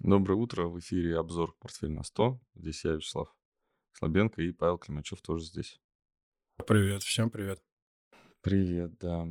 Доброе 0.00 0.34
утро, 0.34 0.66
в 0.66 0.78
эфире 0.80 1.16
обзор 1.18 1.56
«Портфель 1.60 1.92
на 1.92 2.00
100». 2.00 2.38
Здесь 2.56 2.84
я, 2.84 2.92
Вячеслав 2.94 3.34
Слабенко, 3.92 4.42
и 4.42 4.50
Павел 4.50 4.76
Климачев 4.76 5.22
тоже 5.22 5.44
здесь. 5.44 5.80
Привет, 6.66 7.02
всем 7.04 7.30
привет. 7.30 7.64
Привет, 8.42 8.98
да. 8.98 9.26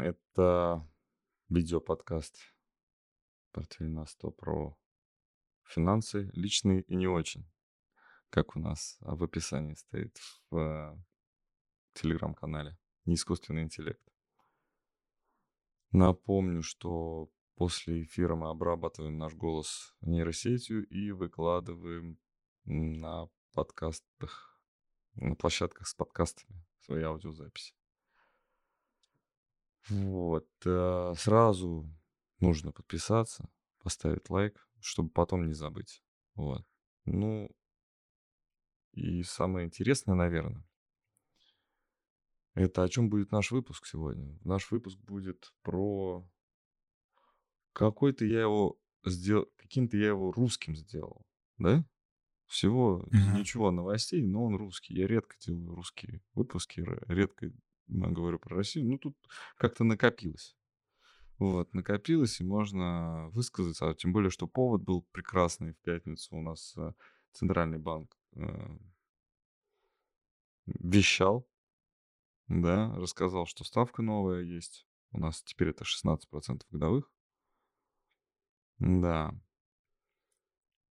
Это 0.00 0.88
видеоподкаст 1.48 2.38
«Портфель 3.50 3.90
на 3.90 4.04
100» 4.04 4.30
про 4.30 4.78
финансы, 5.64 6.30
личные 6.32 6.82
и 6.82 6.94
не 6.94 7.08
очень, 7.08 7.50
как 8.30 8.56
у 8.56 8.60
нас 8.60 8.96
в 9.00 9.22
описании 9.24 9.74
стоит 9.74 10.16
в 10.48 10.56
э, 10.56 10.96
телеграм-канале 11.94 12.78
«Неискусственный 13.04 13.64
интеллект». 13.64 14.08
Напомню, 15.90 16.62
что 16.62 17.30
После 17.56 18.02
эфира 18.02 18.34
мы 18.34 18.50
обрабатываем 18.50 19.16
наш 19.16 19.34
голос 19.34 19.94
нейросетью 20.00 20.86
и 20.88 21.12
выкладываем 21.12 22.18
на 22.64 23.28
подкастах, 23.52 24.60
на 25.14 25.36
площадках 25.36 25.86
с 25.86 25.94
подкастами 25.94 26.64
свои 26.80 27.02
аудиозаписи. 27.02 27.74
Вот. 29.88 30.48
Э, 30.64 31.12
сразу 31.16 31.88
нужно 32.40 32.72
подписаться, 32.72 33.48
поставить 33.82 34.28
лайк, 34.30 34.68
чтобы 34.80 35.10
потом 35.10 35.46
не 35.46 35.52
забыть. 35.52 36.02
Вот. 36.34 36.66
Ну, 37.04 37.50
и 38.92 39.22
самое 39.22 39.66
интересное, 39.66 40.14
наверное, 40.14 40.66
это 42.54 42.82
о 42.82 42.88
чем 42.88 43.10
будет 43.10 43.30
наш 43.30 43.50
выпуск 43.50 43.86
сегодня. 43.86 44.38
Наш 44.42 44.70
выпуск 44.70 44.98
будет 44.98 45.52
про 45.62 46.26
какой-то 47.74 48.24
я 48.24 48.42
его 48.42 48.78
сделал, 49.04 49.46
каким-то 49.56 49.96
я 49.96 50.08
его 50.08 50.32
русским 50.32 50.74
сделал, 50.74 51.26
да? 51.58 51.84
Всего 52.46 53.06
Мгм. 53.10 53.38
ничего 53.38 53.70
новостей, 53.70 54.22
но 54.22 54.44
он 54.44 54.56
русский. 54.56 54.94
Я 54.94 55.06
редко 55.06 55.36
делаю 55.40 55.74
русские 55.74 56.22
выпуски, 56.34 56.84
редко 57.08 57.50
говорю 57.88 58.38
про 58.38 58.56
Россию. 58.56 58.86
Ну, 58.86 58.98
тут 58.98 59.16
как-то 59.56 59.84
накопилось. 59.84 60.56
Вот, 61.38 61.74
накопилось, 61.74 62.40
и 62.40 62.44
можно 62.44 63.28
высказаться. 63.30 63.90
А 63.90 63.94
тем 63.94 64.12
более, 64.12 64.30
что 64.30 64.46
повод 64.46 64.82
был 64.82 65.02
прекрасный 65.10 65.72
в 65.72 65.78
пятницу. 65.78 66.36
У 66.36 66.42
нас 66.42 66.74
э, 66.76 66.92
Центральный 67.32 67.78
банк 67.78 68.16
э, 68.36 68.78
вещал, 70.66 71.48
да, 72.48 72.94
рассказал, 72.94 73.46
что 73.46 73.64
ставка 73.64 74.02
новая 74.02 74.42
есть. 74.42 74.86
У 75.10 75.18
нас 75.18 75.42
теперь 75.42 75.70
это 75.70 75.84
16% 75.84 76.62
годовых. 76.70 77.10
Да. 78.84 79.34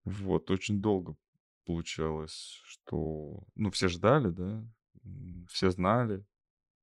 Вот, 0.04 0.50
очень 0.50 0.80
долго 0.80 1.14
получалось, 1.66 2.60
что... 2.64 3.44
Ну, 3.54 3.70
все 3.70 3.88
ждали, 3.88 4.30
да, 4.30 4.66
все 5.48 5.70
знали, 5.70 6.24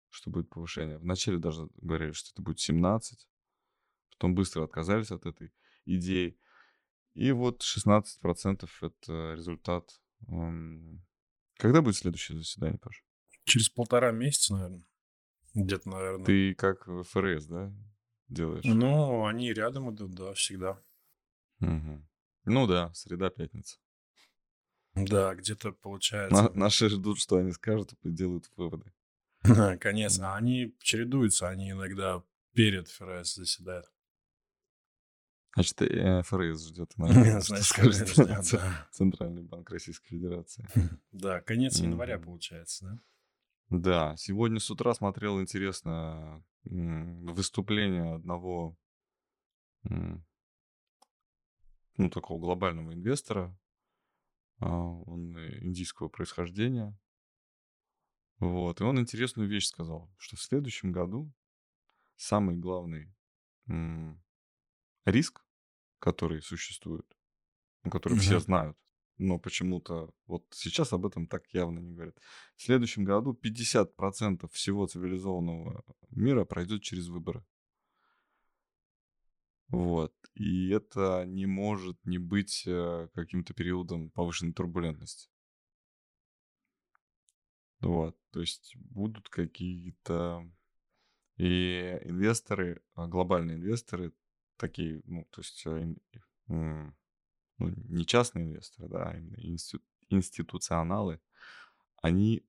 что 0.10 0.30
будет 0.30 0.50
повышение. 0.50 1.00
Вначале 1.00 1.38
даже 1.38 1.68
говорили, 1.82 2.12
что 2.12 2.32
это 2.32 2.42
будет 2.42 2.60
17, 2.60 3.28
потом 4.12 4.36
быстро 4.36 4.64
отказались 4.64 5.12
от 5.12 5.26
этой 5.26 5.52
идеи. 5.86 6.40
И 7.16 7.32
вот 7.32 7.64
16% 7.64 8.70
это 8.82 9.34
результат. 9.34 10.00
Когда 11.58 11.82
будет 11.82 11.96
следующее 11.98 12.38
заседание, 12.38 12.78
Паша? 12.78 13.04
Через 13.46 13.70
полтора 13.70 14.12
месяца, 14.12 14.54
наверное. 14.54 14.86
Где-то, 15.56 15.90
наверное. 15.90 16.26
Ты 16.26 16.54
как 16.54 16.86
ФРС, 16.86 17.48
да, 17.48 17.74
делаешь? 18.28 18.64
Ну, 18.64 19.26
они 19.26 19.52
рядом 19.52 19.94
идут, 19.94 20.14
да, 20.14 20.34
всегда. 20.34 20.82
Угу. 21.62 22.08
Ну 22.46 22.68
да, 22.68 22.94
среда, 22.94 23.30
пятница. 23.30 23.78
Да, 24.96 25.36
где-то 25.36 25.72
получается. 25.72 26.44
На, 26.44 26.50
наши 26.50 26.90
ждут, 26.90 27.20
что 27.20 27.38
они 27.38 27.52
скажут 27.52 27.94
и 28.04 28.10
делают 28.10 28.50
выводы. 28.56 28.92
Конечно, 29.80 30.36
они 30.36 30.76
чередуются, 30.80 31.48
они 31.48 31.72
иногда 31.72 32.24
перед 32.54 32.88
ФРС 32.90 33.36
заседают. 33.36 33.86
Значит, 35.56 35.82
э, 35.82 36.22
ФРС 36.24 36.68
ждет 36.68 36.92
скажет 37.64 38.08
ждет, 38.14 38.28
да. 38.52 38.88
Центральный 38.92 39.44
банк 39.44 39.70
Российской 39.70 40.10
Федерации. 40.10 40.68
Да, 41.12 41.42
конец 41.42 41.80
января 41.80 42.20
получается, 42.20 42.86
да? 42.86 43.00
Да, 43.70 44.16
сегодня 44.18 44.60
с 44.60 44.70
утра 44.72 44.94
смотрел 44.94 45.40
интересно 45.42 46.44
выступление 46.64 48.16
одного 48.16 48.78
ну, 52.00 52.10
такого 52.10 52.40
глобального 52.40 52.94
инвестора. 52.94 53.56
А, 54.60 54.68
Он 54.70 55.36
э, 55.38 55.60
индийского 55.64 56.08
происхождения. 56.08 56.98
Вот. 58.40 58.80
И 58.80 58.84
он 58.84 59.00
интересную 59.00 59.50
вещь 59.50 59.68
сказал, 59.68 60.10
что 60.18 60.38
в 60.38 60.42
следующем 60.42 60.92
году 60.94 61.32
самый 62.16 62.56
главный 62.56 63.14
риск, 65.06 65.46
который 66.00 66.42
существует, 66.42 67.06
ну, 67.84 67.92
который 67.92 68.18
все 68.18 68.36
Мгм. 68.36 68.44
знают, 68.44 68.78
но 69.18 69.38
почему-то 69.40 70.14
вот 70.26 70.46
сейчас 70.52 70.94
об 70.94 71.06
этом 71.06 71.28
так 71.28 71.48
явно 71.54 71.80
не 71.80 71.94
говорят. 71.94 72.18
В 72.56 72.62
следующем 72.62 73.04
году 73.04 73.34
50% 73.34 74.48
всего 74.54 74.88
цивилизованного 74.88 75.84
мира 76.10 76.46
пройдет 76.46 76.82
через 76.82 77.08
выборы. 77.10 77.46
Вот. 79.70 80.14
И 80.34 80.70
это 80.70 81.26
не 81.26 81.46
может 81.46 82.04
не 82.06 82.18
быть 82.18 82.64
э, 82.66 83.08
каким-то 83.14 83.54
периодом 83.54 84.10
повышенной 84.10 84.54
турбулентности. 84.54 85.30
Вот. 87.80 88.18
То 88.32 88.42
есть 88.42 88.76
будут 88.76 89.30
какие-то 89.30 90.50
и 91.38 92.00
инвесторы, 92.04 92.84
а, 92.96 93.08
глобальные 93.08 93.58
инвесторы, 93.58 94.12
такие, 94.58 95.02
ну, 95.06 95.26
то 95.32 95.40
есть 95.40 95.66
э, 95.66 95.96
ну, 96.48 96.94
не 97.60 98.06
частные 98.06 98.46
инвесторы, 98.46 98.90
да, 98.90 99.10
а 99.10 99.18
именно 99.18 99.38
институ- 99.38 99.86
институционалы, 100.10 101.22
они 102.02 102.46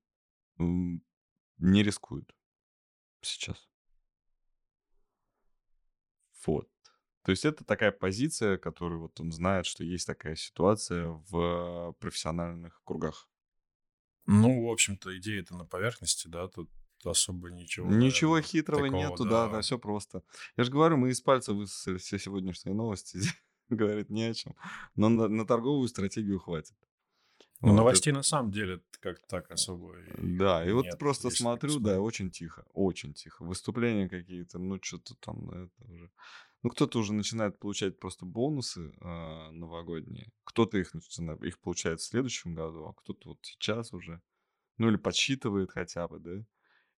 не 0.59 1.83
рискуют 1.83 2.35
сейчас. 3.21 3.69
Вот. 6.47 6.69
То 7.23 7.31
есть 7.31 7.45
это 7.45 7.65
такая 7.65 7.93
позиция, 7.93 8.57
которую 8.57 9.03
вот 9.03 9.21
он 9.21 9.31
знает, 9.33 9.67
что 9.67 9.85
есть 9.85 10.07
такая 10.07 10.37
ситуация 10.37 11.09
в 11.31 11.95
профессиональных 12.01 12.83
кругах. 12.85 13.29
Ну, 14.27 14.67
в 14.67 14.71
общем-то, 14.71 15.17
идея-то 15.19 15.57
на 15.57 15.65
поверхности, 15.65 16.29
да, 16.29 16.49
тут 16.49 16.71
особо 17.05 17.51
ничего. 17.51 17.89
Ничего 17.89 18.35
наверное, 18.35 18.49
хитрого 18.49 18.87
такого, 18.87 19.01
нету, 19.01 19.25
да, 19.25 19.49
да, 19.49 19.61
все 19.61 19.79
просто. 19.79 20.23
Я 20.57 20.65
же 20.65 20.71
говорю, 20.71 20.97
мы 20.97 21.11
из 21.11 21.21
пальца 21.21 21.53
высосали 21.53 21.99
все 21.99 22.19
сегодняшние 22.19 22.75
новости. 22.75 23.19
Говорит 23.69 24.11
не 24.11 24.25
о 24.25 24.35
чем. 24.35 24.55
Но 24.97 25.09
на, 25.09 25.29
на 25.29 25.47
торговую 25.47 25.89
стратегию 25.89 26.39
хватит. 26.39 26.77
Ну, 27.61 27.69
Вот, 27.69 27.77
новостей 27.77 28.13
на 28.13 28.23
самом 28.23 28.51
деле 28.51 28.81
как-то 29.01 29.27
так 29.29 29.51
особо 29.51 29.99
и 29.99 30.37
Да, 30.39 30.65
и 30.65 30.73
вот 30.73 30.87
нет, 30.87 30.99
просто 30.99 31.29
если 31.29 31.43
смотрю, 31.43 31.79
да, 31.79 32.01
очень 32.01 32.31
тихо, 32.31 32.65
очень 32.73 33.13
тихо. 33.13 33.45
Выступления 33.45 34.09
какие-то, 34.09 34.59
ну, 34.59 34.79
что-то 34.83 35.15
там, 35.17 35.47
да, 35.47 35.65
это 35.65 35.93
уже... 35.93 36.11
Ну, 36.63 36.71
кто-то 36.71 36.99
уже 36.99 37.15
начинает 37.15 37.59
получать 37.59 37.99
просто 37.99 38.27
бонусы 38.27 38.93
а, 39.01 39.51
новогодние. 39.51 40.31
Кто-то 40.45 40.77
их, 40.77 40.95
их 40.95 41.59
получает 41.61 42.01
в 42.01 42.05
следующем 42.05 42.55
году, 42.55 42.85
а 42.85 42.95
кто-то 42.95 43.31
вот 43.31 43.39
сейчас 43.43 43.95
уже. 43.95 44.21
Ну, 44.77 44.89
или 44.89 44.97
подсчитывает 44.97 45.71
хотя 45.71 46.07
бы, 46.07 46.19
да. 46.19 46.45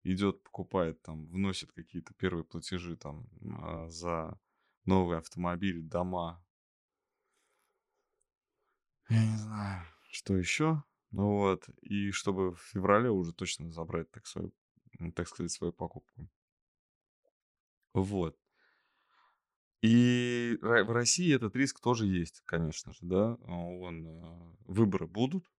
Идет, 0.04 0.42
покупает 0.42 1.00
там, 1.02 1.26
вносит 1.26 1.70
какие-то 1.72 2.12
первые 2.14 2.44
платежи 2.44 2.96
там 2.96 3.28
а, 3.60 3.88
за 3.88 4.36
новый 4.84 5.18
автомобиль, 5.18 5.80
дома. 5.80 6.44
Я 9.08 9.24
не 9.24 9.36
знаю, 9.36 9.86
что 10.10 10.36
еще. 10.36 10.82
Ну 11.12 11.36
вот, 11.36 11.68
и 11.82 12.10
чтобы 12.10 12.54
в 12.54 12.60
феврале 12.60 13.10
уже 13.10 13.32
точно 13.32 13.70
забрать, 13.70 14.10
так, 14.10 14.26
свою, 14.26 14.52
так 15.14 15.28
сказать, 15.28 15.52
свою 15.52 15.72
покупку. 15.72 16.28
Вот. 17.92 18.41
И 19.82 20.58
в 20.62 20.92
России 20.92 21.34
этот 21.34 21.56
риск 21.56 21.80
тоже 21.80 22.06
есть, 22.06 22.40
конечно 22.44 22.92
же, 22.92 23.00
да. 23.02 23.36
А, 23.46 23.52
Он, 23.52 24.06
а, 24.06 24.56
выборы 24.66 25.06
будут, 25.06 25.50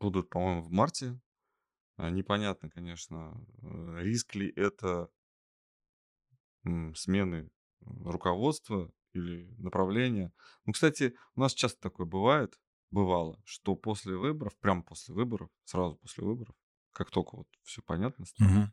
будут, 0.00 0.30
по-моему, 0.30 0.62
в 0.62 0.70
марте. 0.72 1.20
А, 1.96 2.10
Непонятно, 2.10 2.70
конечно, 2.70 3.46
э, 3.62 3.98
риск 4.02 4.34
ли 4.36 4.52
это 4.56 5.10
смены 6.94 7.48
руководства 7.84 8.90
или 9.12 9.48
направления. 9.58 10.32
Ну, 10.64 10.72
кстати, 10.72 11.14
у 11.34 11.40
нас 11.40 11.54
часто 11.54 11.80
такое 11.80 12.06
бывает, 12.06 12.58
бывало, 12.90 13.40
что 13.44 13.76
после 13.76 14.16
выборов, 14.16 14.56
прямо 14.58 14.82
после 14.82 15.14
выборов, 15.14 15.50
сразу 15.64 15.96
после 15.96 16.24
выборов, 16.24 16.54
как 16.92 17.10
только 17.10 17.36
вот 17.36 17.48
все 17.62 17.82
понятно 17.82 18.24
стало, 18.26 18.48
Мгм. 18.48 18.72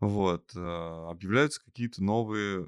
вот, 0.00 0.54
э, 0.54 0.60
объявляются 0.60 1.62
какие-то 1.64 2.02
новые 2.02 2.66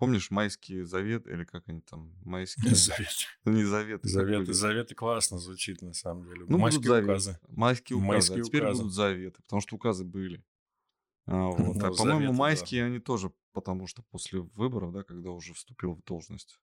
помнишь 0.00 0.30
майские 0.30 0.86
заветы, 0.86 1.30
или 1.30 1.44
как 1.44 1.68
они 1.68 1.82
там, 1.82 2.14
майские... 2.24 2.74
Завет. 2.74 3.08
Ну, 3.44 3.52
не 3.52 3.64
заветы. 3.64 4.08
Заветы, 4.08 4.52
заветы 4.54 4.94
классно 4.94 5.38
звучит 5.38 5.82
на 5.82 5.92
самом 5.92 6.24
деле. 6.24 6.40
Ну, 6.40 6.46
будут 6.46 6.60
Майские 6.62 6.88
заветы. 6.88 7.12
указы. 7.12 7.40
Майские 7.48 7.96
указы. 7.96 8.08
Майские 8.08 8.40
а 8.40 8.44
теперь 8.44 8.62
указы. 8.62 8.78
будут 8.78 8.94
заветы, 8.94 9.42
потому 9.42 9.60
что 9.60 9.76
указы 9.76 10.04
были. 10.04 10.42
А, 11.26 11.46
вот. 11.50 11.76
Ну, 11.76 11.86
а, 11.86 11.92
по-моему, 11.92 11.96
заветы, 11.96 12.26
да. 12.26 12.32
майские 12.32 12.84
они 12.86 12.98
тоже, 12.98 13.30
потому 13.52 13.86
что 13.86 14.02
после 14.10 14.40
выборов, 14.40 14.92
да, 14.92 15.04
когда 15.04 15.30
уже 15.30 15.52
вступил 15.52 15.94
в 15.94 16.02
должность. 16.04 16.58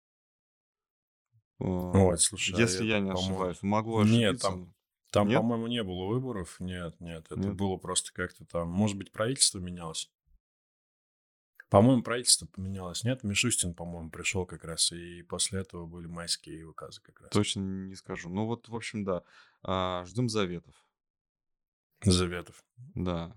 А, 1.59 1.63
Ой, 1.63 2.17
слушай, 2.17 2.55
а 2.55 2.59
Если 2.59 2.77
это, 2.77 2.85
я 2.85 2.99
не 2.99 3.11
ошибаюсь. 3.11 3.61
Могу 3.61 4.01
Нет, 4.03 4.37
ошибиться. 4.37 4.47
там- 4.47 4.73
Там, 5.11 5.27
Нет? 5.27 5.37
по-моему, 5.37 5.67
не 5.67 5.83
было 5.83 6.07
выборов. 6.07 6.57
Нет, 6.59 6.99
нет. 6.99 7.25
Это 7.29 7.39
Нет? 7.39 7.55
было 7.55 7.77
просто 7.77 8.11
как-то 8.13 8.45
там. 8.45 8.67
Может 8.67 8.97
быть, 8.97 9.11
правительство 9.11 9.59
менялось. 9.59 10.11
По-моему, 11.69 12.01
правительство 12.01 12.45
поменялось. 12.45 13.03
Нет, 13.03 13.23
Мишустин, 13.23 13.73
по-моему, 13.73 14.09
пришел 14.09 14.45
как 14.45 14.63
раз. 14.63 14.91
И 14.93 15.21
после 15.23 15.59
этого 15.59 15.85
были 15.85 16.07
майские 16.07 16.65
указы 16.65 17.01
как 17.01 17.19
раз. 17.19 17.29
Точно 17.31 17.59
не 17.59 17.95
скажу. 17.95 18.29
Ну 18.29 18.45
вот, 18.45 18.69
в 18.69 18.75
общем, 18.75 19.03
да. 19.03 19.23
А, 19.63 20.05
ждем 20.05 20.29
заветов. 20.29 20.75
Заветов. 22.01 22.63
Да. 22.95 23.35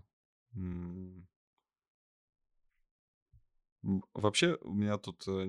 Вообще, 4.14 4.58
у 4.60 4.74
меня 4.74 4.98
тут, 4.98 5.26
э, 5.26 5.46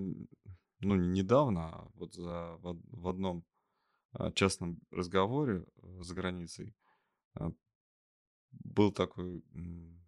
ну, 0.79 0.95
не 0.95 1.09
недавно, 1.09 1.67
а 1.67 1.87
вот 1.95 2.13
за, 2.13 2.55
в, 2.57 2.79
в 2.87 3.07
одном 3.09 3.45
а, 4.13 4.31
частном 4.31 4.79
разговоре 4.89 5.65
э, 5.81 6.01
за 6.01 6.15
границей 6.15 6.73
а, 7.33 7.51
был 8.51 8.93
такой, 8.93 9.43
ну, 9.51 9.99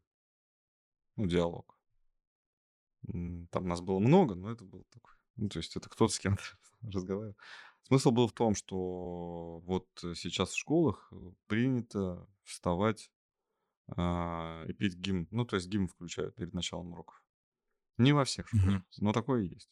диалог. 1.17 1.72
Там 3.51 3.67
нас 3.67 3.81
было 3.81 3.99
много, 3.99 4.35
но 4.35 4.51
это 4.51 4.63
был 4.63 4.85
такой, 4.91 5.13
ну, 5.35 5.49
то 5.49 5.59
есть 5.59 5.75
это 5.75 5.89
кто-то 5.89 6.13
с 6.13 6.19
кем-то 6.19 6.43
разговаривал. 6.81 7.35
Смысл 7.83 8.11
был 8.11 8.27
в 8.27 8.33
том, 8.33 8.55
что 8.55 9.59
вот 9.65 9.87
э, 10.03 10.13
сейчас 10.15 10.51
в 10.51 10.57
школах 10.57 11.09
э, 11.11 11.31
принято 11.47 12.25
вставать 12.43 13.11
а, 13.87 14.63
и 14.67 14.73
петь 14.73 14.95
гимн. 14.95 15.27
Ну, 15.31 15.45
то 15.45 15.57
есть 15.57 15.67
гимн 15.67 15.87
включают 15.87 16.35
перед 16.35 16.53
началом 16.53 16.93
уроков. 16.93 17.23
Не 17.97 18.13
во 18.13 18.23
всех 18.23 18.47
школах, 18.47 18.65
Мгм. 18.65 18.85
но 18.99 19.11
такое 19.13 19.41
есть. 19.43 19.69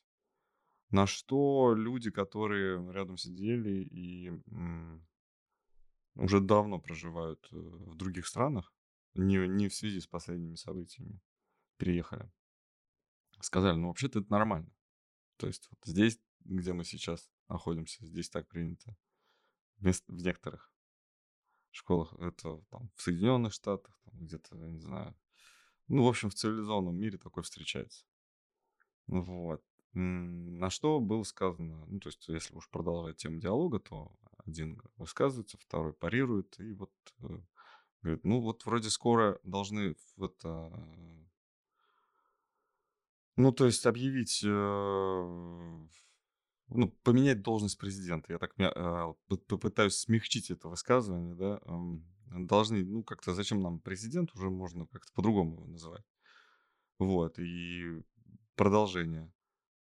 На 0.89 1.07
что 1.07 1.73
люди, 1.73 2.11
которые 2.11 2.91
рядом 2.91 3.17
сидели 3.17 3.81
и 3.83 4.27
м, 4.51 5.07
уже 6.15 6.41
давно 6.41 6.79
проживают 6.79 7.47
э, 7.51 7.55
в 7.55 7.95
других 7.95 8.27
странах, 8.27 8.73
не, 9.15 9.47
не 9.47 9.69
в 9.69 9.73
связи 9.73 10.01
с 10.01 10.07
последними 10.07 10.55
событиями, 10.55 11.21
переехали, 11.77 12.29
сказали, 13.45 13.77
ну, 13.77 13.87
вообще-то 13.87 14.19
это 14.19 14.31
нормально. 14.31 14.71
То 15.37 15.47
есть 15.47 15.67
вот 15.71 15.79
здесь, 15.85 16.19
где 16.41 16.73
мы 16.73 16.83
сейчас 16.83 17.29
находимся, 17.47 18.05
здесь 18.05 18.29
так 18.29 18.47
принято. 18.47 18.95
В 19.79 20.23
некоторых 20.23 20.71
школах, 21.71 22.13
это 22.19 22.61
там 22.69 22.91
в 22.95 23.01
Соединенных 23.01 23.53
Штатах, 23.53 23.99
где-то, 24.13 24.55
не 24.55 24.79
знаю, 24.79 25.15
ну, 25.87 26.03
в 26.03 26.07
общем, 26.07 26.29
в 26.29 26.35
цивилизованном 26.35 26.95
мире 26.95 27.17
такое 27.17 27.43
встречается. 27.43 28.05
Вот. 29.07 29.63
М, 29.93 30.57
На 30.57 30.69
что 30.69 30.99
было 30.99 31.23
сказано, 31.23 31.85
ну, 31.87 31.99
то 31.99 32.09
есть, 32.09 32.27
если 32.29 32.55
уж 32.55 32.69
продолжать 32.69 33.17
тему 33.17 33.39
диалога, 33.39 33.79
то 33.79 34.15
один 34.45 34.81
высказывается, 34.97 35.57
второй 35.57 35.93
парирует, 35.93 36.59
и 36.59 36.73
вот 36.73 36.91
э, 37.19 37.39
говорит, 38.01 38.23
ну, 38.23 38.39
вот 38.41 38.65
вроде 38.65 38.89
скоро 38.89 39.39
должны 39.43 39.95
в 40.15 40.23
это, 40.23 40.71
ну, 43.41 43.51
то 43.51 43.65
есть, 43.65 43.85
объявить, 43.85 44.43
э, 44.43 44.47
ну, 46.69 46.87
поменять 47.03 47.41
должность 47.41 47.77
президента. 47.77 48.31
Я 48.31 48.39
так 48.39 48.55
п- 48.55 49.37
попытаюсь 49.47 49.95
смягчить 49.95 50.51
это 50.51 50.69
высказывание, 50.69 51.35
да. 51.35 51.61
Должны, 52.27 52.85
ну, 52.85 53.03
как-то, 53.03 53.33
зачем 53.33 53.61
нам 53.61 53.79
президент, 53.79 54.33
уже 54.35 54.49
можно 54.49 54.85
как-то 54.87 55.11
по-другому 55.13 55.55
его 55.55 55.65
называть. 55.65 56.05
Вот, 56.99 57.39
и 57.39 58.03
продолжение. 58.55 59.31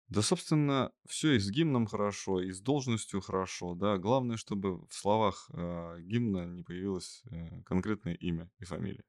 Да, 0.07 0.21
собственно, 0.21 0.91
все 1.07 1.33
и 1.33 1.39
с 1.39 1.49
гимном 1.49 1.87
хорошо, 1.87 2.39
и 2.41 2.51
с 2.51 2.61
должностью 2.61 3.21
хорошо, 3.21 3.73
да. 3.73 3.97
Главное, 3.97 4.37
чтобы 4.37 4.85
в 4.85 4.93
словах 4.93 5.49
э, 5.53 6.01
гимна 6.01 6.45
не 6.45 6.61
появилось 6.61 7.23
э, 7.31 7.63
конкретное 7.63 8.13
имя 8.13 8.51
и 8.59 8.65
фамилия. 8.65 9.03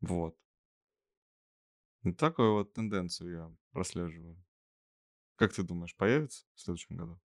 Вот. 0.00 0.36
И 2.04 2.12
такую 2.12 2.54
вот 2.54 2.72
тенденцию 2.72 3.30
я 3.32 3.56
прослеживаю. 3.72 4.42
Как 5.36 5.52
ты 5.52 5.62
думаешь, 5.62 5.94
появится 5.96 6.44
в 6.54 6.60
следующем 6.60 6.96
году? 6.96 7.20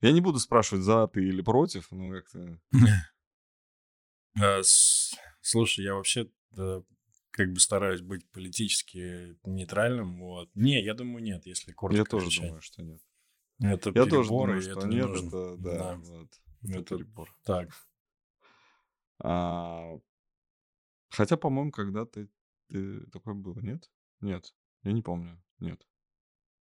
Я 0.00 0.12
не 0.12 0.20
буду 0.20 0.38
спрашивать, 0.38 0.84
за 0.84 1.06
ты 1.08 1.20
или 1.26 1.42
против, 1.42 1.90
но 1.90 2.10
как-то... 2.10 2.60
А, 4.38 4.60
Слушай, 5.40 5.84
я 5.84 5.94
вообще 5.94 6.30
как 7.30 7.52
бы 7.52 7.60
стараюсь 7.60 8.02
быть 8.02 8.28
политически 8.30 9.36
нейтральным. 9.44 10.18
Вот. 10.20 10.50
Не, 10.54 10.82
я 10.82 10.94
думаю, 10.94 11.22
нет, 11.22 11.46
если 11.46 11.72
коротко 11.72 11.98
Я 12.00 12.04
тоже 12.04 12.26
отвечать. 12.26 12.46
думаю, 12.46 12.60
что 12.62 12.82
нет. 12.82 13.00
Это 13.60 13.90
Я 13.94 14.06
тоже 14.06 14.28
думаю, 14.28 14.60
что 14.60 14.70
это 14.72 14.86
не 14.88 14.96
нет, 14.96 15.06
нужно. 15.08 15.28
это, 15.28 15.56
да, 15.56 15.78
Да. 15.78 15.94
вот, 15.96 16.28
это 16.62 16.78
Это 16.80 16.96
перебор. 16.96 17.34
так. 17.44 17.70
А, 19.18 19.98
хотя, 21.08 21.36
по-моему, 21.38 21.70
когда-то 21.70 22.28
ты, 22.68 23.06
такое 23.10 23.34
было, 23.34 23.58
нет? 23.60 23.90
Нет, 24.20 24.54
я 24.82 24.92
не 24.92 25.02
помню, 25.02 25.42
нет. 25.58 25.86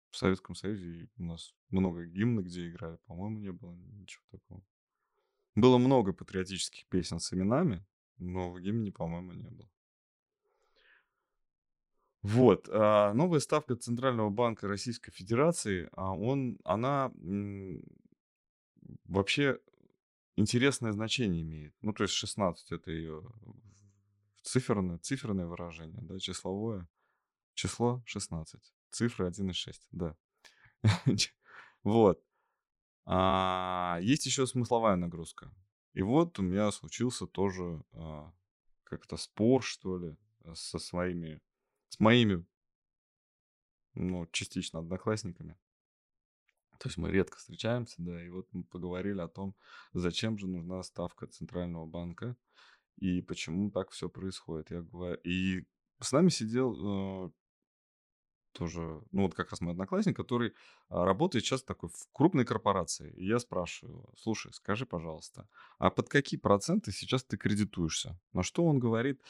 В 0.09 0.17
Советском 0.17 0.55
Союзе 0.55 1.09
у 1.17 1.23
нас 1.23 1.55
много 1.69 2.05
гимна, 2.05 2.41
где 2.41 2.69
играли, 2.69 2.97
по-моему, 3.05 3.39
не 3.39 3.51
было 3.51 3.73
ничего 3.73 4.23
такого. 4.29 4.63
Было 5.55 5.77
много 5.77 6.13
патриотических 6.13 6.87
песен 6.87 7.19
с 7.19 7.33
именами, 7.33 7.85
но 8.17 8.51
в 8.51 8.59
гимне, 8.59 8.91
по-моему, 8.91 9.33
не 9.33 9.49
было. 9.49 9.69
Вот, 12.21 12.69
а, 12.71 13.13
новая 13.13 13.39
ставка 13.39 13.75
Центрального 13.75 14.29
банка 14.29 14.67
Российской 14.67 15.11
Федерации, 15.11 15.89
а, 15.91 16.13
он, 16.13 16.57
она 16.63 17.11
вообще 19.05 19.59
интересное 20.37 20.93
значение 20.93 21.41
имеет. 21.41 21.75
Ну, 21.81 21.93
то 21.93 22.03
есть 22.03 22.13
16 22.13 22.71
это 22.71 22.91
ее 22.91 23.23
циферное, 24.43 24.99
циферное 24.99 25.47
выражение, 25.47 26.01
да, 26.01 26.19
числовое. 26.19 26.87
Число 27.55 28.03
16. 28.05 28.61
Цифры 28.91 29.27
1 29.27 29.49
и 29.49 29.53
6, 29.53 29.87
да. 29.91 30.15
Вот. 31.83 32.23
А, 33.05 33.99
есть 34.01 34.25
еще 34.25 34.47
смысловая 34.47 34.95
нагрузка. 34.95 35.53
И 35.93 36.01
вот 36.01 36.39
у 36.39 36.43
меня 36.43 36.71
случился 36.71 37.27
тоже 37.27 37.83
а, 37.91 38.33
как-то 38.83 39.17
спор, 39.17 39.63
что 39.63 39.97
ли, 39.97 40.15
со 40.53 40.79
своими, 40.79 41.41
с 41.89 41.99
моими, 41.99 42.45
ну, 43.95 44.25
частично 44.27 44.79
одноклассниками. 44.79 45.57
То 46.79 46.89
есть 46.89 46.97
мы 46.97 47.11
редко 47.11 47.37
встречаемся, 47.37 47.95
да, 47.97 48.23
и 48.23 48.29
вот 48.29 48.47
мы 48.51 48.63
поговорили 48.63 49.21
о 49.21 49.27
том, 49.27 49.55
зачем 49.93 50.37
же 50.37 50.47
нужна 50.47 50.81
ставка 50.83 51.27
Центрального 51.27 51.85
банка 51.85 52.35
и 52.97 53.21
почему 53.21 53.71
так 53.71 53.91
все 53.91 54.09
происходит. 54.09 54.71
Я 54.71 54.81
говорю, 54.81 55.19
и 55.23 55.65
с 55.99 56.11
нами 56.11 56.29
сидел 56.29 57.27
э, 57.27 57.31
тоже, 58.53 59.01
ну 59.11 59.23
вот 59.23 59.33
как 59.33 59.49
раз 59.49 59.61
мой 59.61 59.73
одноклассник, 59.73 60.15
который 60.15 60.53
а, 60.89 61.05
работает 61.05 61.43
сейчас 61.43 61.63
такой 61.63 61.89
в 61.89 62.07
крупной 62.13 62.45
корпорации. 62.45 63.11
И 63.13 63.25
я 63.25 63.39
спрашиваю 63.39 64.07
слушай, 64.17 64.53
скажи, 64.53 64.85
пожалуйста, 64.85 65.47
а 65.79 65.89
под 65.89 66.09
какие 66.09 66.39
проценты 66.39 66.91
сейчас 66.91 67.23
ты 67.23 67.37
кредитуешься? 67.37 68.19
На 68.31 68.43
что 68.43 68.63
он 68.63 68.79
говорит, 68.79 69.21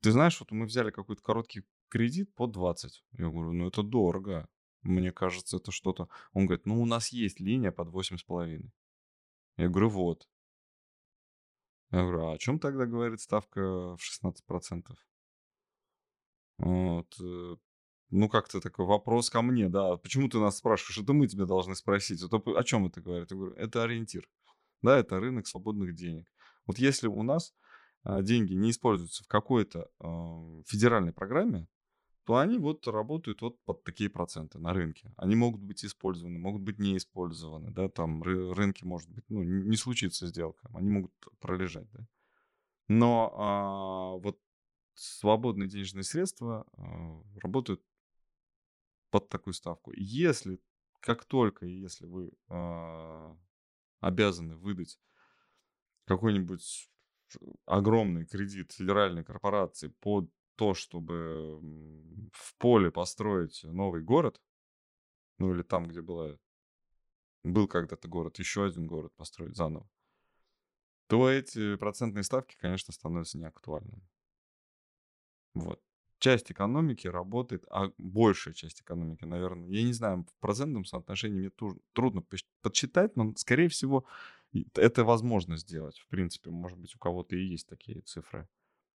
ты 0.00 0.10
знаешь, 0.10 0.38
вот 0.40 0.50
мы 0.50 0.66
взяли 0.66 0.90
какой-то 0.90 1.22
короткий 1.22 1.64
кредит 1.88 2.34
по 2.34 2.46
20. 2.46 3.04
Я 3.12 3.28
говорю, 3.28 3.52
ну 3.52 3.68
это 3.68 3.82
дорого. 3.82 4.48
Мне 4.82 5.12
кажется, 5.12 5.58
это 5.58 5.70
что-то... 5.70 6.08
Он 6.32 6.46
говорит, 6.46 6.66
ну 6.66 6.82
у 6.82 6.86
нас 6.86 7.10
есть 7.10 7.38
линия 7.38 7.70
под 7.70 7.88
8,5. 7.88 8.68
Я 9.58 9.68
говорю, 9.68 9.90
вот. 9.90 10.28
Говорю, 11.92 12.26
а 12.26 12.32
о 12.32 12.38
чем 12.38 12.58
тогда 12.58 12.86
говорит 12.86 13.20
ставка 13.20 13.60
в 13.60 13.98
16%? 14.00 14.96
Вот. 16.58 17.14
э, 17.20 17.56
Ну, 18.10 18.28
как-то 18.28 18.60
такой 18.60 18.86
вопрос 18.86 19.30
ко 19.30 19.42
мне, 19.42 19.68
да. 19.68 19.96
Почему 19.98 20.28
ты 20.28 20.38
нас 20.38 20.56
спрашиваешь? 20.58 20.98
Это 20.98 21.12
мы 21.12 21.26
тебя 21.26 21.44
должны 21.44 21.74
спросить. 21.74 22.22
Вот 22.22 22.46
о 22.48 22.64
чем 22.64 22.86
это 22.86 23.00
говорит? 23.00 23.30
Я 23.30 23.36
говорю, 23.36 23.54
это 23.54 23.82
ориентир. 23.82 24.28
Да, 24.82 24.98
это 24.98 25.20
рынок 25.20 25.46
свободных 25.46 25.94
денег. 25.94 26.26
Вот 26.66 26.78
если 26.78 27.08
у 27.08 27.22
нас 27.22 27.54
а, 28.04 28.22
деньги 28.22 28.54
не 28.54 28.70
используются 28.70 29.24
в 29.24 29.28
какой-то 29.28 29.88
а, 30.00 30.62
федеральной 30.66 31.12
программе, 31.12 31.68
то 32.24 32.38
они 32.38 32.58
вот 32.58 32.86
работают 32.86 33.42
вот 33.42 33.60
под 33.64 33.82
такие 33.84 34.08
проценты 34.08 34.58
на 34.58 34.72
рынке. 34.72 35.12
Они 35.16 35.34
могут 35.34 35.60
быть 35.62 35.84
использованы, 35.84 36.38
могут 36.38 36.62
быть 36.62 36.78
не 36.78 36.96
использованы, 36.96 37.70
да, 37.70 37.88
там 37.88 38.22
ры- 38.22 38.52
рынки 38.54 38.84
может 38.84 39.10
быть, 39.10 39.24
ну, 39.28 39.42
не 39.42 39.76
случится 39.76 40.26
сделка, 40.26 40.70
они 40.74 40.90
могут 40.90 41.12
пролежать, 41.40 41.90
да. 41.92 42.06
Но 42.88 43.32
а, 43.36 44.18
вот 44.18 44.38
свободные 44.94 45.68
денежные 45.68 46.04
средства 46.04 46.66
а, 46.76 47.22
работают 47.40 47.82
под 49.10 49.28
такую 49.28 49.54
ставку. 49.54 49.92
Если, 49.94 50.60
как 51.00 51.24
только 51.24 51.66
если 51.66 52.06
вы 52.06 52.32
а, 52.48 53.36
обязаны 54.00 54.56
выдать 54.56 54.98
какой-нибудь 56.06 56.90
огромный 57.66 58.26
кредит 58.26 58.72
федеральной 58.72 59.24
корпорации 59.24 59.88
под 59.88 60.30
то, 60.56 60.74
чтобы 60.74 61.60
в 62.32 62.56
поле 62.58 62.90
построить 62.90 63.62
новый 63.64 64.02
город, 64.02 64.40
ну 65.38 65.54
или 65.54 65.62
там, 65.62 65.86
где 65.86 66.02
была, 66.02 66.38
был 67.42 67.66
когда-то 67.66 68.08
город, 68.08 68.38
еще 68.38 68.64
один 68.64 68.86
город 68.86 69.12
построить 69.16 69.56
заново, 69.56 69.88
то 71.08 71.28
эти 71.28 71.76
процентные 71.76 72.22
ставки, 72.22 72.56
конечно, 72.58 72.92
становятся 72.92 73.38
неактуальными. 73.38 74.02
Вот. 75.54 75.82
Часть 76.18 76.52
экономики 76.52 77.08
работает, 77.08 77.64
а 77.68 77.90
большая 77.98 78.54
часть 78.54 78.80
экономики, 78.80 79.24
наверное, 79.24 79.68
я 79.68 79.82
не 79.82 79.92
знаю, 79.92 80.24
в 80.24 80.40
процентном 80.40 80.84
соотношении 80.84 81.40
мне 81.40 81.50
тоже 81.50 81.78
трудно 81.92 82.22
подсчитать, 82.62 83.16
но, 83.16 83.34
скорее 83.36 83.68
всего, 83.68 84.04
это 84.74 85.04
возможно 85.04 85.56
сделать. 85.56 85.98
В 85.98 86.06
принципе, 86.06 86.50
может 86.50 86.78
быть, 86.78 86.94
у 86.94 86.98
кого-то 86.98 87.34
и 87.34 87.44
есть 87.44 87.66
такие 87.66 88.02
цифры. 88.02 88.48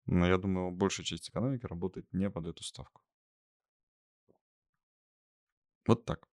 Но 0.06 0.28
я 0.28 0.38
думаю, 0.38 0.72
большая 0.72 1.06
часть 1.06 1.30
экономики 1.30 1.66
работает 1.66 2.12
не 2.14 2.30
под 2.30 2.48
эту 2.48 2.64
ставку. 2.64 3.02
Вот 5.86 6.06
так. 6.06 6.28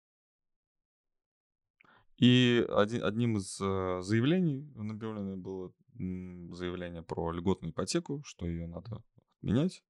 И 2.16 2.66
один, 2.68 3.04
одним 3.04 3.36
из 3.36 3.60
э, 3.60 4.00
заявлений 4.02 4.70
в 4.74 5.36
было 5.36 5.72
заявление 5.94 7.02
про 7.02 7.30
льготную 7.32 7.72
ипотеку, 7.72 8.22
что 8.24 8.46
ее 8.46 8.66
надо 8.66 9.02
отменять. 9.38 9.84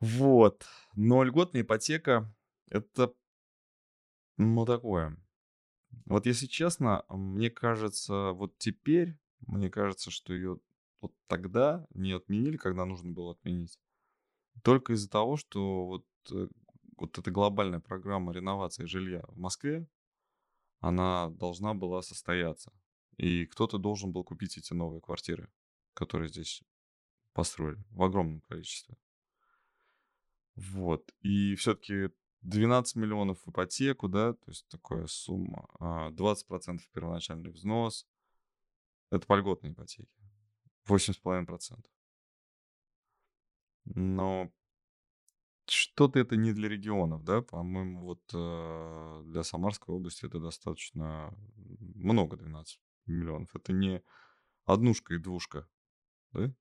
Вот. 0.00 0.66
Но 0.94 1.22
льготная 1.24 1.62
ипотека 1.62 2.32
это 2.68 3.12
ну 4.36 4.64
такое. 4.64 5.16
Вот 6.06 6.26
если 6.26 6.46
честно, 6.46 7.04
мне 7.08 7.50
кажется, 7.50 8.30
вот 8.32 8.56
теперь, 8.56 9.18
мне 9.40 9.68
кажется, 9.68 10.10
что 10.10 10.32
ее 10.32 10.60
вот 11.00 11.14
тогда 11.26 11.86
не 11.94 12.12
отменили, 12.12 12.56
когда 12.56 12.84
нужно 12.84 13.12
было 13.12 13.32
отменить. 13.32 13.78
Только 14.62 14.92
из-за 14.92 15.08
того, 15.08 15.36
что 15.36 15.86
вот, 15.86 16.06
э, 16.32 16.48
вот 16.96 17.18
эта 17.18 17.30
глобальная 17.30 17.80
программа 17.80 18.32
реновации 18.32 18.84
жилья 18.84 19.24
в 19.28 19.38
Москве, 19.38 19.86
она 20.80 21.30
должна 21.30 21.74
была 21.74 22.02
состояться. 22.02 22.72
И 23.16 23.46
кто-то 23.46 23.78
должен 23.78 24.12
был 24.12 24.24
купить 24.24 24.56
эти 24.58 24.72
новые 24.72 25.00
квартиры, 25.00 25.50
которые 25.94 26.28
здесь 26.28 26.62
построили 27.32 27.82
в 27.90 28.02
огромном 28.02 28.40
количестве. 28.42 28.96
Вот. 30.56 31.10
И 31.20 31.54
все-таки 31.56 32.10
12 32.42 32.96
миллионов 32.96 33.44
в 33.44 33.50
ипотеку, 33.50 34.08
да, 34.08 34.32
то 34.32 34.50
есть 34.50 34.66
такая 34.68 35.06
сумма, 35.06 35.68
20% 35.78 36.50
а, 36.50 36.78
первоначальный 36.92 37.50
взнос, 37.50 38.06
это 39.10 39.26
по 39.26 39.34
льготной 39.34 39.72
ипотеке. 39.72 40.19
8,5%. 40.86 41.90
Но 43.94 44.50
что-то 45.66 46.18
это 46.18 46.36
не 46.36 46.52
для 46.52 46.68
регионов, 46.68 47.24
да, 47.24 47.42
по-моему, 47.42 48.00
вот 48.04 48.20
э, 48.34 49.22
для 49.26 49.42
Самарской 49.44 49.94
области 49.94 50.26
это 50.26 50.40
достаточно 50.40 51.32
много, 51.94 52.36
12 52.36 52.80
миллионов. 53.06 53.54
Это 53.54 53.72
не 53.72 54.02
однушка 54.64 55.14
и 55.14 55.18
двушка, 55.18 55.68
да? 56.32 56.52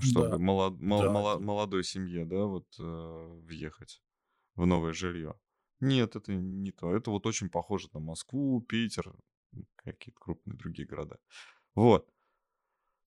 Чтобы 0.00 0.30
Да, 0.30 0.38
молод, 0.38 0.80
мол- 0.80 1.02
да, 1.02 1.08
моло- 1.10 1.34
это 1.34 1.42
молодой 1.42 1.84
семье, 1.84 2.24
да, 2.24 2.44
вот 2.44 2.66
э, 2.78 3.40
въехать 3.44 4.02
в 4.56 4.66
новое 4.66 4.92
жилье. 4.92 5.38
Нет, 5.78 6.16
это 6.16 6.32
не 6.34 6.72
то. 6.72 6.94
Это 6.94 7.10
вот 7.10 7.26
очень 7.26 7.50
похоже 7.50 7.88
на 7.92 8.00
Москву, 8.00 8.60
Питер, 8.62 9.12
какие-то 9.76 10.18
крупные 10.18 10.56
другие 10.56 10.88
города. 10.88 11.18
Вот. 11.74 12.10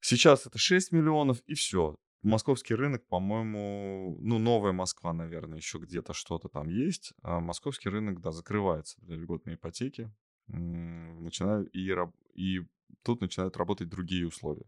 Сейчас 0.01 0.45
это 0.45 0.57
6 0.57 0.91
миллионов 0.91 1.41
и 1.47 1.53
все. 1.53 1.95
Московский 2.21 2.75
рынок, 2.75 3.05
по-моему, 3.07 4.17
ну, 4.19 4.39
новая 4.39 4.73
Москва, 4.73 5.13
наверное, 5.13 5.57
еще 5.57 5.77
где-то 5.77 6.13
что-то 6.13 6.49
там 6.49 6.67
есть. 6.67 7.13
А 7.21 7.39
московский 7.39 7.89
рынок, 7.89 8.19
да, 8.19 8.31
закрывается 8.31 8.99
для 9.01 9.15
льготной 9.15 9.55
ипотеки. 9.55 10.11
Начинают 10.47 11.73
и, 11.73 11.95
и 12.33 12.65
тут 13.03 13.21
начинают 13.21 13.55
работать 13.55 13.87
другие 13.87 14.27
условия. 14.27 14.65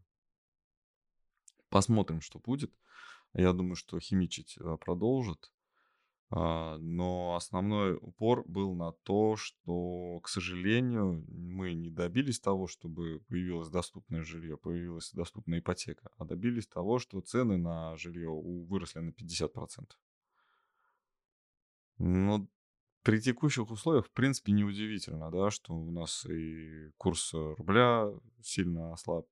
Посмотрим, 1.69 2.21
что 2.21 2.39
будет. 2.39 2.73
Я 3.33 3.53
думаю, 3.53 3.75
что 3.75 3.99
химичить 3.99 4.57
э, 4.57 4.77
продолжит. 4.77 5.51
А, 6.33 6.77
но 6.77 7.35
основной 7.35 7.95
упор 7.95 8.45
был 8.47 8.73
на 8.73 8.93
то, 8.93 9.35
что, 9.35 10.21
к 10.21 10.29
сожалению, 10.29 11.25
мы 11.27 11.73
не 11.73 11.89
добились 11.89 12.39
того, 12.39 12.67
чтобы 12.67 13.19
появилось 13.27 13.67
доступное 13.67 14.23
жилье, 14.23 14.55
появилась 14.57 15.11
доступная 15.11 15.59
ипотека, 15.59 16.09
а 16.17 16.23
добились 16.23 16.67
того, 16.67 16.99
что 16.99 17.19
цены 17.19 17.57
на 17.57 17.97
жилье 17.97 18.29
выросли 18.29 18.99
на 18.99 19.09
50%. 19.09 19.91
Но 21.97 22.47
при 23.03 23.19
текущих 23.19 23.69
условиях, 23.69 24.07
в 24.07 24.11
принципе, 24.11 24.53
неудивительно, 24.53 25.31
да, 25.31 25.51
что 25.51 25.73
у 25.73 25.91
нас 25.91 26.25
и 26.25 26.91
курс 26.95 27.33
рубля 27.33 28.07
сильно 28.41 28.93
ослаб, 28.93 29.27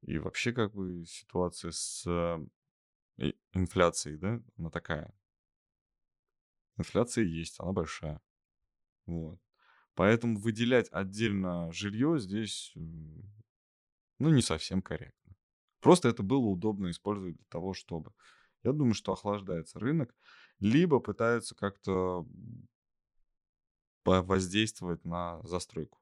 и 0.00 0.18
вообще 0.18 0.52
как 0.52 0.72
бы 0.72 1.04
ситуация 1.04 1.70
с 1.70 2.06
э, 2.06 3.32
инфляцией, 3.52 4.16
да, 4.16 4.40
она 4.56 4.70
такая 4.70 5.12
Инфляция 6.76 7.24
есть, 7.24 7.58
она 7.58 7.72
большая. 7.72 8.20
Вот. 9.06 9.40
Поэтому 9.94 10.38
выделять 10.38 10.88
отдельно 10.92 11.72
жилье 11.72 12.18
здесь, 12.18 12.72
ну, 12.74 14.30
не 14.30 14.42
совсем 14.42 14.82
корректно. 14.82 15.36
Просто 15.80 16.08
это 16.08 16.22
было 16.22 16.46
удобно 16.46 16.90
использовать 16.90 17.36
для 17.36 17.46
того, 17.48 17.72
чтобы... 17.72 18.12
Я 18.62 18.72
думаю, 18.72 18.94
что 18.94 19.12
охлаждается 19.12 19.78
рынок, 19.78 20.14
либо 20.58 20.98
пытаются 20.98 21.54
как-то 21.54 22.26
воздействовать 24.04 25.04
на 25.04 25.42
застройку. 25.44 26.00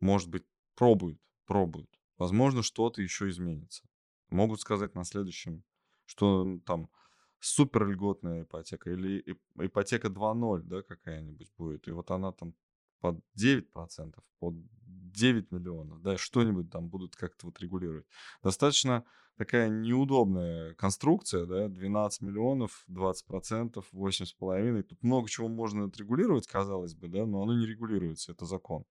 Может 0.00 0.28
быть, 0.28 0.44
пробуют, 0.74 1.20
пробуют. 1.44 1.90
Возможно, 2.18 2.62
что-то 2.62 3.02
еще 3.02 3.28
изменится. 3.28 3.86
Могут 4.30 4.60
сказать 4.60 4.94
на 4.94 5.04
следующем, 5.04 5.62
что 6.04 6.58
там 6.64 6.90
супер 7.38 7.86
льготная 7.86 8.42
ипотека 8.42 8.90
или 8.90 9.24
ипотека 9.56 10.08
2.0, 10.08 10.62
да, 10.62 10.82
какая-нибудь 10.82 11.52
будет. 11.56 11.88
И 11.88 11.90
вот 11.90 12.10
она 12.10 12.32
там 12.32 12.54
под 13.00 13.20
9%, 13.38 14.14
под 14.38 14.54
9 14.86 15.50
миллионов, 15.52 16.02
да, 16.02 16.16
что-нибудь 16.16 16.70
там 16.70 16.88
будут 16.88 17.16
как-то 17.16 17.46
вот 17.46 17.60
регулировать. 17.60 18.06
Достаточно 18.42 19.04
такая 19.36 19.68
неудобная 19.68 20.74
конструкция, 20.74 21.46
да, 21.46 21.68
12 21.68 22.22
миллионов, 22.22 22.84
20%, 22.88 23.84
8,5. 23.92 24.82
Тут 24.82 25.02
много 25.02 25.28
чего 25.28 25.48
можно 25.48 25.84
отрегулировать, 25.84 26.46
казалось 26.46 26.94
бы, 26.94 27.08
да, 27.08 27.26
но 27.26 27.42
оно 27.42 27.54
не 27.58 27.66
регулируется, 27.66 28.32
это 28.32 28.46
закон. 28.46 28.84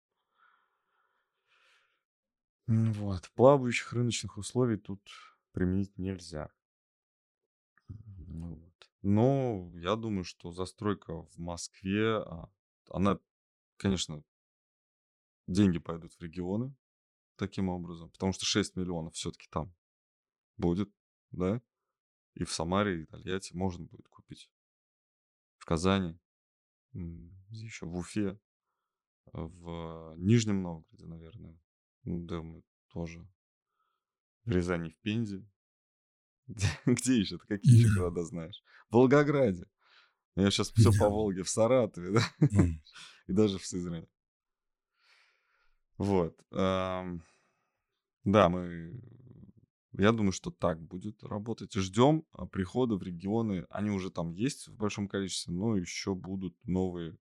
Вот. 2.66 3.30
Плавающих 3.34 3.92
рыночных 3.92 4.38
условий 4.38 4.76
тут 4.76 5.00
применить 5.52 5.96
нельзя. 5.98 6.50
Ну 8.32 8.54
вот. 8.54 8.90
Но 9.02 9.70
я 9.74 9.96
думаю, 9.96 10.24
что 10.24 10.52
застройка 10.52 11.22
в 11.22 11.38
Москве, 11.38 12.18
а, 12.18 12.50
она, 12.88 13.18
конечно, 13.76 14.22
деньги 15.46 15.78
пойдут 15.78 16.14
в 16.14 16.22
регионы 16.22 16.74
таким 17.36 17.68
образом, 17.68 18.10
потому 18.10 18.32
что 18.32 18.46
6 18.46 18.76
миллионов 18.76 19.14
все-таки 19.14 19.48
там 19.50 19.74
будет, 20.56 20.90
да, 21.30 21.60
и 22.34 22.44
в 22.44 22.52
Самаре, 22.52 23.02
и 23.02 23.04
в 23.04 23.08
Тольятти 23.08 23.54
можно 23.54 23.84
будет 23.84 24.08
купить. 24.08 24.50
В 25.58 25.64
Казани, 25.64 26.18
еще 26.92 27.86
в 27.86 27.96
Уфе, 27.96 28.38
в 29.32 30.14
Нижнем 30.16 30.62
Новгороде, 30.62 31.06
наверное, 31.06 31.60
думаю, 32.04 32.64
тоже. 32.88 33.28
В 34.44 34.50
Рязани, 34.50 34.90
в 34.90 34.96
Пензе 34.98 35.46
где, 36.86 37.18
еще? 37.18 37.38
Ты 37.38 37.46
какие 37.46 37.78
еще 37.78 37.94
города 37.94 38.24
знаешь? 38.24 38.62
В 38.90 38.94
Волгограде. 38.94 39.66
Я 40.36 40.50
сейчас 40.50 40.70
все 40.70 40.90
по 40.92 41.08
Волге, 41.08 41.42
в 41.42 41.50
Саратове, 41.50 42.10
да? 42.40 42.48
И 43.26 43.32
даже 43.32 43.58
в 43.58 43.66
Сызрани. 43.66 44.08
Вот. 45.98 46.36
Да, 46.50 48.48
мы... 48.48 49.00
Я 49.98 50.12
думаю, 50.12 50.32
что 50.32 50.50
так 50.50 50.80
будет 50.80 51.22
работать. 51.22 51.74
Ждем 51.74 52.24
а, 52.32 52.46
прихода 52.46 52.96
в 52.96 53.02
регионы. 53.02 53.66
Они 53.68 53.90
уже 53.90 54.10
там 54.10 54.30
есть 54.30 54.68
в 54.68 54.76
большом 54.76 55.06
количестве, 55.06 55.52
но 55.52 55.76
еще 55.76 56.14
будут 56.14 56.56
новые 56.64 57.18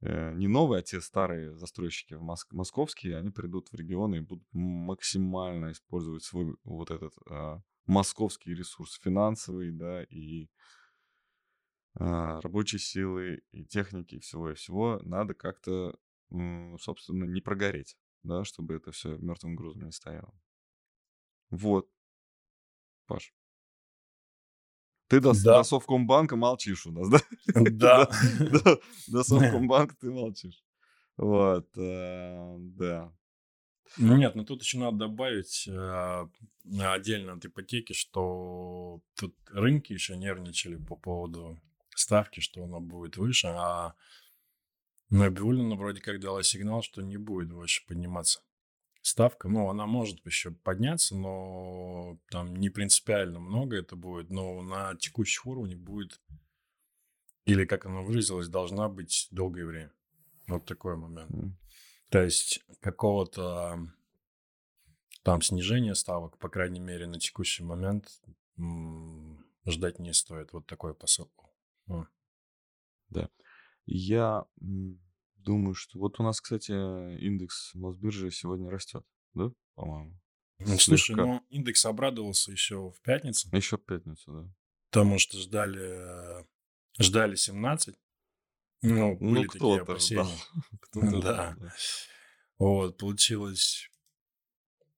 э, 0.00 0.34
не 0.34 0.48
новые, 0.48 0.80
а 0.80 0.82
те 0.82 1.00
старые 1.00 1.54
застройщики 1.56 2.14
в 2.14 2.22
Моск- 2.22 2.52
московские, 2.52 3.16
они 3.16 3.30
придут 3.30 3.68
в 3.70 3.74
регионы 3.74 4.16
и 4.16 4.20
будут 4.20 4.46
максимально 4.52 5.70
использовать 5.70 6.24
свой 6.24 6.56
вот 6.64 6.90
этот 6.90 7.14
а, 7.30 7.62
московский 7.88 8.54
ресурс 8.54 8.98
финансовый, 9.02 9.72
да, 9.72 10.04
и 10.04 10.48
а, 11.94 12.40
рабочей 12.40 12.78
силы, 12.78 13.42
и 13.52 13.64
техники, 13.64 14.16
и 14.16 14.20
всего, 14.20 14.50
и 14.50 14.54
всего, 14.54 15.00
надо 15.02 15.34
как-то, 15.34 15.96
м, 16.30 16.78
собственно, 16.80 17.24
не 17.24 17.40
прогореть, 17.40 17.96
да, 18.22 18.44
чтобы 18.44 18.74
это 18.74 18.92
все 18.92 19.16
мертвым 19.18 19.56
грузом 19.56 19.84
не 19.84 19.92
стояло. 19.92 20.32
Вот, 21.50 21.88
Паш. 23.06 23.32
Ты 25.08 25.20
до, 25.20 25.32
Да, 25.32 25.58
до 25.58 25.62
Совкомбанка 25.64 26.36
молчишь 26.36 26.86
у 26.86 26.92
нас, 26.92 27.08
да? 27.08 27.18
да. 27.54 28.08
До, 28.38 28.60
до- 28.60 28.80
до 29.08 29.22
Совкомбанка 29.24 29.96
ты 29.98 30.10
молчишь. 30.10 30.62
Вот, 31.16 31.68
э, 31.76 32.56
да. 32.58 33.12
Нет, 33.96 34.34
ну 34.34 34.44
тут 34.44 34.62
еще 34.62 34.78
надо 34.78 34.98
добавить 34.98 35.66
э, 35.66 36.28
отдельно 36.80 37.32
от 37.32 37.44
ипотеки, 37.44 37.92
что 37.92 39.00
тут 39.16 39.34
рынки 39.50 39.92
еще 39.92 40.16
нервничали 40.16 40.76
по 40.76 40.96
поводу 40.96 41.60
ставки, 41.94 42.40
что 42.40 42.62
она 42.64 42.80
будет 42.80 43.16
выше, 43.16 43.48
а 43.48 43.94
Набиулина 45.10 45.74
вроде 45.74 46.00
как 46.00 46.20
дала 46.20 46.42
сигнал, 46.42 46.82
что 46.82 47.02
не 47.02 47.16
будет 47.16 47.50
больше 47.50 47.86
подниматься 47.86 48.40
ставка. 49.00 49.48
Ну, 49.48 49.68
она 49.68 49.86
может 49.86 50.24
еще 50.26 50.50
подняться, 50.50 51.16
но 51.16 52.18
там 52.30 52.54
не 52.56 52.68
принципиально 52.68 53.40
много 53.40 53.76
это 53.76 53.96
будет, 53.96 54.30
но 54.30 54.62
на 54.62 54.94
текущих 54.96 55.46
уровнях 55.46 55.78
будет, 55.78 56.20
или 57.46 57.64
как 57.64 57.86
она 57.86 58.02
выразилась, 58.02 58.48
должна 58.48 58.88
быть 58.88 59.28
долгое 59.30 59.64
время. 59.64 59.92
Вот 60.46 60.66
такой 60.66 60.96
момент. 60.96 61.30
То 62.10 62.22
есть 62.22 62.64
какого-то 62.80 63.78
там 65.22 65.42
снижения 65.42 65.94
ставок, 65.94 66.38
по 66.38 66.48
крайней 66.48 66.80
мере, 66.80 67.06
на 67.06 67.18
текущий 67.18 67.62
момент 67.62 68.08
ждать 69.66 69.98
не 69.98 70.12
стоит. 70.12 70.52
Вот 70.52 70.66
такой 70.66 70.94
посыл. 70.94 71.30
М. 71.88 72.08
Я 73.90 74.44
думаю, 75.36 75.74
что... 75.74 75.98
Вот 75.98 76.20
у 76.20 76.22
нас, 76.22 76.40
кстати, 76.40 76.72
индекс 76.72 77.74
Мосбиржи 77.74 78.30
сегодня 78.30 78.68
растет, 78.70 79.04
да, 79.32 79.50
по-моему? 79.74 80.20
Ну, 80.58 80.78
Слушай, 80.78 81.16
ну 81.16 81.40
индекс 81.48 81.86
обрадовался 81.86 82.52
еще 82.52 82.90
в 82.90 83.00
пятницу, 83.00 83.48
Еще 83.56 83.78
в 83.78 83.84
пятницу, 83.84 84.32
да. 84.32 84.54
потому 84.90 85.18
что 85.18 85.38
ждали, 85.38 86.40
э, 86.40 86.44
ждали 86.98 87.36
17. 87.36 87.96
Ну, 88.82 89.18
Ну, 89.20 89.44
кто-то 89.44 89.98
ждал. 89.98 90.26
ждал, 90.26 90.32
Да. 91.22 91.56
да. 91.58 91.72
Вот, 92.58 92.98
получилось 92.98 93.90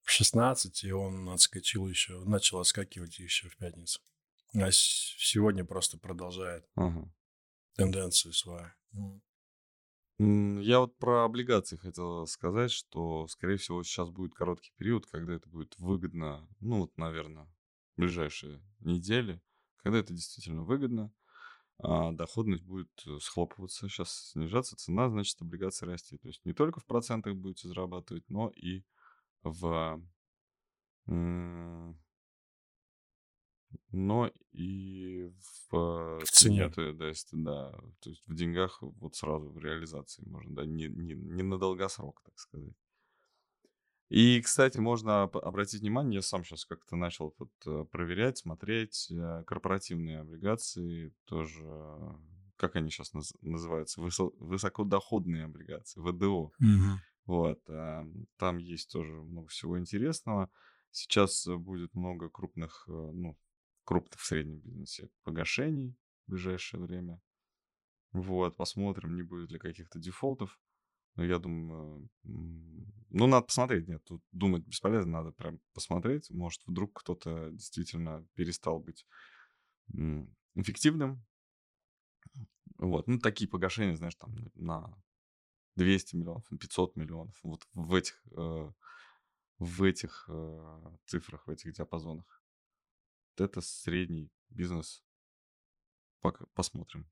в 0.03 0.11
16, 0.11 0.83
и 0.85 0.93
он 0.93 1.29
отскочил 1.29 1.87
еще, 1.89 2.25
начал 2.25 2.59
отскакивать 2.59 3.19
еще 3.19 3.49
в 3.49 3.57
пятницу. 3.57 4.01
А 4.55 4.69
сегодня 4.73 5.65
просто 5.65 5.99
продолжает 5.99 6.67
Ага. 6.75 7.09
тенденцию 7.77 8.33
свою. 8.33 8.71
М, 10.19 10.61
Я 10.61 10.81
вот 10.81 10.97
про 10.99 11.25
облигации 11.25 11.77
хотел 11.77 12.27
сказать, 12.27 12.71
что, 12.71 13.27
скорее 13.29 13.57
всего, 13.57 13.83
сейчас 13.83 14.11
будет 14.11 14.35
короткий 14.35 14.73
период, 14.77 15.07
когда 15.07 15.35
это 15.35 15.49
будет 15.49 15.79
выгодно, 15.79 16.49
ну, 16.61 16.81
вот, 16.81 16.97
наверное, 16.99 17.49
ближайшие 17.97 18.63
недели, 18.81 19.41
когда 19.77 19.99
это 19.99 20.13
действительно 20.13 20.63
выгодно, 20.65 21.13
а 21.83 22.13
доходность 22.13 22.65
будет 22.65 22.91
э, 23.07 23.19
схлопываться, 23.21 23.89
сейчас 23.89 24.31
снижаться, 24.33 24.77
цена, 24.77 25.09
значит, 25.09 25.41
облигации 25.41 25.87
расти. 25.87 26.19
То 26.19 26.29
есть 26.29 26.45
не 26.45 26.53
только 26.53 26.81
в 26.81 26.87
процентах 26.87 27.35
будете 27.37 27.69
зарабатывать, 27.69 28.25
но 28.29 28.51
и 28.51 28.83
в, 29.43 30.01
но 33.93 34.31
и 34.53 35.33
в 35.71 36.21
В 36.21 36.25
цене. 36.25 36.69
то, 36.71 36.93
да, 36.93 37.09
если, 37.09 37.37
да, 37.37 37.73
то 38.01 38.11
есть 38.11 38.23
в 38.27 38.35
деньгах 38.35 38.79
вот 38.83 39.15
сразу 39.15 39.51
в 39.51 39.59
реализации 39.59 40.25
можно, 40.29 40.55
да, 40.55 40.65
не, 40.65 40.89
не, 40.89 41.15
не 41.15 41.43
на 41.43 41.59
долгосрок, 41.59 42.21
так 42.25 42.39
сказать. 42.39 42.75
И, 44.11 44.41
кстати, 44.43 44.79
можно 44.79 45.23
об- 45.23 45.37
обратить 45.37 45.81
внимание, 45.83 46.17
я 46.17 46.23
сам 46.23 46.45
сейчас 46.45 46.65
как-то 46.65 46.97
начал 46.97 47.35
вот, 47.39 47.51
э, 47.67 47.85
проверять, 47.91 48.39
смотреть 48.39 49.09
э, 49.11 49.45
корпоративные 49.47 50.19
облигации, 50.21 51.15
тоже, 51.27 51.63
э, 51.65 52.11
как 52.57 52.75
они 52.77 52.91
сейчас 52.91 53.13
называются, 53.41 54.01
Высо- 54.03 54.35
высокодоходные 54.39 55.45
облигации, 55.45 56.01
ВДО. 56.01 56.53
Вот, 57.25 57.61
а, 57.69 58.05
там 58.37 58.59
есть 58.59 58.91
тоже 58.91 59.13
много 59.13 59.49
всего 59.49 59.79
интересного. 59.79 60.51
Сейчас 60.91 61.47
будет 61.47 61.95
много 61.95 62.29
крупных, 62.29 62.85
ну, 62.89 63.39
крупных 63.85 64.19
в 64.21 64.25
среднем 64.27 64.59
бизнесе 64.59 65.09
погашений 65.23 65.97
в 66.27 66.33
ближайшее 66.33 66.83
время. 66.83 67.21
Вот, 68.13 68.57
посмотрим, 68.57 69.15
не 69.15 69.23
будет 69.23 69.53
ли 69.53 69.59
каких-то 69.59 70.01
дефолтов. 70.01 70.59
Но 71.17 71.25
я 71.25 71.39
думаю, 71.39 72.09
ну, 72.23 73.27
надо 73.27 73.47
посмотреть. 73.47 73.89
Нет, 73.89 74.05
тут 74.05 74.23
думать 74.33 74.65
бесполезно, 74.65 75.13
надо 75.13 75.33
прям 75.33 75.61
посмотреть. 75.75 76.31
Может, 76.31 76.63
вдруг 76.67 77.01
кто-то 77.01 77.51
действительно 77.51 78.27
перестал 78.35 78.79
быть 78.79 79.07
эффективным. 80.55 81.25
Вот, 82.79 83.09
ну, 83.09 83.19
такие 83.19 83.51
погашения, 83.51 83.97
знаешь, 83.97 84.15
там 84.15 84.35
на 84.55 84.97
200 85.77 86.17
миллионов, 86.17 86.51
на 86.51 86.59
500 86.59 86.97
миллионов. 86.97 87.39
Вот 87.43 87.67
в 87.75 87.95
этих, 87.95 88.23
э, 88.37 88.73
в 89.59 89.83
этих 89.83 90.25
э, 90.29 90.97
цифрах, 91.07 91.47
в 91.47 91.51
этих 91.51 91.75
диапазонах. 91.75 92.43
Вот 93.37 93.45
это 93.45 93.61
средний 93.61 94.31
бизнес. 94.49 95.05
Пока 96.21 96.47
посмотрим. 96.55 97.11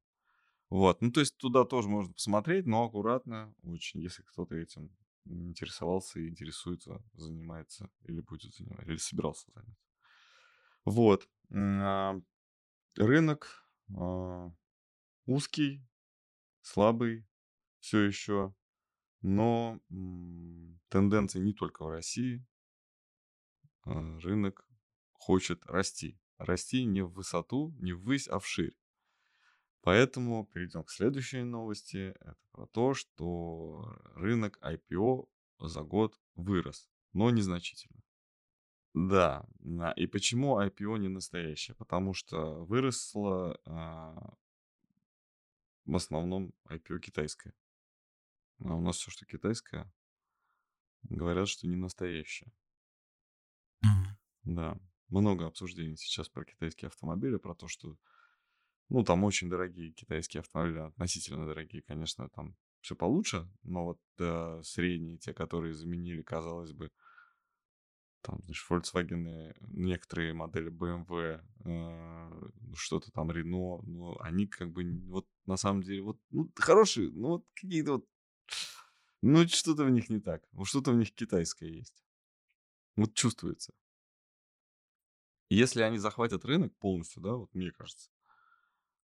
Вот, 0.70 1.00
ну 1.00 1.10
то 1.10 1.20
есть 1.20 1.36
туда 1.38 1.64
тоже 1.64 1.88
можно 1.88 2.12
посмотреть, 2.12 2.66
но 2.66 2.84
аккуратно 2.84 3.54
очень, 3.62 4.02
если 4.02 4.22
кто-то 4.22 4.54
этим 4.54 4.90
интересовался 5.24 6.20
и 6.20 6.28
интересуется, 6.28 7.02
занимается 7.14 7.90
или 8.04 8.20
будет 8.20 8.54
заниматься, 8.54 8.86
или 8.86 8.96
собирался 8.96 9.50
заняться. 9.54 9.86
Вот. 10.84 11.28
а, 11.52 12.20
Рынок 12.96 13.66
а, 13.96 14.50
узкий, 15.26 15.86
слабый 16.62 17.26
все 17.80 18.00
еще, 18.00 18.54
но 19.22 19.80
тенденции 20.88 21.40
не 21.40 21.52
только 21.52 21.84
в 21.84 21.90
России. 21.90 22.44
А, 23.84 24.18
Рынок 24.20 24.66
хочет 25.12 25.64
расти. 25.66 26.18
Расти 26.38 26.84
не 26.84 27.02
в 27.02 27.12
высоту, 27.12 27.74
не 27.78 27.92
ввысь, 27.92 28.28
а 28.28 28.38
вширь. 28.38 28.76
Поэтому 29.82 30.46
перейдем 30.46 30.84
к 30.84 30.90
следующей 30.90 31.42
новости. 31.42 32.14
Это 32.20 32.36
про 32.50 32.66
то, 32.66 32.94
что 32.94 33.96
рынок 34.14 34.58
IPO 34.62 35.28
за 35.60 35.82
год 35.82 36.20
вырос, 36.34 36.90
но 37.12 37.30
незначительно. 37.30 38.02
Да, 38.94 39.46
и 39.96 40.06
почему 40.06 40.60
IPO 40.60 40.98
не 40.98 41.08
настоящее? 41.08 41.76
Потому 41.76 42.14
что 42.14 42.64
выросло 42.64 43.60
а, 43.64 44.34
в 45.84 45.94
основном 45.94 46.52
IPO 46.68 46.98
китайское. 46.98 47.54
А 48.60 48.74
у 48.74 48.80
нас 48.80 48.96
все, 48.96 49.10
что 49.10 49.24
китайское, 49.24 49.92
говорят, 51.04 51.48
что 51.48 51.66
не 51.66 51.76
настоящее. 51.76 52.52
Да, 54.42 54.78
много 55.08 55.46
обсуждений 55.46 55.96
сейчас 55.96 56.28
про 56.28 56.44
китайские 56.44 56.88
автомобили, 56.88 57.36
про 57.36 57.54
то, 57.54 57.68
что, 57.68 57.96
ну, 58.88 59.04
там 59.04 59.24
очень 59.24 59.50
дорогие 59.50 59.92
китайские 59.92 60.40
автомобили, 60.40 60.78
относительно 60.78 61.46
дорогие, 61.46 61.82
конечно, 61.82 62.28
там 62.30 62.56
все 62.80 62.94
получше, 62.94 63.48
но 63.62 63.84
вот 63.84 64.00
э, 64.18 64.60
средние, 64.62 65.18
те, 65.18 65.34
которые 65.34 65.74
заменили, 65.74 66.22
казалось 66.22 66.72
бы, 66.72 66.90
там, 68.22 68.40
знаешь, 68.42 68.66
Volkswagen, 68.68 69.54
некоторые 69.60 70.32
модели 70.32 70.70
BMW, 70.70 71.40
э, 71.64 72.50
что-то 72.74 73.10
там 73.12 73.30
Renault, 73.30 73.82
ну, 73.84 74.18
они 74.20 74.46
как 74.46 74.72
бы, 74.72 74.84
вот 75.08 75.26
на 75.46 75.56
самом 75.56 75.82
деле, 75.82 76.02
вот, 76.02 76.18
ну, 76.30 76.50
хорошие, 76.56 77.10
ну, 77.10 77.28
вот 77.28 77.46
какие-то 77.54 77.92
вот, 77.92 78.06
ну, 79.22 79.46
что-то 79.48 79.84
в 79.84 79.90
них 79.90 80.08
не 80.08 80.20
так, 80.20 80.42
вот 80.52 80.66
что-то 80.66 80.92
в 80.92 80.96
них 80.96 81.14
китайское 81.14 81.68
есть. 81.68 82.04
Вот 82.96 83.14
чувствуется. 83.14 83.72
Если 85.50 85.82
они 85.82 85.98
захватят 85.98 86.44
рынок 86.44 86.76
полностью, 86.78 87.22
да, 87.22 87.34
вот 87.34 87.54
мне 87.54 87.70
кажется, 87.70 88.10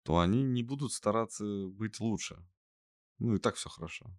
то 0.02 0.18
они 0.18 0.42
не 0.42 0.62
будут 0.62 0.92
стараться 0.92 1.44
быть 1.68 2.00
лучше. 2.00 2.44
Ну 3.18 3.34
и 3.34 3.38
так 3.38 3.56
все 3.56 3.68
хорошо. 3.68 4.10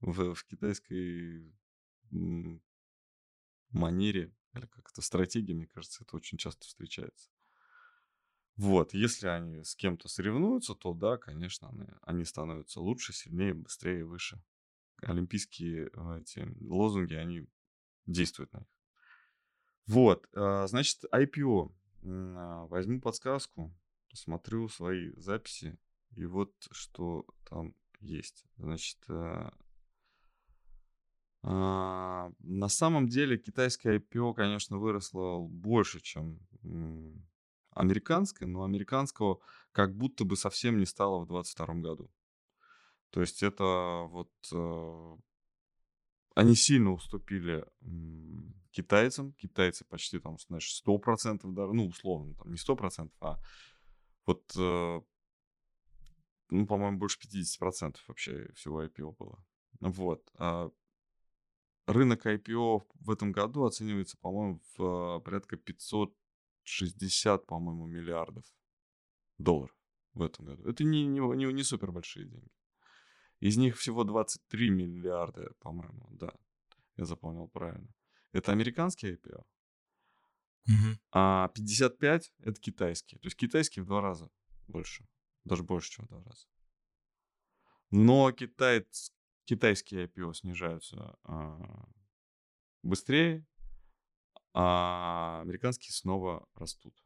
В, 0.00 0.34
в 0.34 0.44
китайской 0.44 1.52
манере, 3.70 4.34
или 4.52 4.66
как-то 4.66 5.02
стратегии, 5.02 5.52
мне 5.52 5.66
кажется, 5.66 6.04
это 6.04 6.16
очень 6.16 6.38
часто 6.38 6.66
встречается. 6.66 7.30
Вот, 8.56 8.94
если 8.94 9.26
они 9.26 9.62
с 9.64 9.74
кем-то 9.74 10.08
соревнуются, 10.08 10.74
то 10.74 10.94
да, 10.94 11.18
конечно, 11.18 11.68
они, 11.68 11.86
они 12.00 12.24
становятся 12.24 12.80
лучше, 12.80 13.12
сильнее, 13.12 13.52
быстрее, 13.52 14.04
выше. 14.04 14.42
Олимпийские 15.02 15.90
э, 15.92 16.20
эти 16.20 16.48
лозунги, 16.60 17.12
они 17.12 17.46
действуют 18.06 18.52
на 18.54 18.60
них. 18.60 18.68
Вот, 19.86 20.26
а, 20.34 20.66
значит, 20.68 21.04
IPO. 21.12 21.72
А, 22.04 22.66
Возьму 22.66 23.00
подсказку, 23.00 23.74
посмотрю 24.16 24.66
свои 24.68 25.12
записи. 25.16 25.76
И 26.16 26.24
вот 26.24 26.54
что 26.70 27.26
там 27.50 27.74
есть. 28.00 28.46
Значит, 28.56 28.98
э, 29.08 29.50
а, 31.42 32.32
на 32.38 32.68
самом 32.68 33.08
деле 33.08 33.36
китайское 33.36 33.98
IPO, 33.98 34.34
конечно, 34.34 34.78
выросло 34.78 35.40
больше, 35.40 36.00
чем 36.00 36.40
американское, 37.72 38.48
но 38.48 38.64
американского 38.64 39.38
как 39.72 39.94
будто 39.94 40.24
бы 40.24 40.36
совсем 40.36 40.78
не 40.78 40.86
стало 40.86 41.20
в 41.20 41.28
2022 41.28 41.74
году. 41.82 42.10
То 43.10 43.20
есть 43.20 43.42
это 43.42 44.06
вот 44.08 44.32
э, 44.50 45.16
они 46.34 46.54
сильно 46.54 46.92
уступили 46.92 47.66
китайцам. 48.70 49.32
Китайцы 49.32 49.84
почти 49.84 50.18
там, 50.18 50.38
знаешь, 50.38 50.82
100% 50.86 51.52
даже, 51.52 51.72
ну, 51.72 51.86
условно, 51.86 52.34
там 52.34 52.50
не 52.50 52.56
100%, 52.56 53.10
а 53.20 53.38
вот, 54.26 54.52
э, 54.56 55.00
ну, 56.50 56.66
по-моему, 56.66 56.98
больше 56.98 57.18
50% 57.18 57.96
вообще 58.08 58.52
всего 58.54 58.84
IPO 58.84 59.16
было. 59.16 59.44
Вот. 59.80 60.28
А 60.34 60.70
рынок 61.86 62.26
IPO 62.26 62.82
в 62.94 63.10
этом 63.10 63.32
году 63.32 63.64
оценивается, 63.64 64.16
по-моему, 64.18 64.60
в 64.76 65.20
порядка 65.20 65.56
560, 65.56 67.46
по-моему, 67.46 67.86
миллиардов 67.86 68.44
долларов 69.38 69.76
в 70.14 70.22
этом 70.22 70.46
году. 70.46 70.68
Это 70.68 70.84
не, 70.84 71.06
не, 71.06 71.20
не, 71.20 71.52
не 71.52 71.62
супер 71.62 71.92
большие 71.92 72.26
деньги. 72.26 72.50
Из 73.40 73.56
них 73.56 73.76
всего 73.76 74.04
23 74.04 74.70
миллиарда, 74.70 75.52
по-моему, 75.60 76.08
да. 76.10 76.32
Я 76.96 77.04
запомнил 77.04 77.48
правильно. 77.48 77.92
Это 78.32 78.52
американский 78.52 79.12
IPO. 79.12 79.44
Мгм. 80.66 80.98
А 81.12 81.48
55 81.48 82.32
это 82.40 82.60
китайские. 82.60 83.20
То 83.20 83.26
есть 83.26 83.36
китайские 83.36 83.84
в 83.84 83.86
два 83.86 84.00
раза 84.00 84.30
больше. 84.66 85.06
Даже 85.44 85.62
больше, 85.62 85.90
чем 85.90 86.06
в 86.06 86.08
два 86.08 86.22
раза. 86.24 86.46
Но 87.90 88.32
китайц, 88.32 89.12
китайские 89.44 90.06
IPO 90.06 90.34
снижаются 90.34 91.16
а, 91.22 91.88
быстрее, 92.82 93.46
а 94.52 95.40
американские 95.42 95.92
снова 95.92 96.48
растут. 96.54 96.96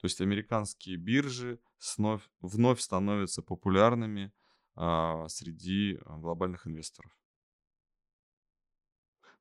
То 0.00 0.06
есть 0.06 0.20
американские 0.20 0.96
биржи 0.96 1.58
вновь, 1.96 2.28
вновь 2.40 2.80
становятся 2.80 3.42
популярными 3.42 4.32
а, 4.76 5.26
среди 5.28 5.98
а, 6.04 6.18
глобальных 6.18 6.66
инвесторов. 6.66 7.12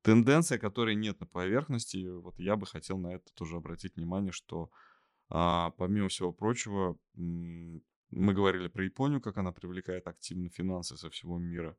Тенденция, 0.04 0.58
которой 0.58 0.96
нет 0.96 1.20
на 1.22 1.26
поверхности, 1.26 2.06
вот 2.08 2.38
я 2.38 2.58
бы 2.58 2.66
хотел 2.66 2.98
на 2.98 3.16
это 3.16 3.34
тоже 3.34 3.56
обратить 3.56 3.96
внимание, 3.96 4.34
что 4.34 4.70
а, 5.30 5.72
помимо 5.72 6.10
всего 6.10 6.34
прочего, 6.34 7.00
мы 7.16 8.34
говорили 8.34 8.68
про 8.68 8.84
Японию, 8.84 9.22
как 9.22 9.38
она 9.38 9.54
привлекает 9.54 10.06
активно 10.08 10.50
финансы 10.50 10.98
со 10.98 11.10
всего 11.10 11.40
мира. 11.40 11.78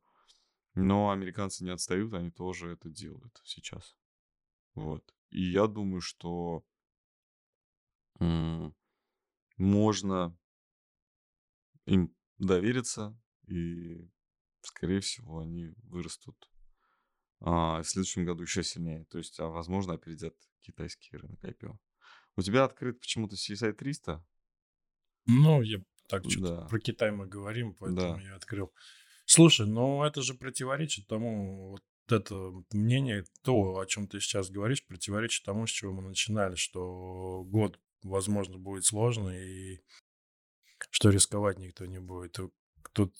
Но 0.73 1.11
американцы 1.11 1.63
не 1.63 1.69
отстают, 1.69 2.13
они 2.15 2.31
тоже 2.31 2.71
это 2.71 2.89
делают 2.89 3.39
сейчас. 3.43 3.95
Вот. 4.73 5.13
И 5.29 5.41
я 5.51 5.67
думаю, 5.67 6.01
что 6.01 6.65
можно 9.57 10.35
им 11.85 12.13
довериться, 12.39 13.15
и, 13.47 14.09
скорее 14.61 14.99
всего, 14.99 15.39
они 15.39 15.75
вырастут 15.83 16.49
а, 17.41 17.81
в 17.81 17.87
следующем 17.87 18.25
году 18.25 18.43
еще 18.43 18.63
сильнее. 18.63 19.05
То 19.05 19.17
есть, 19.17 19.39
а, 19.39 19.47
возможно, 19.47 19.93
опередят 19.93 20.35
китайский 20.61 21.17
рынок 21.17 21.43
IPO. 21.43 21.77
У 22.37 22.41
тебя 22.41 22.63
открыт 22.63 22.99
почему-то 22.99 23.35
CSI 23.35 23.73
300? 23.73 24.25
Ну, 25.27 25.61
я 25.61 25.79
так 26.07 26.29
что-то 26.29 26.61
Да, 26.61 26.67
про 26.67 26.79
Китай 26.79 27.11
мы 27.11 27.27
говорим, 27.27 27.73
поэтому 27.75 28.17
да. 28.17 28.21
я 28.21 28.35
открыл. 28.35 28.71
Слушай, 29.25 29.65
ну 29.65 30.03
это 30.03 30.21
же 30.21 30.35
противоречит 30.35 31.07
тому, 31.07 31.71
вот 31.71 31.83
это 32.07 32.35
мнение, 32.71 33.25
то, 33.41 33.79
о 33.79 33.85
чем 33.87 34.07
ты 34.07 34.19
сейчас 34.19 34.51
говоришь, 34.51 34.85
противоречит 34.85 35.43
тому, 35.45 35.65
с 35.65 35.71
чего 35.71 35.93
мы 35.93 36.03
начинали, 36.03 36.55
что 36.55 37.43
год, 37.45 37.79
возможно, 38.03 38.59
будет 38.59 38.85
сложный, 38.85 39.73
и 39.73 39.81
что 40.91 41.09
рисковать 41.09 41.57
никто 41.57 41.85
не 41.85 41.99
будет. 41.99 42.37
Тут 42.93 43.15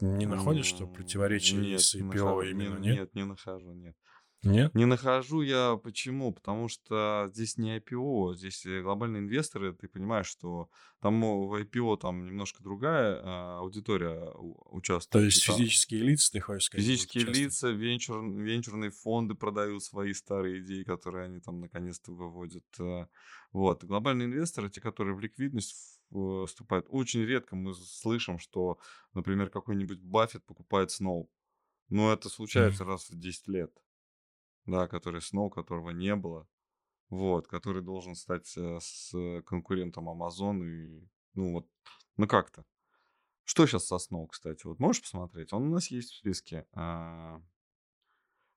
не 0.00 0.26
находишь, 0.26 0.66
что 0.66 0.86
противоречие 0.86 1.60
Нет, 1.60 1.80
с 1.80 1.94
IPO 1.94 2.44
не, 2.44 2.50
именно, 2.50 2.78
нет? 2.78 2.96
нет, 2.98 3.14
не 3.14 3.24
нахожу, 3.24 3.72
нет. 3.72 3.96
Нет? 4.42 4.74
Не 4.74 4.86
нахожу 4.86 5.42
я 5.42 5.76
почему? 5.76 6.32
Потому 6.32 6.68
что 6.68 7.28
здесь 7.30 7.58
не 7.58 7.76
IPO, 7.76 8.36
здесь 8.36 8.64
э, 8.64 8.80
глобальные 8.80 9.20
инвесторы, 9.20 9.74
ты 9.74 9.86
понимаешь, 9.86 10.28
что 10.28 10.70
там 11.02 11.20
в 11.20 11.54
IPO 11.60 11.98
там 11.98 12.24
немножко 12.24 12.62
другая 12.62 13.20
а, 13.22 13.58
аудитория 13.58 14.30
у- 14.34 14.54
То 14.54 14.76
участвует. 14.76 15.26
есть 15.26 15.46
там 15.46 15.56
физические 15.58 16.02
лица, 16.04 16.32
ты 16.32 16.40
хочешь 16.40 16.64
сказать, 16.64 16.86
физические 16.86 17.24
лица, 17.24 17.68
венчур, 17.68 18.24
венчурные 18.24 18.90
фонды 18.90 19.34
продают 19.34 19.84
свои 19.84 20.14
старые 20.14 20.60
идеи, 20.62 20.84
которые 20.84 21.26
они 21.26 21.40
там 21.40 21.60
наконец-то 21.60 22.10
выводят. 22.10 22.64
э. 22.78 23.06
Вот. 23.52 23.84
Глобальные 23.84 24.24
инвесторы, 24.24 24.70
те, 24.70 24.80
которые 24.80 25.14
в 25.16 25.20
ликвидность 25.20 25.89
в- 26.10 26.46
вступают, 26.46 26.86
очень 26.88 27.22
редко 27.22 27.56
мы 27.56 27.74
слышим, 27.74 28.38
что, 28.38 28.78
например, 29.14 29.50
какой-нибудь 29.50 30.00
Баффет 30.00 30.44
покупает 30.44 30.90
Сноу. 30.90 31.30
Но 31.88 32.12
это 32.12 32.28
случается 32.28 32.84
раз 32.84 33.10
в 33.10 33.18
10 33.18 33.48
лет 33.48 33.72
да, 34.66 34.88
который 34.88 35.20
Сноу, 35.20 35.50
которого 35.50 35.90
не 35.90 36.14
было, 36.16 36.48
вот, 37.08 37.48
который 37.48 37.82
должен 37.82 38.14
стать 38.14 38.56
э, 38.56 38.78
с 38.80 39.12
конкурентом 39.44 40.08
Amazon 40.08 40.64
и, 40.64 41.08
ну 41.34 41.52
вот, 41.52 41.68
ну 42.16 42.26
как-то. 42.26 42.64
Что 43.44 43.66
сейчас 43.66 43.86
со 43.86 43.98
Сноу, 43.98 44.28
кстати, 44.28 44.66
вот 44.66 44.78
можешь 44.78 45.02
посмотреть? 45.02 45.52
Он 45.52 45.64
у 45.64 45.70
нас 45.70 45.90
есть 45.90 46.12
в 46.12 46.16
списке. 46.18 46.66
А, 46.72 47.42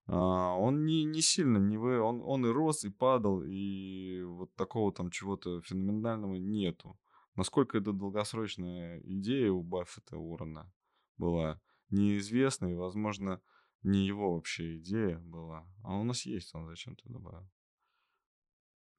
а, 0.06 0.56
он 0.56 0.86
не, 0.86 1.04
не 1.04 1.22
сильно, 1.22 1.58
не 1.58 1.78
вы, 1.78 2.00
он, 2.00 2.22
он 2.24 2.46
и 2.46 2.50
рос, 2.50 2.84
и 2.84 2.89
падал, 2.89 3.42
и 3.44 4.22
вот 4.22 4.54
такого 4.56 4.94
там 4.94 5.10
чего-то 5.10 5.62
феноменального 5.62 6.36
нету. 6.36 7.00
Насколько 7.36 7.80
это 7.80 7.93
долгосрочная 7.93 9.00
идея 9.00 9.52
у 9.52 9.63
Баффета 9.63 10.17
Уоррена 10.17 10.72
была, 11.17 11.60
неизвестна, 11.89 12.67
и, 12.67 12.76
возможно, 12.76 13.41
не 13.82 14.06
его 14.06 14.36
вообще 14.36 14.78
идея 14.78 15.17
была. 15.19 15.67
А 15.84 15.96
у 15.96 16.04
нас 16.04 16.26
есть, 16.26 16.54
он 16.56 16.67
зачем-то 16.67 17.10
добавил. 17.10 17.50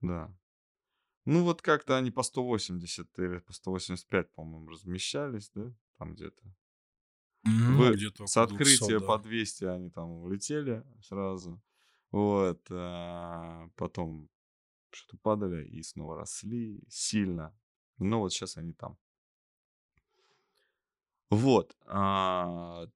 Да. 0.00 0.36
Ну 1.24 1.42
вот 1.44 1.62
как-то 1.62 1.96
они 1.96 2.10
по 2.10 2.22
180 2.22 3.18
или 3.18 3.38
по 3.38 3.52
185, 3.52 4.32
по-моему, 4.32 4.68
размещались, 4.68 5.50
да, 5.54 5.72
там 5.96 6.14
где-то. 6.14 6.42
Ну, 7.44 7.78
Вы 7.78 7.94
где-то 7.94 8.26
с 8.26 8.36
около 8.36 8.58
200, 8.58 8.74
открытия 8.74 9.00
по 9.00 9.16
да. 9.18 9.22
200 9.24 9.64
они 9.64 9.90
там 9.90 10.10
улетели 10.10 10.84
сразу. 11.02 11.62
Вот. 12.10 12.66
а, 12.70 13.68
Потом 13.76 14.28
что-то 14.90 15.18
падали 15.18 15.66
и 15.66 15.82
снова 15.82 16.16
росли 16.16 16.82
сильно. 16.88 17.56
Но 17.98 18.20
вот 18.20 18.32
сейчас 18.32 18.56
они 18.56 18.72
там. 18.72 18.98
Вот. 21.30 21.76
а, 21.86 22.86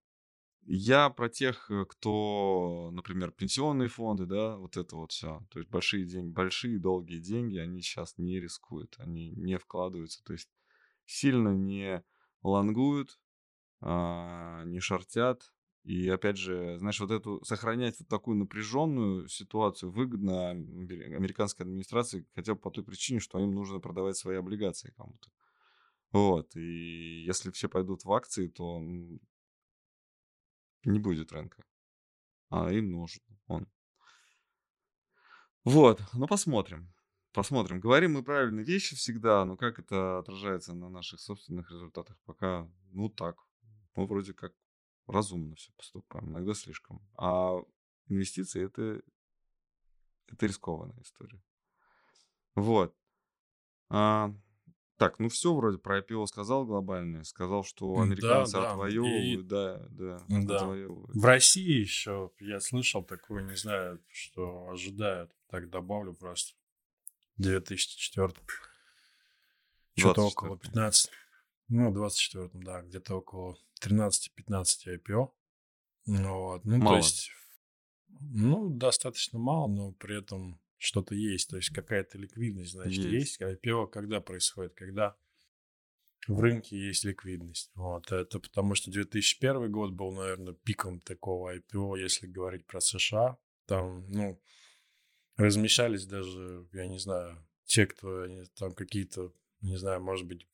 Я 0.67 1.11
про 1.11 1.29
тех, 1.31 1.71
э, 1.71 1.85
кто, 1.89 2.91
например, 2.93 3.33
пенсионные 3.33 3.89
фонды, 3.89 4.27
да, 4.27 4.57
вот 4.57 4.77
это 4.77 4.97
вот 4.97 5.13
все. 5.13 5.43
То 5.51 5.61
есть 5.61 5.71
большие 5.71 6.07
деньги, 6.07 6.33
большие 6.33 6.79
долгие 6.79 7.21
деньги, 7.21 7.59
они 7.59 7.83
сейчас 7.83 8.19
не 8.19 8.41
рискуют, 8.41 8.97
они 8.99 9.31
не 9.31 9.59
вкладываются. 9.59 10.23
То 10.25 10.35
есть 10.35 10.51
сильно 11.07 11.51
не 11.57 12.05
лонгуют, 12.43 13.21
а, 13.81 14.65
не 14.65 14.81
шортят. 14.81 15.53
И 15.89 16.07
опять 16.11 16.37
же, 16.37 16.77
знаешь, 16.79 17.01
вот 17.01 17.11
эту 17.11 17.43
сохранять 17.47 17.99
вот 17.99 18.09
такую 18.09 18.37
напряженную 18.37 19.27
ситуацию 19.27 19.91
выгодно 19.91 20.51
амери- 20.51 21.15
американской 21.15 21.65
администрации 21.65 22.27
хотя 22.35 22.53
бы 22.53 22.61
по 22.61 22.71
той 22.71 22.85
причине, 22.85 23.21
что 23.21 23.39
им 23.39 23.53
нужно 23.53 23.81
продавать 23.81 24.15
свои 24.19 24.37
облигации 24.37 24.93
кому-то. 24.95 25.31
Вот. 26.13 26.55
И 26.57 27.25
если 27.25 27.51
все 27.53 27.71
пойдут 27.71 28.05
в 28.05 28.13
акции, 28.13 28.49
то 28.49 28.79
не 30.85 30.99
будет 30.99 31.33
рынка. 31.33 31.65
А 32.51 32.71
им 32.71 32.91
нужен 32.93 33.23
он. 33.47 33.67
Вот. 35.65 36.03
Ну, 36.13 36.27
посмотрим. 36.27 36.93
Посмотрим. 37.33 37.81
Говорим 37.81 38.13
мы 38.13 38.23
правильные 38.23 38.67
вещи 38.67 38.95
всегда, 38.95 39.43
но 39.47 39.57
как 39.57 39.79
это 39.79 40.19
отражается 40.19 40.75
на 40.75 40.91
наших 40.91 41.19
собственных 41.19 41.71
результатах, 41.71 42.19
пока, 42.27 42.71
ну, 42.91 43.09
так. 43.09 43.39
Мы 43.95 44.07
вроде 44.07 44.35
как 44.35 44.53
разумно 45.09 45.57
все 45.57 45.73
поступаем, 45.73 46.31
иногда 46.31 46.55
слишком. 46.55 47.01
А 47.17 47.57
инвестиции 48.09 48.65
это, 48.65 49.03
это 50.29 50.47
рискованная 50.47 51.01
история. 51.03 51.43
Вот. 52.55 52.95
А, 53.91 54.33
так, 54.97 55.19
ну 55.21 55.29
все 55.29 55.55
вроде 55.55 55.79
про 55.79 56.01
IPO 56.01 56.27
сказал 56.27 56.67
глобальное. 56.67 57.23
Сказал, 57.23 57.63
что 57.65 57.95
Да, 57.95 58.03
американцы 58.03 58.53
да. 58.53 58.63
И 58.63 58.67
отвоевывают, 58.67 59.47
да, 59.47 59.87
да, 59.91 60.21
да. 60.29 60.57
отвоевывают. 60.57 61.15
В 61.15 61.25
России 61.25 61.81
еще 61.81 62.33
я 62.41 62.61
слышал 62.61 63.05
такое, 63.05 63.45
не 63.45 63.57
знаю, 63.57 64.03
что 64.09 64.69
ожидают. 64.69 65.33
Так 65.49 65.71
добавлю 65.71 66.15
просто. 66.15 66.55
2004. 67.37 68.35
Что-то 69.97 70.23
около 70.23 70.57
24 70.57 70.73
15. 70.73 71.11
Ну, 71.69 71.93
в 71.93 71.97
24-м, 71.97 72.63
да, 72.63 72.83
где-то 72.83 73.17
около 73.17 73.57
13-15 73.85 74.87
IPO. 74.87 75.33
Ну 76.07 76.35
Вот. 76.35 76.65
Ну, 76.65 76.79
Мало. 76.79 76.91
то 76.91 76.97
есть, 76.97 77.31
ну, 78.21 78.71
достаточно 78.71 79.39
мало, 79.39 79.69
но 79.69 79.93
при 79.93 80.19
этом 80.19 80.61
что-то 80.77 81.15
есть. 81.15 81.51
То 81.51 81.57
есть 81.57 81.71
какая-то 81.71 82.19
ликвидность, 82.19 82.73
значит, 82.73 83.05
Есть. 83.05 83.41
есть. 83.41 83.41
IPO 83.41 83.89
когда 83.89 84.21
происходит? 84.21 84.75
Когда 84.75 85.17
в 86.27 86.41
рынке 86.41 86.77
есть 86.79 87.05
ликвидность. 87.05 87.71
Вот. 87.75 88.11
Это 88.13 88.39
потому 88.39 88.75
что 88.75 88.91
2001 88.91 89.71
год 89.71 89.93
был, 89.93 90.13
наверное, 90.13 90.55
пиком 90.55 91.01
такого 91.01 91.57
IPO, 91.57 91.99
если 91.99 92.27
говорить 92.27 92.67
про 92.67 92.81
США. 92.81 93.39
Там, 93.67 94.07
ну, 94.09 94.41
размещались 95.37 96.07
даже, 96.07 96.67
я 96.73 96.87
не 96.87 96.99
знаю, 96.99 97.47
те, 97.65 97.87
кто 97.87 98.27
там 98.57 98.73
какие-то, 98.73 99.33
не 99.61 99.77
знаю, 99.77 100.03
может 100.03 100.27
быть, 100.27 100.47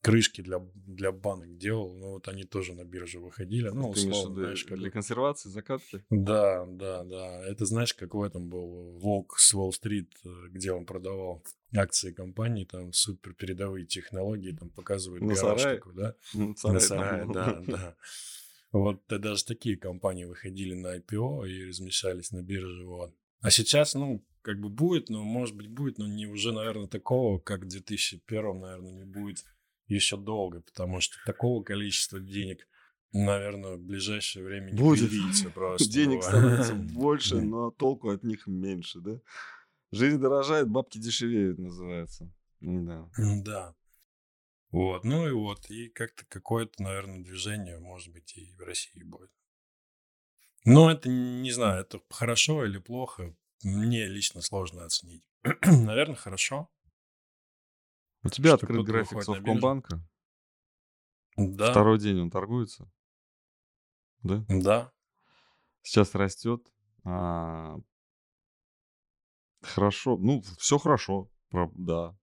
крышки 0.00 0.40
для, 0.40 0.60
для 0.74 1.12
банок 1.12 1.56
делал, 1.58 1.94
ну 1.94 2.10
вот 2.12 2.28
они 2.28 2.44
тоже 2.44 2.74
на 2.74 2.84
бирже 2.84 3.18
выходили. 3.20 3.68
Ну, 3.68 3.90
условно, 3.90 4.30
виду 4.32 4.40
знаешь, 4.42 4.64
как 4.64 4.78
для 4.78 4.90
консервации, 4.90 5.48
закатки? 5.50 6.04
Да, 6.10 6.64
да, 6.66 7.04
да. 7.04 7.44
Это 7.46 7.66
знаешь, 7.66 7.92
как 7.94 8.14
в 8.14 8.22
этом 8.22 8.48
был 8.48 8.98
Волк 8.98 9.38
с 9.38 9.54
Уолл-стрит, 9.54 10.10
э, 10.24 10.28
где 10.50 10.72
он 10.72 10.86
продавал 10.86 11.42
акции 11.76 12.12
компании, 12.12 12.64
там 12.64 12.92
супер 12.92 13.34
передовые 13.34 13.86
технологии, 13.86 14.52
там 14.52 14.70
показывают 14.70 15.22
На 15.22 15.34
гараж 15.34 15.60
сарае? 15.60 15.78
такой, 15.78 15.94
да? 15.94 16.14
Ну, 16.34 16.48
На 16.48 16.54
царай 16.54 16.80
там 16.80 16.88
сарае, 16.88 17.24
был. 17.26 17.34
да, 17.34 17.62
да. 17.66 17.96
Вот 18.72 19.02
даже 19.08 19.44
такие 19.44 19.76
компании 19.76 20.24
выходили 20.24 20.74
на 20.74 20.96
IPO 20.98 21.48
и 21.48 21.66
размещались 21.68 22.30
на 22.30 22.42
бирже, 22.42 22.84
вот. 22.86 23.14
А 23.40 23.50
сейчас, 23.50 23.94
ну, 23.94 24.24
как 24.42 24.60
бы 24.60 24.68
будет, 24.68 25.10
но, 25.10 25.22
может 25.22 25.56
быть, 25.56 25.68
будет, 25.68 25.98
но 25.98 26.06
не 26.06 26.26
уже, 26.26 26.52
наверное, 26.52 26.86
такого, 26.86 27.38
как 27.38 27.64
в 27.64 27.68
2001, 27.68 28.60
наверное, 28.60 28.92
не 28.92 29.04
будет 29.04 29.44
еще 29.94 30.16
долго, 30.16 30.60
потому 30.60 31.00
что 31.00 31.16
такого 31.24 31.62
количества 31.62 32.20
денег, 32.20 32.66
наверное, 33.12 33.76
в 33.76 33.80
ближайшее 33.80 34.44
время 34.44 34.70
не 34.70 34.78
Будет. 34.78 35.10
просто. 35.54 35.88
Денег 35.90 36.22
становится 36.22 36.74
больше, 36.74 37.40
но 37.40 37.70
толку 37.70 38.10
от 38.10 38.22
них 38.22 38.46
меньше, 38.46 39.00
да? 39.00 39.20
Жизнь 39.92 40.18
дорожает, 40.18 40.68
бабки 40.68 40.98
дешевеют, 40.98 41.58
называется. 41.58 42.32
Да. 42.60 43.08
Да. 43.18 43.74
Вот, 44.70 45.02
ну 45.02 45.26
и 45.26 45.32
вот, 45.32 45.68
и 45.68 45.88
как-то 45.88 46.24
какое-то, 46.28 46.80
наверное, 46.82 47.18
движение, 47.18 47.80
может 47.80 48.12
быть, 48.12 48.36
и 48.36 48.54
в 48.56 48.60
России 48.60 49.02
будет. 49.02 49.30
Но 50.64 50.90
это, 50.90 51.08
не 51.08 51.50
знаю, 51.50 51.80
это 51.80 52.00
хорошо 52.08 52.64
или 52.64 52.78
плохо, 52.78 53.34
мне 53.62 54.06
лично 54.06 54.42
сложно 54.42 54.84
оценить. 54.84 55.26
Наверное, 55.64 56.16
хорошо. 56.16 56.70
У 58.22 58.28
тебя 58.28 58.56
Что 58.56 58.66
открыт 58.66 58.84
график. 58.84 59.22
Совкомбанка. 59.22 60.02
Да, 61.36 61.70
Второй 61.70 61.98
день 61.98 62.20
он 62.20 62.30
торгуется. 62.30 62.90
Да? 64.22 64.44
да. 64.48 64.92
Сейчас 65.82 66.14
растет. 66.14 66.66
А, 67.04 67.78
Хорошо. 69.62 70.16
Ну, 70.18 70.42
все 70.58 70.78
хорошо. 70.78 71.30
Да. 71.74 72.16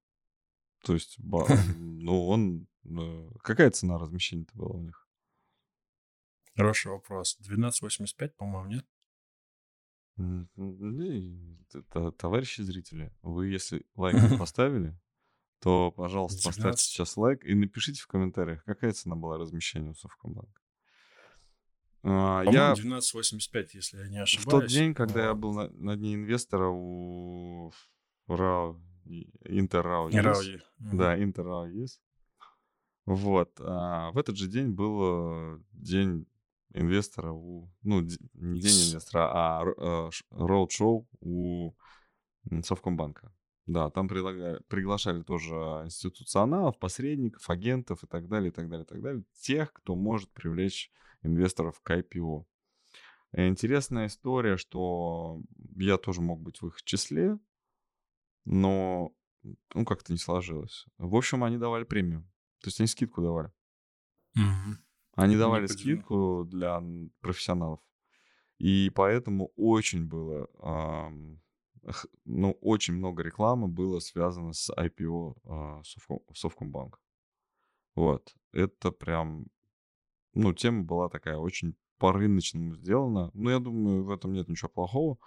То 0.84 0.94
есть, 0.94 1.18
ну, 1.78 2.28
он... 2.28 2.68
э, 2.86 3.30
Какая 3.42 3.72
цена 3.72 3.98
размещения-то 3.98 4.56
была 4.56 4.76
у 4.76 4.82
них? 4.82 5.08
Хороший 6.56 6.92
вопрос. 6.92 7.38
12.85, 7.42 8.30
по-моему, 8.30 8.70
нет? 8.70 8.86
Т- 11.70 11.82
т- 11.84 12.12
Товарищи 12.12 12.62
зрители, 12.62 13.14
вы 13.22 13.48
если 13.48 13.86
лайк 13.96 14.16
поставили, 14.40 15.00
то, 15.60 15.92
пожалуйста, 15.92 16.38
поставьте 16.38 16.62
19. 16.62 16.80
сейчас 16.86 17.18
лайк 17.18 17.44
и 17.46 17.54
напишите 17.56 18.02
в 18.02 18.08
комментариях, 18.08 18.64
какая 18.66 18.92
цена 18.94 19.16
была 19.16 19.38
размещения 19.38 19.90
у 19.92 19.96
Совкомбанка. 19.96 20.62
А, 22.04 22.44
Я 22.46 22.74
12.85, 22.74 23.70
если 23.74 23.98
я 23.98 24.08
не 24.08 24.20
в 24.20 24.24
ошибаюсь. 24.24 24.50
тот 24.50 24.68
день, 24.68 24.94
когда 24.94 25.26
я 25.26 25.34
был 25.34 25.54
на, 25.54 25.70
на 25.70 25.96
дне 25.98 26.14
инвестора 26.16 26.70
у 26.70 27.72
РАО, 28.28 28.80
и- 29.06 29.30
Интер-РАО, 29.46 30.10
И 30.10 30.16
ЕС, 30.16 30.24
Рауи. 30.26 30.62
Мгм. 30.80 30.98
да, 30.98 31.22
Интер-РАО 31.24 31.66
ес. 31.68 32.00
Вот. 33.06 33.52
а 33.60 34.12
в 34.12 34.18
этот 34.18 34.36
же 34.38 34.48
день 34.48 34.72
был 34.74 35.56
э, 35.56 35.60
день 35.72 36.28
инвестора 36.74 37.32
у... 37.32 37.72
Ну, 37.82 38.02
не 38.02 38.60
день 38.60 38.90
инвестора, 38.92 39.32
а 39.34 39.64
э, 39.66 40.10
роуд-шоу 40.32 41.08
у 41.22 41.74
Совкомбанка. 42.64 43.34
Да, 43.68 43.90
там 43.90 44.08
предлагали, 44.08 44.62
приглашали 44.70 45.24
тоже 45.24 45.54
институционалов, 45.54 46.80
посредников, 46.80 47.50
агентов 47.50 48.02
и 48.04 48.08
так 48.08 48.30
далее, 48.30 48.50
и 48.50 48.54
так 48.54 48.70
далее, 48.70 48.86
и 48.86 48.88
так 48.88 49.02
далее. 49.02 49.24
Тех, 49.42 49.74
кто 49.74 49.94
может 49.94 50.32
привлечь 50.32 50.90
инвесторов 51.22 51.82
к 51.82 51.92
IPO. 51.92 52.46
Э, 53.34 53.48
Интересная 53.50 54.08
история, 54.08 54.56
что 54.56 55.42
я 55.76 55.98
тоже 55.98 56.22
мог 56.22 56.42
быть 56.42 56.62
в 56.62 56.68
их 56.68 56.82
числе, 56.84 57.38
но 58.46 59.14
ну, 59.74 59.86
как-то 59.86 60.14
не 60.14 60.18
сложилось. 60.18 60.86
В 60.98 61.16
общем, 61.16 61.44
они 61.44 61.58
давали 61.58 61.84
премию. 61.84 62.22
То 62.62 62.68
есть 62.68 62.80
они 62.80 62.88
скидку 62.88 63.22
давали. 63.22 63.52
Они 65.16 65.34
Не 65.34 65.40
давали 65.40 65.66
скидку 65.66 66.46
для 66.46 66.82
профессионалов. 67.20 67.82
И 68.60 68.92
поэтому 68.96 69.52
очень 69.56 70.08
было, 70.08 70.48
х- 70.60 71.12
ну, 72.26 72.52
очень 72.62 72.94
много 72.96 73.24
рекламы 73.24 73.68
было 73.68 74.00
связано 74.00 74.54
с 74.54 74.70
IPO 74.70 75.38
а, 75.46 75.82
Совком- 75.84 76.24
Совкомбанка. 76.34 77.00
Вот. 77.96 78.36
Это 78.52 78.92
прям, 78.92 79.48
ну, 80.34 80.54
тема 80.54 80.84
была 80.84 81.10
такая 81.10 81.38
очень 81.38 81.76
по-рыночному 81.98 82.76
сделана. 82.76 83.32
Ну, 83.34 83.50
я 83.50 83.60
думаю, 83.60 84.04
в 84.04 84.12
этом 84.12 84.34
нет 84.34 84.48
ничего 84.48 84.70
плохого. 84.70 85.18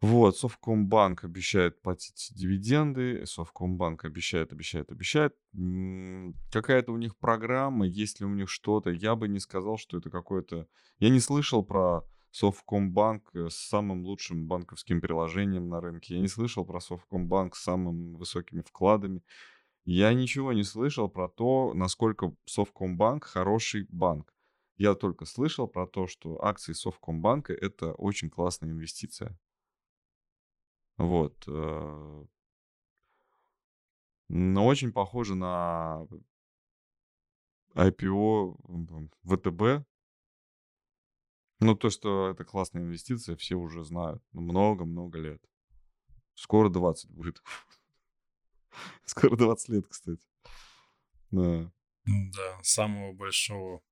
Вот, 0.00 0.38
Совкомбанк 0.38 1.24
обещает 1.24 1.82
платить 1.82 2.32
дивиденды, 2.34 3.26
Совкомбанк 3.26 4.06
обещает, 4.06 4.50
обещает, 4.50 4.90
обещает. 4.90 5.36
Какая-то 6.50 6.92
у 6.92 6.96
них 6.96 7.18
программа, 7.18 7.86
есть 7.86 8.18
ли 8.20 8.26
у 8.26 8.30
них 8.30 8.48
что-то, 8.48 8.90
я 8.90 9.14
бы 9.14 9.28
не 9.28 9.40
сказал, 9.40 9.76
что 9.76 9.98
это 9.98 10.08
какое-то... 10.08 10.66
Я 11.00 11.10
не 11.10 11.20
слышал 11.20 11.62
про 11.62 12.02
Совкомбанк 12.30 13.30
э, 13.34 13.48
с 13.50 13.56
самым 13.56 14.04
лучшим 14.04 14.46
банковским 14.46 15.00
приложением 15.00 15.68
на 15.68 15.80
рынке, 15.80 16.14
я 16.14 16.20
не 16.20 16.28
слышал 16.28 16.64
про 16.64 16.80
Совкомбанк 16.80 17.56
с 17.56 17.62
самыми 17.62 18.14
высокими 18.14 18.62
вкладами. 18.62 19.22
Я 19.84 20.12
ничего 20.14 20.52
не 20.52 20.62
слышал 20.62 21.08
про 21.08 21.28
то, 21.28 21.72
насколько 21.74 22.34
Совкомбанк 22.44 23.24
хороший 23.24 23.86
банк. 23.88 24.32
Я 24.76 24.94
только 24.94 25.24
слышал 25.26 25.66
про 25.68 25.86
то, 25.86 26.06
что 26.06 26.42
акции 26.42 26.72
Совкомбанка— 26.72 27.52
это 27.60 27.92
очень 27.92 28.30
классная 28.30 28.70
инвестиция. 28.70 29.38
Вот. 30.96 31.44
э, 31.48 32.24
Но 34.28 34.66
очень 34.66 34.92
похоже 34.92 35.34
на 35.34 36.06
IPO 37.74 39.08
ВТБ. 39.24 39.89
Ну, 41.60 41.74
то, 41.74 41.90
что 41.90 42.30
это 42.30 42.44
классная 42.44 42.82
инвестиция, 42.82 43.36
все 43.36 43.54
уже 43.56 43.84
знают. 43.84 44.22
Ну, 44.32 44.40
Много-много 44.40 45.18
лет. 45.18 45.42
Скоро 46.34 46.68
20 46.70 47.10
будет. 47.10 47.42
Скоро 49.04 49.36
20 49.36 49.68
лет, 49.68 49.86
кстати. 49.88 50.26
Да. 51.30 51.70
Да, 52.06 52.58
самого 52.62 53.12
большого 53.12 53.82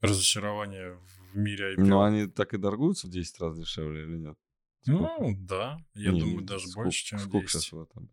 разочарования 0.00 0.96
в 1.32 1.36
мире 1.36 1.74
IPO. 1.74 1.80
Но 1.84 2.02
они 2.04 2.26
так 2.26 2.54
и 2.54 2.58
торгуются 2.58 3.06
в 3.08 3.10
10 3.10 3.40
раз 3.40 3.58
дешевле 3.58 4.02
или 4.04 4.16
нет? 4.18 4.38
Сколько? 4.82 5.16
Ну, 5.20 5.36
да, 5.40 5.78
я 5.94 6.12
Не, 6.12 6.20
думаю, 6.20 6.44
даже 6.44 6.68
сколько- 6.68 6.86
больше, 6.86 7.04
чем 7.04 7.18
Сколько 7.18 7.38
10. 7.46 7.50
сейчас 7.50 7.72
в 7.72 7.80
этом? 7.82 8.10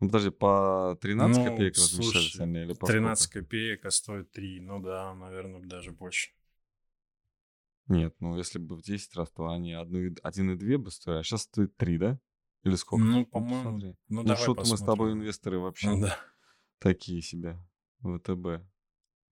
Ну, 0.00 0.06
подожди, 0.06 0.30
по 0.30 0.96
13 1.00 1.38
Ну, 1.38 1.50
копеек 1.50 1.74
размещались 1.74 2.38
они 2.38 2.60
или 2.62 2.72
по 2.74 2.86
13 2.86 3.24
сколько? 3.24 3.44
копеек, 3.44 3.84
а 3.84 3.90
стоит 3.90 4.30
3. 4.30 4.60
Ну 4.60 4.78
да, 4.80 5.12
наверное, 5.14 5.60
даже 5.60 5.90
больше. 5.90 6.30
Нет, 7.88 8.14
ну 8.20 8.36
если 8.36 8.58
бы 8.58 8.76
в 8.76 8.82
10 8.82 9.14
раз, 9.16 9.30
то 9.30 9.48
они 9.48 9.72
1,2 9.72 10.76
бы 10.78 10.90
стоили, 10.90 11.20
а 11.20 11.22
сейчас 11.22 11.42
стоит 11.42 11.76
3, 11.76 11.98
да? 11.98 12.20
Или 12.62 12.74
сколько? 12.74 13.04
Ну, 13.04 13.18
Ну, 13.20 13.26
по-моему, 13.26 13.64
посмотри. 13.64 13.88
ну, 14.08 14.16
Ну, 14.16 14.22
давай 14.24 14.42
что-то 14.42 14.60
мы 14.68 14.76
с 14.76 14.80
тобой 14.80 15.12
инвесторы 15.12 15.58
вообще 15.58 15.96
Да. 15.98 16.18
такие 16.78 17.22
себе. 17.22 17.58
ВТБ. 18.00 18.62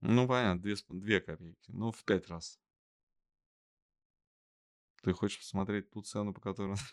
Ну, 0.00 0.26
понятно, 0.26 0.62
2, 0.62 0.74
2 0.88 1.20
копейки. 1.20 1.70
Ну, 1.70 1.90
в 1.92 2.02
5 2.04 2.28
раз. 2.28 2.58
Ты 5.02 5.12
хочешь 5.12 5.38
посмотреть 5.38 5.90
ту 5.90 6.02
цену, 6.02 6.32
по 6.32 6.40
которой... 6.40 6.76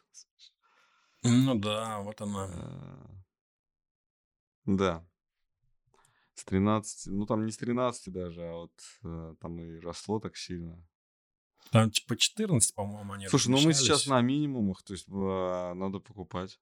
Ну 1.26 1.56
да, 1.58 2.00
вот 2.02 2.20
она. 2.20 2.50
Э, 2.52 3.16
Да. 4.66 5.08
С 6.36 6.44
13, 6.44 7.08
ну 7.14 7.26
там 7.26 7.46
не 7.46 7.52
с 7.52 7.58
13 7.58 8.12
даже, 8.12 8.42
а 8.42 8.54
вот 8.54 8.74
э, 9.04 9.36
там 9.40 9.60
и 9.60 9.80
росло 9.80 10.20
так 10.20 10.36
сильно. 10.36 10.86
Там 11.72 11.92
типа 11.92 12.16
14, 12.16 12.76
по-моему, 12.76 13.14
они 13.14 13.28
Слушай, 13.28 13.50
ну 13.50 13.62
мы 13.62 13.74
сейчас 13.74 14.06
на 14.08 14.22
минимумах, 14.22 14.84
то 14.84 14.94
есть 14.94 15.08
а, 15.10 15.74
надо 15.74 16.00
покупать. 16.00 16.60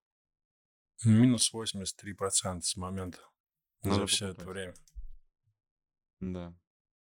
Минус 1.04 1.52
83% 1.54 2.62
с 2.62 2.76
момента 2.76 3.20
Надо 3.84 4.02
за 4.02 4.06
все 4.08 4.28
это 4.28 4.42
покупать. 4.42 4.56
время. 4.56 4.74
Да. 6.20 6.56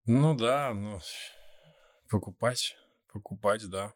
Ну 0.05 0.37
да, 0.37 0.75
ну, 0.75 1.01
покупать, 2.09 2.77
покупать, 3.13 3.69
да. 3.69 3.95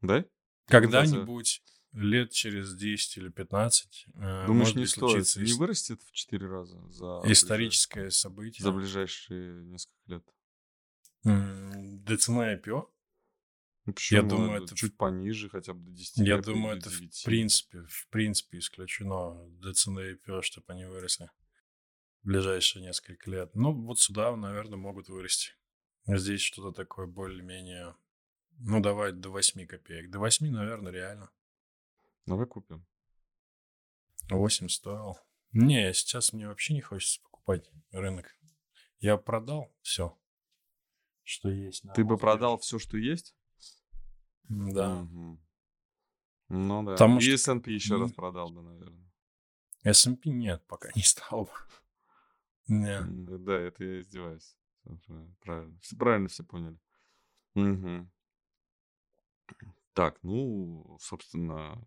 Да? 0.00 0.24
Когда-нибудь, 0.66 1.62
лет 1.92 2.32
через 2.32 2.74
10 2.74 3.18
или 3.18 3.28
15, 3.28 4.06
э, 4.14 4.46
Думаешь, 4.46 4.48
может 4.48 4.76
не 4.76 4.86
стоит, 4.86 5.10
случится 5.10 5.42
не 5.42 5.52
вырастет 5.52 6.02
в 6.02 6.12
4 6.12 6.46
раза 6.46 6.88
за, 6.88 7.20
историческое 7.24 8.10
событие. 8.10 8.64
за 8.64 8.72
ближайшие 8.72 9.64
несколько 9.64 10.00
лет? 10.06 10.24
Цены 11.22 12.56
IPO? 12.56 12.88
Почему? 13.84 14.28
думаю, 14.28 14.62
это 14.62 14.76
чуть 14.76 14.96
пониже, 14.96 15.48
хотя 15.48 15.74
бы 15.74 15.90
до 15.90 15.90
10 15.90 16.18
Я 16.18 16.38
думаю, 16.38 16.76
это 16.76 16.88
до 16.88 16.96
в 16.96 17.00
9. 17.00 17.24
принципе, 17.24 17.82
в 17.88 18.08
принципе 18.08 18.58
исключено 18.58 19.48
до 19.58 19.72
цены 19.72 20.14
IPO, 20.14 20.42
чтобы 20.42 20.66
они 20.68 20.84
выросли 20.84 21.30
в 22.22 22.28
ближайшие 22.28 22.84
несколько 22.84 23.28
лет. 23.30 23.54
Ну, 23.54 23.72
вот 23.72 23.98
сюда, 23.98 24.36
наверное, 24.36 24.78
могут 24.78 25.08
вырасти. 25.08 25.50
Здесь 26.06 26.40
что-то 26.40 26.72
такое 26.72 27.06
более-менее... 27.06 27.96
Ну, 28.58 28.80
давай 28.80 29.12
до 29.12 29.30
8 29.30 29.66
копеек. 29.66 30.10
До 30.10 30.20
8, 30.20 30.48
наверное, 30.50 30.92
реально. 30.92 31.30
Давай 32.26 32.46
купим. 32.46 32.86
8 34.30 34.68
стоил. 34.68 35.18
Не, 35.52 35.92
сейчас 35.92 36.32
мне 36.32 36.46
вообще 36.46 36.74
не 36.74 36.80
хочется 36.80 37.20
покупать 37.22 37.68
рынок. 37.90 38.36
Я 39.00 39.16
продал 39.16 39.74
все, 39.82 40.16
что 41.24 41.48
есть. 41.50 41.84
Ты 41.94 42.04
бы 42.04 42.16
продал 42.16 42.58
все, 42.58 42.78
что 42.78 42.96
есть? 42.96 43.34
Да. 44.48 45.02
Мгм. 45.02 45.40
Ну 46.48 46.82
да. 46.84 46.92
Потому 46.92 47.18
И 47.18 47.22
что- 47.22 47.52
S&P 47.52 47.72
еще 47.72 47.96
раз 47.98 48.12
продал 48.12 48.50
бы, 48.50 48.62
наверное. 48.62 49.10
S&P 49.84 50.30
нет, 50.30 50.62
пока 50.66 50.90
не 50.94 51.02
стал 51.02 51.44
бы. 51.44 51.50
Не. 52.68 52.98
М, 52.98 53.44
Да, 53.44 53.54
это 53.58 53.84
я 53.84 54.00
издеваюсь. 54.00 54.56
Правильно, 55.06 55.34
Правильно. 55.40 55.78
Все 55.80 55.96
правильно 55.96 56.28
все 56.28 56.44
поняли. 56.44 56.78
Мгм. 57.54 58.10
Так, 59.94 60.18
ну, 60.22 60.96
собственно, 61.00 61.84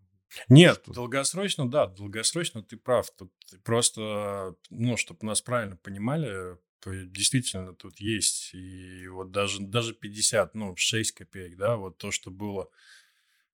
Нет, 0.49 0.81
Что? 0.83 0.93
долгосрочно, 0.93 1.69
да, 1.69 1.87
долгосрочно 1.87 2.61
ты 2.61 2.75
прав. 2.77 3.09
Тут 3.11 3.31
просто, 3.63 4.55
ну, 4.69 4.97
чтобы 4.97 5.25
нас 5.25 5.41
правильно 5.41 5.77
понимали, 5.77 6.57
то 6.85 6.93
действительно 6.93 7.73
тут 7.73 7.99
есть. 7.99 8.53
И 8.53 9.07
вот 9.07 9.31
даже, 9.31 9.59
даже 9.59 9.95
50, 9.95 10.53
ну, 10.53 10.75
6 10.75 11.13
копеек, 11.13 11.57
да, 11.57 11.77
вот 11.77 11.97
то, 11.97 12.11
что 12.11 12.29
было 12.29 12.69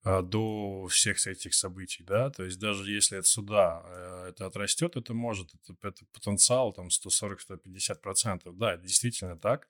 а, 0.04 0.20
до 0.20 0.86
всех 0.88 1.26
этих 1.26 1.54
событий, 1.54 2.04
да, 2.04 2.28
то 2.28 2.44
есть 2.44 2.58
даже 2.58 2.92
если 2.92 3.16
от 3.16 3.26
суда 3.26 3.82
э, 3.86 4.26
это 4.28 4.44
отрастет, 4.44 4.96
это 4.96 5.14
может, 5.14 5.48
это, 5.54 5.74
это 5.88 6.04
потенциал 6.12 6.74
там 6.74 6.88
140-150 6.88 8.02
процентов, 8.02 8.58
да, 8.58 8.74
это 8.74 8.82
действительно 8.82 9.38
так, 9.38 9.66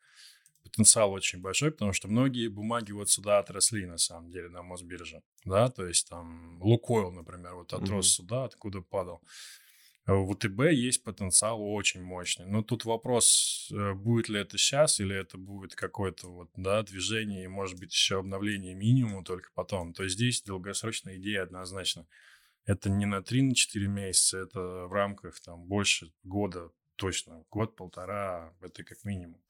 потенциал 0.64 1.12
очень 1.12 1.40
большой, 1.40 1.70
потому 1.70 1.92
что 1.92 2.08
многие 2.08 2.48
бумаги 2.48 2.90
вот 2.90 3.10
сюда 3.10 3.38
отросли 3.38 3.86
на 3.86 3.98
самом 3.98 4.32
деле 4.32 4.48
на 4.48 4.64
Мосбирже, 4.64 5.22
да, 5.44 5.70
то 5.70 5.86
есть 5.86 6.08
там 6.08 6.60
Лукойл, 6.60 7.12
например, 7.12 7.54
вот 7.54 7.72
отрос 7.72 8.06
Мгм. 8.06 8.26
сюда, 8.26 8.44
откуда 8.44 8.80
падал. 8.80 9.22
А 10.04 10.14
В 10.14 10.30
УТБ 10.30 10.72
есть 10.72 11.04
потенциал 11.04 11.62
очень 11.62 12.02
мощный. 12.02 12.46
Но 12.46 12.62
тут 12.62 12.84
вопрос, 12.84 13.70
э, 13.72 13.94
будет 13.94 14.28
ли 14.28 14.40
это 14.40 14.58
сейчас, 14.58 14.98
или 14.98 15.14
это 15.14 15.38
будет 15.38 15.76
какое-то 15.76 16.28
вот, 16.28 16.50
да, 16.56 16.82
движение, 16.82 17.44
и, 17.44 17.48
может 17.48 17.78
быть, 17.78 17.92
еще 17.92 18.18
обновление 18.18 18.74
минимум 18.74 19.22
только 19.24 19.50
потом. 19.54 19.92
То 19.92 20.02
есть 20.02 20.16
здесь 20.16 20.42
долгосрочная 20.42 21.18
идея 21.18 21.44
однозначно. 21.44 22.06
Это 22.64 22.90
не 22.90 23.06
на 23.06 23.22
3-4 23.22 23.86
месяца, 23.86 24.38
это 24.38 24.60
в 24.60 24.92
рамках 24.92 25.38
там 25.40 25.64
больше 25.66 26.12
года 26.24 26.70
точно. 26.96 27.44
Год-полтора, 27.50 28.54
это 28.60 28.82
как 28.82 29.04
минимум. 29.04 29.40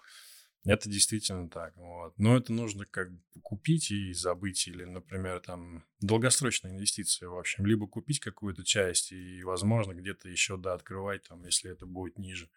Это 0.65 0.89
действительно 0.89 1.49
так. 1.49 1.77
Вот. 1.77 2.17
Но 2.19 2.37
это 2.37 2.53
нужно 2.53 2.85
как 2.85 3.11
бы 3.11 3.21
купить 3.43 3.91
и 3.91 4.13
забыть. 4.13 4.69
Или, 4.69 4.85
например, 4.85 5.41
там 5.41 5.85
долгосрочные 6.01 6.73
инвестиции, 6.73 7.27
в 7.27 7.37
общем. 7.37 7.67
Либо 7.67 7.89
купить 7.89 8.21
какую-то 8.21 8.65
часть 8.65 9.11
и, 9.13 9.43
возможно, 9.43 9.93
где-то 9.93 10.29
еще, 10.29 10.57
да, 10.57 10.75
открывать, 10.75 11.25
там, 11.25 11.45
если 11.45 11.71
это 11.71 11.85
будет 11.87 12.19
ниже. 12.19 12.49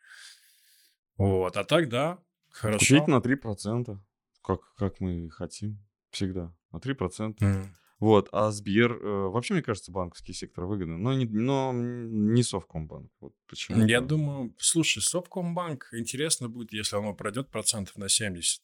Вот. 1.17 1.57
А 1.57 1.63
так, 1.63 1.89
да, 1.89 2.19
хорошо. 2.49 2.95
купить 2.95 3.07
на 3.07 3.21
3%, 3.21 3.97
как, 4.43 4.75
как 4.75 4.99
мы 4.99 5.29
хотим. 5.31 5.79
Всегда. 6.11 6.55
На 6.71 6.79
3%. 6.79 7.41
М. 7.41 7.75
Вот, 7.99 8.27
а 8.33 8.51
Сбер... 8.51 8.91
э, 8.91 9.29
вообще, 9.29 9.53
мне 9.53 9.63
кажется, 9.63 9.91
банковский 9.91 10.33
сектор 10.33 10.65
выгоден, 10.65 11.01
но 11.01 11.13
не, 11.13 11.25
но 11.25 11.71
не 11.73 12.43
Совкомбанк. 12.43 13.09
Вот 13.21 13.33
почему 13.47 13.85
Я 13.85 14.01
думаю, 14.01 14.53
слушай, 14.59 15.01
Совкомбанк 15.01 15.89
интересно 15.93 16.49
будет, 16.49 16.73
если 16.73 16.97
оно 16.97 17.13
пройдет 17.13 17.49
процентов 17.49 17.95
на 17.95 18.09
70 18.09 18.61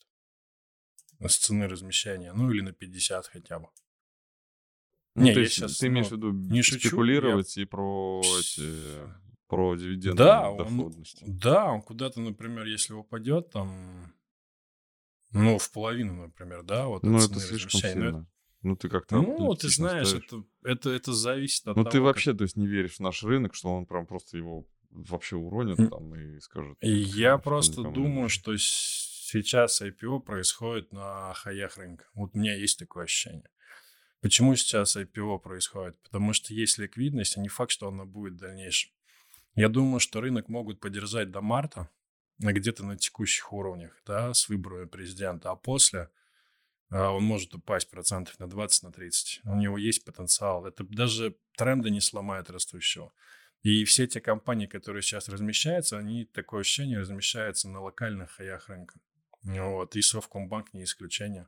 с 1.22 1.38
цены 1.38 1.67
размещения, 1.67 2.34
ну 2.34 2.52
или 2.52 2.62
на 2.62 2.74
50 2.74 3.28
хотя 3.28 3.60
бы. 3.60 3.70
Ну, 5.15 5.24
Не, 5.24 5.34
то 5.34 5.39
я 5.39 5.46
есть 5.46 5.56
щас, 5.56 5.78
ты 5.78 5.88
имеешь 5.88 6.08
в 6.08 6.12
ну, 6.12 6.17
виду 6.17 6.32
не 6.32 6.62
шучу, 6.62 6.88
спекулировать 6.88 7.58
и 7.58 7.65
про 7.65 8.22
эти... 8.39 8.72
Про 9.48 9.76
дивидендную 9.76 10.15
Да, 10.15 10.50
он, 10.50 10.58
доходность. 10.58 11.24
да, 11.26 11.65
он 11.65 11.82
куда-то, 11.82 12.22
например, 12.22 12.65
если 12.65 12.94
упадет 12.94 13.50
там, 13.50 14.13
ну, 15.32 15.58
в 15.58 15.70
половину, 15.72 16.15
например, 16.15 16.63
да, 16.63 16.88
вот 16.88 17.04
Ну, 17.04 17.17
это 17.17 17.38
слишком 17.38 17.82
сильно. 17.82 18.31
Ну, 18.63 18.76
ты 18.76 18.89
как-то 18.89 19.15
Ну, 19.21 19.56
ты 19.56 19.69
знаешь, 19.69 20.10
ставишь. 20.10 20.26
это, 20.26 20.43
это, 20.63 20.89
это 20.91 21.13
зависит 21.13 21.67
от 21.67 21.78
Ну, 21.78 21.84
ты 21.84 21.91
как- 21.93 22.02
вообще, 22.02 22.34
то 22.34 22.43
есть, 22.43 22.56
не 22.58 22.67
веришь 22.67 22.95
в 22.95 23.00
наш 23.00 23.24
рынок, 23.24 23.56
что 23.56 23.69
он 23.74 23.86
прям 23.86 24.06
просто 24.06 24.38
его 24.38 24.67
вообще 24.91 25.36
уронит 25.36 25.78
там 25.89 26.13
и 26.15 26.39
скажет. 26.41 26.78
И 26.82 26.91
я 26.91 27.38
просто 27.38 27.82
думаю, 27.84 28.30
что 28.30 28.56
сейчас 28.58 29.82
IPO 29.82 30.19
происходит 30.21 30.91
на 30.91 31.34
хаях 31.34 31.78
рынка. 31.78 32.06
Вот 32.13 32.32
у 32.34 32.38
меня 32.38 32.56
есть 32.56 32.78
такое 32.78 33.06
ощущение. 33.06 33.50
Почему 34.21 34.56
сейчас 34.56 34.95
IPO 34.97 35.39
происходит? 35.39 36.00
Потому 36.04 36.34
что 36.34 36.54
есть 36.54 36.78
ликвидность, 36.78 37.38
а 37.38 37.41
не 37.41 37.47
факт, 37.47 37.71
что 37.71 37.88
она 37.88 38.06
будет 38.06 38.34
в 38.34 38.38
дальнейшем. 38.38 38.91
Я 39.56 39.69
думаю, 39.69 40.00
что 40.00 40.21
рынок 40.21 40.50
могут 40.50 40.80
поддержать 40.80 41.32
до 41.32 41.41
марта, 41.41 41.89
а 42.43 42.52
где-то 42.54 42.86
на 42.86 42.97
текущих 42.97 43.52
уровнях, 43.52 44.00
да, 44.06 44.34
с 44.34 44.47
выборами 44.50 44.86
президента, 44.88 45.50
а 45.52 45.56
после 45.56 46.10
он 46.91 47.23
может 47.23 47.56
упасть 47.56 47.89
процентов 47.89 48.38
на 48.39 48.49
20, 48.49 48.84
на 48.84 48.91
30. 48.91 49.41
У 49.45 49.56
него 49.56 49.77
есть 49.77 50.04
потенциал. 50.04 50.65
Это 50.65 50.84
даже 50.84 51.38
тренды 51.56 51.89
не 51.89 52.01
сломает 52.01 52.49
растущего. 52.49 53.13
И 53.63 53.86
все 53.86 54.08
те 54.08 54.19
компании, 54.19 54.65
которые 54.65 55.01
сейчас 55.01 55.30
размещаются, 55.30 55.97
они, 55.97 56.25
такое 56.25 56.62
ощущение, 56.62 56.99
размещаются 56.99 57.69
на 57.69 57.82
локальных 57.82 58.32
хаях 58.32 58.67
рынка. 58.69 58.99
Вот. 59.43 59.95
И 59.95 60.01
Совкомбанк 60.01 60.73
не 60.73 60.84
исключение. 60.84 61.47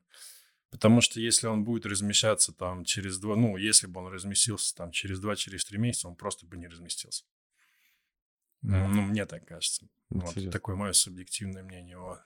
Потому 0.70 1.02
что 1.02 1.20
если 1.20 1.48
он 1.48 1.64
будет 1.64 1.86
размещаться 1.86 2.52
там 2.52 2.84
через 2.86 3.20
два, 3.20 3.36
ну, 3.36 3.58
если 3.58 3.86
бы 3.88 4.00
он 4.00 4.12
разместился 4.12 4.74
там 4.76 4.92
через 4.92 5.20
два, 5.20 5.36
через 5.36 5.66
три 5.66 5.78
месяца, 5.78 6.08
он 6.08 6.16
просто 6.16 6.46
бы 6.46 6.58
не 6.58 6.68
разместился. 6.68 7.26
Ну, 8.62 8.88
ну, 8.88 9.02
мне 9.02 9.26
так 9.26 9.46
кажется. 9.46 9.88
Вот. 10.10 10.30
Интересно. 10.30 10.52
Такое 10.52 10.76
мое 10.76 10.94
субъективное 10.94 11.64
мнение. 11.64 11.98
Вот. 11.98 12.20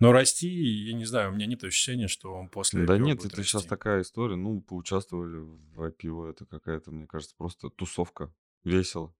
Но 0.00 0.12
расти, 0.12 0.48
я 0.48 0.92
не 0.94 1.04
знаю, 1.04 1.30
у 1.30 1.34
меня 1.34 1.46
нет 1.46 1.62
ощущения, 1.64 2.08
что 2.08 2.32
он 2.34 2.48
после 2.48 2.84
Да 2.84 2.96
IPO 2.96 3.00
нет, 3.00 3.24
это 3.24 3.36
сейчас 3.42 3.54
расти. 3.62 3.68
такая 3.68 4.02
история. 4.02 4.36
Ну, 4.36 4.60
поучаствовали 4.60 5.38
в 5.38 5.80
IPO, 5.80 6.30
это 6.30 6.46
какая-то, 6.46 6.90
мне 6.90 7.06
кажется, 7.06 7.34
просто 7.36 7.70
тусовка. 7.70 8.32
Весело. 8.64 9.14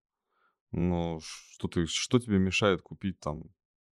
Но 0.73 1.21
что 1.23 1.68
ты, 1.68 1.87
что 1.87 2.18
тебе 2.18 2.38
мешает 2.38 2.83
купить 2.83 3.18
там 3.21 3.44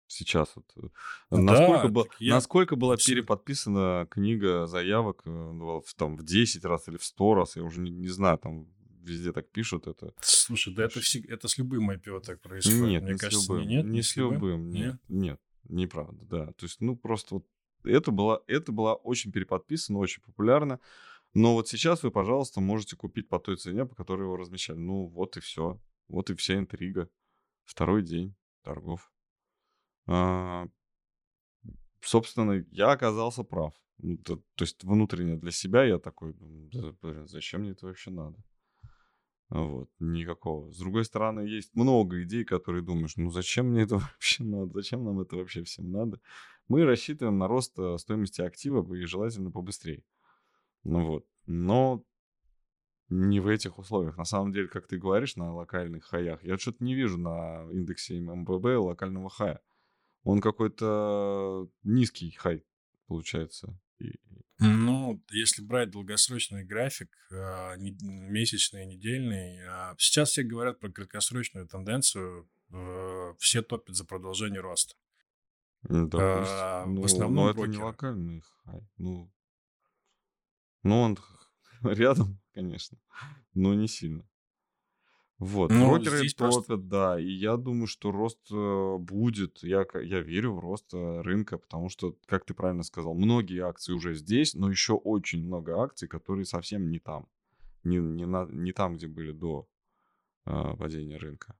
сейчас? 0.06 0.52
Вот, 0.56 0.64
э, 0.76 0.88
насколько, 1.36 1.82
Да, 1.82 1.88
бы- 1.88 2.04
так 2.04 2.16
я 2.20 2.34
насколько 2.34 2.76
была 2.76 2.96
переподписана 2.96 4.06
книга 4.10 4.66
заявок 4.66 5.22
э, 5.26 5.30
ну, 5.30 5.80
в, 5.80 5.94
там, 5.94 6.16
в 6.16 6.24
10 6.24 6.64
раз 6.64 6.88
или 6.88 6.96
в 6.96 7.04
100 7.04 7.34
раз, 7.34 7.56
я 7.56 7.62
уже 7.64 7.80
не, 7.80 7.90
не 7.90 8.08
знаю, 8.08 8.38
там 8.38 8.66
везде 9.02 9.32
так 9.32 9.50
пишут 9.50 9.86
это. 9.88 10.14
Слушай, 10.20 10.72
да 10.74 10.84
это, 10.84 11.00
всег- 11.00 11.26
это 11.28 11.48
с 11.48 11.58
любым 11.58 11.90
IPO 11.90 12.20
так 12.20 12.40
происходит. 12.40 12.80
Нет, 12.82 13.02
Мне 13.02 13.12
не 13.12 13.18
кажется, 13.18 13.44
с 13.44 13.48
любым. 13.48 13.68
не, 13.68 13.76
нет, 13.76 13.84
не 13.86 14.02
с 14.02 14.16
любым, 14.16 14.70
нет, 14.70 14.92
Нет? 14.92 15.00
нет, 15.08 15.40
неправда, 15.64 16.24
да. 16.24 16.46
То 16.52 16.66
есть, 16.66 16.80
ну, 16.80 16.96
просто 16.96 17.36
вот 17.36 17.46
это 17.84 18.10
была, 18.10 18.40
это 18.46 18.72
была 18.72 18.94
очень 18.94 19.32
переподписано, 19.32 19.98
очень 19.98 20.22
популярно. 20.22 20.80
Но 21.34 21.54
вот 21.54 21.68
сейчас 21.68 22.02
вы, 22.02 22.10
пожалуйста, 22.10 22.60
можете 22.60 22.96
купить 22.96 23.28
по 23.28 23.38
той 23.38 23.56
цене, 23.56 23.86
по 23.86 23.94
которой 23.94 24.22
его 24.22 24.36
размещали. 24.36 24.78
Ну, 24.78 25.06
вот 25.06 25.36
и 25.36 25.40
все. 25.40 25.80
Вот 26.08 26.30
и 26.30 26.34
вся 26.34 26.58
интрига. 26.58 27.08
Второй 27.64 28.02
день 28.02 28.34
торгов. 28.62 29.10
А, 30.06 30.66
собственно, 32.00 32.64
я 32.70 32.92
оказался 32.92 33.44
прав. 33.44 33.74
То, 34.24 34.36
то 34.36 34.64
есть 34.64 34.82
внутренне 34.84 35.36
для 35.36 35.52
себя 35.52 35.84
я 35.84 35.98
такой, 35.98 36.34
думаю, 36.34 36.68
«Да, 36.72 36.92
блин, 37.00 37.28
зачем 37.28 37.60
мне 37.62 37.70
это 37.70 37.86
вообще 37.86 38.10
надо? 38.10 38.36
Вот, 39.52 39.90
никакого. 39.98 40.72
С 40.72 40.78
другой 40.78 41.04
стороны, 41.04 41.40
есть 41.40 41.74
много 41.74 42.22
идей, 42.22 42.42
которые 42.42 42.82
думаешь, 42.82 43.18
ну 43.18 43.30
зачем 43.30 43.66
мне 43.66 43.82
это 43.82 43.96
вообще 43.98 44.44
надо? 44.44 44.72
Зачем 44.72 45.04
нам 45.04 45.20
это 45.20 45.36
вообще 45.36 45.62
всем 45.62 45.92
надо? 45.92 46.20
Мы 46.68 46.86
рассчитываем 46.86 47.36
на 47.36 47.48
рост 47.48 47.78
э, 47.78 47.98
стоимости 47.98 48.40
актива 48.40 48.94
и 48.94 49.04
желательно 49.04 49.50
побыстрее. 49.50 50.04
Ну 50.84 51.06
вот. 51.06 51.26
Но 51.44 52.02
не 53.10 53.40
в 53.40 53.46
этих 53.46 53.78
условиях. 53.78 54.16
На 54.16 54.24
самом 54.24 54.52
деле, 54.52 54.68
как 54.68 54.86
ты 54.86 54.96
говоришь, 54.96 55.36
на 55.36 55.54
локальных 55.54 56.04
хаях, 56.04 56.42
я 56.42 56.56
что-то 56.56 56.82
не 56.82 56.94
вижу 56.94 57.18
на 57.18 57.68
индексе 57.72 58.18
МББ 58.22 58.64
локального 58.78 59.28
хая. 59.28 59.60
он 60.24 60.40
какой-то 60.40 61.68
низкий 61.82 62.30
хай 62.30 62.64
получается. 63.06 63.78
Ну, 64.62 65.22
если 65.30 65.62
брать 65.62 65.90
долгосрочный 65.90 66.64
график, 66.64 67.10
а, 67.30 67.74
месячный, 67.76 68.86
недельный, 68.86 69.60
а, 69.66 69.94
сейчас 69.98 70.30
все 70.30 70.42
говорят 70.42 70.80
про 70.80 70.90
краткосрочную 70.90 71.66
тенденцию, 71.66 72.48
э, 72.72 73.34
все 73.38 73.62
топят 73.62 73.96
за 73.96 74.04
продолжение 74.04 74.60
роста. 74.60 74.94
Да, 75.82 76.18
а, 76.20 76.86
ну, 76.86 77.02
в 77.02 77.04
основном 77.04 77.44
но 77.44 77.50
это 77.50 77.66
не 77.66 77.76
локальный 77.76 78.42
хай. 78.64 78.88
Ну, 78.98 79.32
ну, 80.82 81.00
он 81.00 81.18
рядом, 81.82 82.40
конечно, 82.54 82.98
но 83.54 83.74
не 83.74 83.88
сильно. 83.88 84.28
Вот, 85.44 85.72
ну, 85.72 85.88
брокеры 85.88 86.18
топят, 86.18 86.36
просто... 86.36 86.76
да, 86.76 87.18
и 87.18 87.28
я 87.28 87.56
думаю, 87.56 87.88
что 87.88 88.12
рост 88.12 88.38
э, 88.52 88.96
будет, 89.00 89.60
я, 89.64 89.84
я 90.00 90.20
верю 90.20 90.52
в 90.52 90.60
рост 90.60 90.94
э, 90.94 91.20
рынка, 91.22 91.58
потому 91.58 91.88
что, 91.88 92.16
как 92.26 92.44
ты 92.44 92.54
правильно 92.54 92.84
сказал, 92.84 93.14
многие 93.14 93.58
акции 93.58 93.92
уже 93.92 94.14
здесь, 94.14 94.54
но 94.54 94.70
еще 94.70 94.92
очень 94.92 95.44
много 95.44 95.82
акций, 95.82 96.06
которые 96.06 96.44
совсем 96.44 96.88
не 96.90 97.00
там, 97.00 97.26
не, 97.82 97.96
не, 97.96 98.24
на, 98.24 98.46
не 98.52 98.72
там, 98.72 98.94
где 98.94 99.08
были 99.08 99.32
до 99.32 99.66
э, 100.46 100.76
падения 100.78 101.16
рынка. 101.16 101.56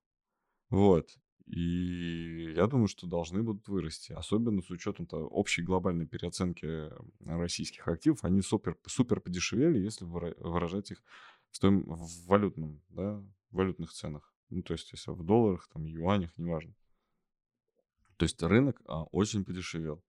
Вот, 0.70 1.18
и 1.46 2.52
я 2.54 2.68
думаю, 2.68 2.86
что 2.86 3.08
должны 3.08 3.42
будут 3.42 3.66
вырасти, 3.66 4.12
особенно 4.12 4.62
с 4.62 4.70
учетом 4.70 5.06
-то 5.06 5.26
общей 5.26 5.62
глобальной 5.62 6.06
переоценки 6.06 6.88
российских 7.24 7.88
активов, 7.88 8.22
они 8.22 8.42
супер, 8.42 8.76
супер 8.86 9.18
подешевели, 9.20 9.80
если 9.80 10.04
выражать 10.04 10.92
их 10.92 11.02
в, 11.50 11.56
стоим, 11.56 11.82
в 11.82 12.26
валютном, 12.28 12.80
да, 12.90 13.20
валютных 13.52 13.92
ценах. 13.92 14.32
Ну, 14.50 14.62
то 14.62 14.74
есть, 14.74 14.92
если 14.92 15.10
в 15.12 15.22
долларах, 15.22 15.68
там, 15.72 15.84
юанях, 15.84 16.36
неважно. 16.36 16.74
То 18.16 18.24
есть 18.24 18.42
рынок 18.42 18.80
а, 18.86 19.04
очень 19.04 19.44
подешевел. 19.44 20.04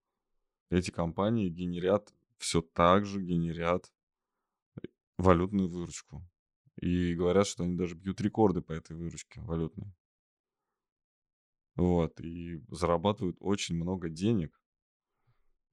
Эти 0.70 0.92
компании 0.92 1.50
генерят, 1.50 2.14
все 2.38 2.62
так 2.62 3.06
же 3.06 3.22
генерят 3.22 3.92
валютную 5.18 5.70
выручку. 5.70 6.24
И 6.82 7.16
говорят, 7.16 7.48
что 7.48 7.64
они 7.64 7.76
даже 7.76 7.96
бьют 7.96 8.20
рекорды 8.22 8.62
по 8.62 8.74
этой 8.74 8.96
выручке 8.96 9.42
валютной. 9.42 9.94
Вот, 11.76 12.20
и 12.20 12.62
зарабатывают 12.70 13.38
очень 13.40 13.76
много 13.76 14.10
денег. 14.10 14.60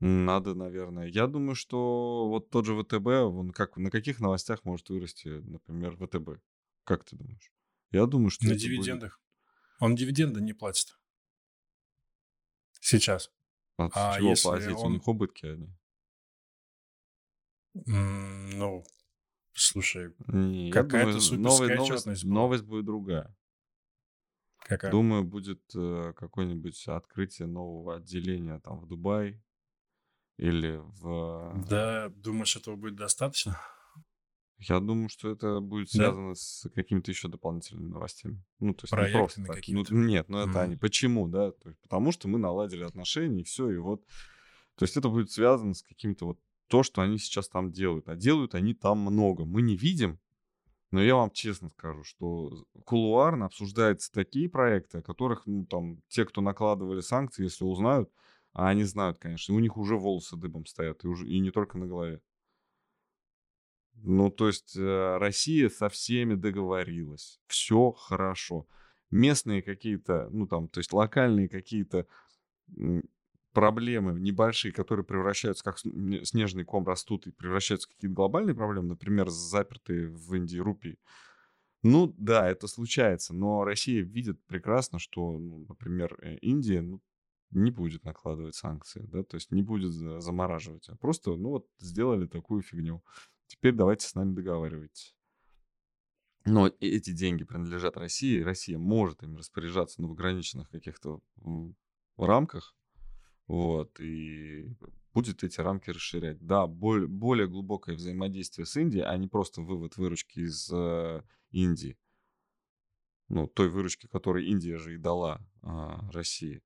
Надо, 0.00 0.54
наверное. 0.54 1.08
Я 1.08 1.26
думаю, 1.26 1.54
что 1.54 2.26
вот 2.28 2.48
тот 2.48 2.64
же 2.64 2.80
ВТБ, 2.80 3.06
он 3.06 3.50
как, 3.50 3.76
на 3.76 3.90
каких 3.90 4.18
новостях 4.18 4.64
может 4.64 4.88
вырасти, 4.88 5.28
например, 5.28 5.96
ВТБ? 5.96 6.42
Как 6.84 7.04
ты 7.04 7.16
думаешь? 7.16 7.52
Я 7.90 8.06
думаю, 8.06 8.30
что 8.30 8.46
На 8.46 8.54
дивидендах. 8.54 9.18
Будет... 9.18 9.82
Он 9.82 9.94
дивиденды 9.96 10.40
не 10.40 10.52
платит. 10.52 10.98
Сейчас. 12.80 13.30
От 13.76 13.92
а 13.94 14.18
чего 14.18 14.34
платить? 14.42 14.76
Он... 14.76 14.92
У 14.92 14.94
них 14.94 15.08
убытки 15.08 15.46
они. 15.46 15.76
Mm, 17.76 18.56
ну, 18.56 18.84
слушай, 19.52 20.12
какая-то 20.72 21.20
суперская 21.20 21.76
новость, 21.76 22.06
новость, 22.06 22.24
новость 22.24 22.64
будет 22.64 22.84
другая. 22.84 23.36
Какая? 24.58 24.90
Думаю, 24.90 25.24
будет 25.24 25.62
э, 25.74 26.12
какое-нибудь 26.16 26.86
открытие 26.88 27.48
нового 27.48 27.96
отделения 27.96 28.60
там 28.60 28.80
в 28.80 28.86
Дубае 28.86 29.42
или 30.36 30.80
в... 31.00 31.64
Да, 31.68 32.08
думаешь, 32.10 32.56
этого 32.56 32.76
будет 32.76 32.96
достаточно? 32.96 33.58
Я 34.60 34.78
думаю, 34.80 35.08
что 35.08 35.30
это 35.30 35.60
будет 35.60 35.90
связано 35.90 36.30
да? 36.30 36.34
с 36.34 36.68
какими-то 36.74 37.10
еще 37.10 37.28
дополнительными 37.28 37.88
новостями. 37.88 38.42
Ну, 38.58 38.74
то 38.74 38.84
есть 38.84 38.90
Проектами 38.90 39.20
не 39.20 39.26
просто 39.26 39.42
какими-то. 39.44 39.94
Ну, 39.94 40.04
нет, 40.04 40.28
ну 40.28 40.38
это 40.38 40.58
mm. 40.58 40.62
они. 40.62 40.76
Почему, 40.76 41.28
да? 41.28 41.52
То 41.52 41.70
есть, 41.70 41.80
потому 41.80 42.12
что 42.12 42.28
мы 42.28 42.38
наладили 42.38 42.84
отношения, 42.84 43.40
и 43.40 43.44
все, 43.44 43.70
и 43.70 43.78
вот. 43.78 44.04
То 44.76 44.84
есть 44.84 44.96
это 44.96 45.08
будет 45.08 45.30
связано 45.30 45.74
с 45.74 45.82
каким-то 45.82 46.26
вот 46.26 46.38
то, 46.68 46.82
что 46.82 47.00
они 47.00 47.18
сейчас 47.18 47.48
там 47.48 47.72
делают. 47.72 48.08
А 48.08 48.16
делают 48.16 48.54
они 48.54 48.74
там 48.74 48.98
много. 48.98 49.44
Мы 49.44 49.62
не 49.62 49.76
видим, 49.76 50.20
но 50.90 51.02
я 51.02 51.16
вам 51.16 51.30
честно 51.30 51.70
скажу, 51.70 52.04
что 52.04 52.64
кулуарно 52.84 53.46
обсуждаются 53.46 54.12
такие 54.12 54.48
проекты, 54.48 54.98
о 54.98 55.02
которых, 55.02 55.46
ну, 55.46 55.64
там, 55.64 56.02
те, 56.08 56.24
кто 56.24 56.40
накладывали 56.40 57.00
санкции, 57.00 57.44
если 57.44 57.64
узнают, 57.64 58.10
а 58.52 58.68
они 58.68 58.84
знают, 58.84 59.18
конечно, 59.18 59.54
у 59.54 59.60
них 59.60 59.76
уже 59.76 59.96
волосы 59.96 60.36
дыбом 60.36 60.66
стоят, 60.66 61.04
и, 61.04 61.08
уже, 61.08 61.28
и 61.28 61.38
не 61.38 61.50
только 61.50 61.78
на 61.78 61.86
голове. 61.86 62.20
Ну, 64.02 64.30
то 64.30 64.46
есть 64.46 64.76
э, 64.76 65.16
Россия 65.18 65.68
со 65.68 65.88
всеми 65.88 66.34
договорилась. 66.34 67.40
Все 67.46 67.92
хорошо. 67.92 68.66
Местные 69.10 69.62
какие-то, 69.62 70.28
ну 70.30 70.46
там, 70.46 70.68
то 70.68 70.78
есть 70.78 70.92
локальные 70.92 71.48
какие-то 71.48 72.06
проблемы 73.52 74.18
небольшие, 74.20 74.72
которые 74.72 75.04
превращаются, 75.04 75.64
как 75.64 75.78
снежный 75.78 76.64
ком 76.64 76.86
растут 76.86 77.26
и 77.26 77.32
превращаются 77.32 77.88
в 77.88 77.92
какие-то 77.92 78.14
глобальные 78.14 78.54
проблемы, 78.54 78.88
например, 78.88 79.28
запертые 79.28 80.08
в 80.08 80.34
Индии 80.34 80.58
рупии. 80.58 80.98
Ну 81.82 82.14
да, 82.18 82.48
это 82.48 82.68
случается, 82.68 83.34
но 83.34 83.64
Россия 83.64 84.02
видит 84.02 84.42
прекрасно, 84.46 84.98
что, 84.98 85.38
ну, 85.38 85.64
например, 85.68 86.16
э, 86.22 86.36
Индия 86.36 86.82
ну, 86.82 87.00
не 87.50 87.70
будет 87.70 88.04
накладывать 88.04 88.54
санкции, 88.54 89.02
да, 89.10 89.22
то 89.24 89.36
есть 89.36 89.50
не 89.50 89.62
будет 89.62 89.92
замораживать, 89.92 90.88
а 90.88 90.96
просто, 90.96 91.36
ну 91.36 91.50
вот, 91.50 91.66
сделали 91.78 92.26
такую 92.26 92.62
фигню. 92.62 93.02
Теперь 93.50 93.74
давайте 93.74 94.06
с 94.06 94.14
нами 94.14 94.32
договаривайтесь. 94.32 95.16
Но 96.44 96.68
эти 96.78 97.10
деньги 97.10 97.42
принадлежат 97.42 97.96
России, 97.96 98.40
Россия 98.40 98.78
может 98.78 99.24
ими 99.24 99.36
распоряжаться, 99.36 100.00
но 100.00 100.08
в 100.08 100.12
ограниченных 100.12 100.70
каких-то 100.70 101.20
рамках, 102.16 102.76
вот, 103.48 103.98
и 103.98 104.72
будет 105.12 105.42
эти 105.42 105.60
рамки 105.60 105.90
расширять. 105.90 106.38
Да, 106.38 106.68
более, 106.68 107.08
более 107.08 107.48
глубокое 107.48 107.96
взаимодействие 107.96 108.66
с 108.66 108.76
Индией, 108.76 109.02
а 109.02 109.16
не 109.16 109.26
просто 109.26 109.62
вывод 109.62 109.96
выручки 109.96 110.38
из 110.38 110.70
э, 110.72 111.22
Индии. 111.50 111.98
Ну, 113.28 113.48
той 113.48 113.68
выручки, 113.68 114.06
которую 114.06 114.46
Индия 114.46 114.78
же 114.78 114.94
и 114.94 114.98
дала 114.98 115.44
э, 115.62 115.66
России. 116.12 116.62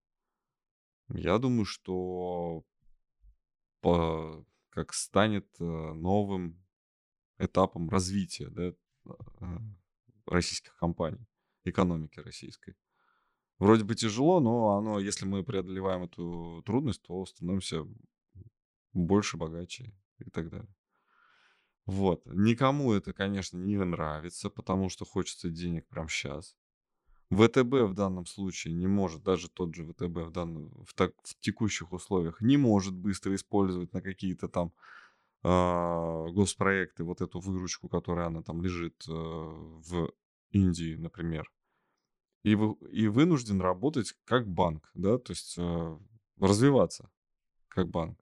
Я 1.08 1.38
думаю, 1.38 1.64
что 1.64 2.62
по, 3.80 4.44
как 4.68 4.92
станет 4.92 5.48
э, 5.60 5.64
новым 5.64 6.62
этапом 7.44 7.88
развития 7.90 8.48
да, 8.48 8.72
а, 9.40 9.58
российских 10.26 10.76
компаний, 10.76 11.26
экономики 11.64 12.20
российской. 12.20 12.74
Вроде 13.58 13.84
бы 13.84 13.94
тяжело, 13.94 14.40
но 14.40 14.76
оно, 14.76 14.98
если 14.98 15.26
мы 15.26 15.44
преодолеваем 15.44 16.04
эту 16.04 16.62
трудность, 16.66 17.02
то 17.02 17.24
становимся 17.24 17.86
больше, 18.92 19.36
богаче 19.36 19.92
и 20.18 20.30
так 20.30 20.50
далее. 20.50 20.74
Вот. 21.86 22.22
Никому 22.26 22.92
это, 22.92 23.12
конечно, 23.12 23.58
не 23.58 23.76
нравится, 23.76 24.50
потому 24.50 24.88
что 24.88 25.04
хочется 25.04 25.50
денег 25.50 25.86
прямо 25.86 26.08
сейчас. 26.08 26.56
ВТБ 27.30 27.90
в 27.90 27.94
данном 27.94 28.26
случае 28.26 28.74
не 28.74 28.86
может, 28.86 29.22
даже 29.22 29.48
тот 29.48 29.74
же 29.74 29.84
ВТБ 29.84 30.28
в, 30.28 30.30
данном, 30.30 30.70
в, 30.84 30.94
так, 30.94 31.12
в 31.22 31.38
текущих 31.40 31.92
условиях 31.92 32.40
не 32.40 32.56
может 32.56 32.94
быстро 32.94 33.34
использовать 33.34 33.92
на 33.92 34.00
какие-то 34.00 34.48
там 34.48 34.72
госпроекты, 35.44 37.04
вот 37.04 37.20
эту 37.20 37.38
выручку, 37.38 37.88
которая 37.88 38.28
она 38.28 38.42
там 38.42 38.62
лежит 38.62 39.04
э, 39.08 39.12
в 39.12 40.10
Индии, 40.50 40.96
например, 40.96 41.52
и, 42.44 42.54
вы, 42.54 42.76
и 42.90 43.08
вынужден 43.08 43.60
работать 43.60 44.14
как 44.24 44.48
банк, 44.48 44.90
да, 44.94 45.18
то 45.18 45.32
есть 45.32 45.56
э, 45.58 45.98
развиваться 46.38 47.10
как 47.68 47.88
банк. 47.88 48.18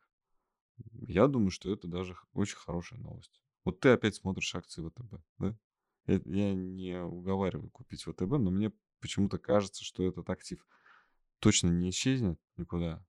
Я 1.07 1.29
думаю, 1.29 1.51
что 1.51 1.73
это 1.73 1.87
даже 1.87 2.17
очень 2.33 2.57
хорошая 2.57 2.99
новость. 2.99 3.41
Вот 3.65 3.81
ты 3.81 3.91
опять 3.91 4.17
смотришь 4.17 4.55
акции 4.55 4.87
ВТБ, 4.89 5.23
да? 5.39 5.57
Я 6.07 6.55
не 6.55 7.01
уговариваю 7.01 7.71
купить 7.71 8.03
ВТБ, 8.03 8.33
но 8.39 8.51
мне 8.51 8.73
почему-то 9.01 9.39
кажется, 9.39 9.85
что 9.85 10.03
этот 10.03 10.29
актив 10.31 10.65
точно 11.39 11.69
не 11.69 11.91
исчезнет 11.91 12.41
никуда. 12.57 13.05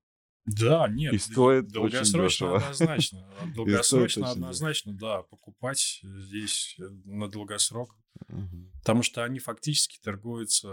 Да, 0.46 0.88
нет, 0.88 1.14
и 1.14 1.18
стоит 1.18 1.68
долгосрочно 1.68 2.56
однозначно. 2.56 3.26
Долгосрочно 3.54 4.30
однозначно, 4.30 4.92
да, 4.92 5.22
покупать 5.22 6.00
здесь 6.02 6.76
э, 6.78 6.82
на 7.04 7.28
долгосрок. 7.28 7.96
Угу. 8.28 8.72
Потому 8.80 9.02
что 9.02 9.24
они 9.24 9.38
фактически 9.38 9.98
торгуются 10.02 10.68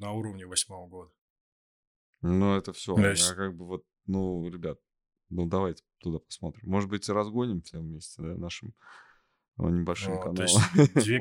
на 0.00 0.12
уровне 0.12 0.46
восьмого 0.46 0.88
года. 0.88 1.12
Ну, 2.22 2.56
это 2.56 2.72
все. 2.72 2.96
Есть... 2.96 3.30
А 3.30 3.34
как 3.34 3.56
бы 3.56 3.66
вот, 3.66 3.84
ну, 4.06 4.48
ребят, 4.48 4.78
ну, 5.28 5.46
давайте 5.46 5.84
туда 5.98 6.18
посмотрим. 6.18 6.68
Может 6.68 6.90
быть, 6.90 7.08
разгоним 7.08 7.62
все 7.62 7.78
вместе, 7.78 8.20
да, 8.20 8.34
нашим 8.34 8.74
ну, 9.56 9.68
небольшим 9.68 10.14
ну, 10.14 10.20
каналом. 10.20 10.36
То 10.36 10.42
есть 10.42 10.94
две, 10.94 11.20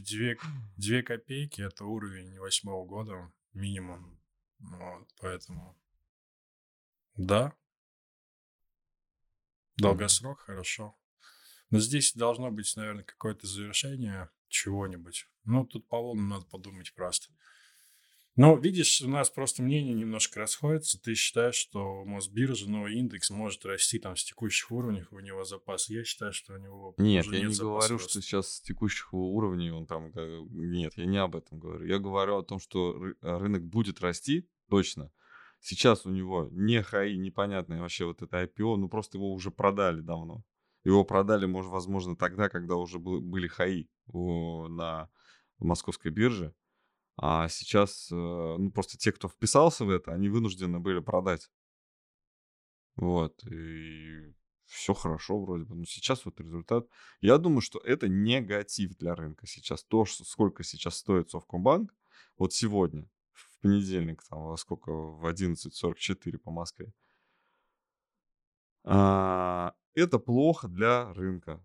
две, 0.00 0.38
две 0.76 1.02
копейки– 1.02 1.60
это 1.62 1.84
уровень 1.84 2.38
восьмого 2.38 2.86
года 2.86 3.30
минимум. 3.52 4.18
Вот, 4.58 5.08
поэтому 5.20 5.76
да. 7.16 7.52
Долгосрок, 9.76 10.40
хорошо. 10.40 10.96
Но 11.70 11.80
здесь 11.80 12.14
должно 12.14 12.50
быть, 12.50 12.74
наверное, 12.76 13.04
какое-то 13.04 13.46
завершение 13.46 14.30
чего-нибудь. 14.48 15.28
Ну, 15.44 15.66
тут 15.66 15.88
по 15.88 16.00
волнам 16.00 16.28
надо 16.28 16.46
подумать 16.46 16.94
просто. 16.94 17.28
Ну, 18.36 18.58
видишь, 18.58 19.00
у 19.00 19.08
нас 19.08 19.30
просто 19.30 19.62
мнения 19.62 19.94
немножко 19.94 20.38
расходятся. 20.40 21.00
Ты 21.00 21.14
считаешь, 21.14 21.54
что 21.54 22.04
Мосбиржа, 22.04 22.68
ну, 22.68 22.86
индекс 22.86 23.30
может 23.30 23.64
расти 23.64 23.98
там 23.98 24.14
с 24.14 24.24
текущих 24.24 24.70
уровней, 24.70 25.04
у 25.10 25.20
него 25.20 25.44
запас. 25.44 25.88
Я 25.88 26.04
считаю, 26.04 26.34
что 26.34 26.52
у 26.52 26.58
него 26.58 26.94
Нет, 26.98 27.24
я 27.26 27.40
нет 27.40 27.50
не 27.50 27.56
говорю, 27.56 27.94
роста. 27.94 28.10
что 28.10 28.20
сейчас 28.20 28.56
с 28.56 28.60
текущих 28.60 29.12
уровней 29.14 29.70
он 29.70 29.86
там... 29.86 30.12
Нет, 30.50 30.92
я 30.96 31.06
не 31.06 31.16
об 31.16 31.34
этом 31.34 31.58
говорю. 31.58 31.86
Я 31.86 31.98
говорю 31.98 32.36
о 32.36 32.42
том, 32.42 32.60
что 32.60 32.94
ры- 32.94 33.16
рынок 33.22 33.64
будет 33.64 34.02
расти, 34.02 34.46
точно. 34.68 35.10
Сейчас 35.68 36.06
у 36.06 36.10
него 36.10 36.46
не 36.52 36.80
хаи, 36.80 37.16
непонятное 37.16 37.80
вообще 37.80 38.04
вот 38.04 38.22
это 38.22 38.44
IPO, 38.44 38.76
ну 38.76 38.88
просто 38.88 39.18
его 39.18 39.32
уже 39.32 39.50
продали 39.50 40.00
давно. 40.00 40.44
Его 40.84 41.02
продали, 41.02 41.46
может, 41.46 41.72
возможно, 41.72 42.14
тогда, 42.14 42.48
когда 42.48 42.76
уже 42.76 43.00
был- 43.00 43.20
были 43.20 43.48
хаи 43.48 43.88
на 44.06 45.10
московской 45.58 46.12
бирже. 46.12 46.54
А 47.16 47.48
сейчас, 47.48 48.12
э, 48.12 48.14
ну, 48.14 48.70
просто 48.70 48.96
те, 48.96 49.10
кто 49.10 49.26
вписался 49.26 49.84
в 49.84 49.90
это, 49.90 50.12
они 50.12 50.28
вынуждены 50.28 50.78
были 50.78 51.00
продать. 51.00 51.50
Вот, 52.94 53.42
и 53.50 54.32
все 54.66 54.94
хорошо 54.94 55.40
вроде 55.40 55.64
бы. 55.64 55.74
Но 55.74 55.84
сейчас 55.84 56.24
вот 56.26 56.38
результат. 56.40 56.86
Я 57.20 57.38
думаю, 57.38 57.60
что 57.60 57.80
это 57.80 58.06
негатив 58.08 58.96
для 58.98 59.16
рынка 59.16 59.48
сейчас. 59.48 59.82
То, 59.82 60.04
что, 60.04 60.22
сколько 60.22 60.62
сейчас 60.62 60.98
стоит 60.98 61.30
Совкомбанк, 61.30 61.92
вот 62.38 62.52
сегодня, 62.52 63.10
понедельник, 63.66 64.22
там, 64.24 64.42
во 64.42 64.56
сколько, 64.56 64.90
в 64.92 65.26
11.44 65.26 66.38
по 66.38 66.50
Москве, 66.50 66.92
а, 68.84 69.74
это 69.94 70.18
плохо 70.18 70.68
для 70.68 71.12
рынка. 71.12 71.64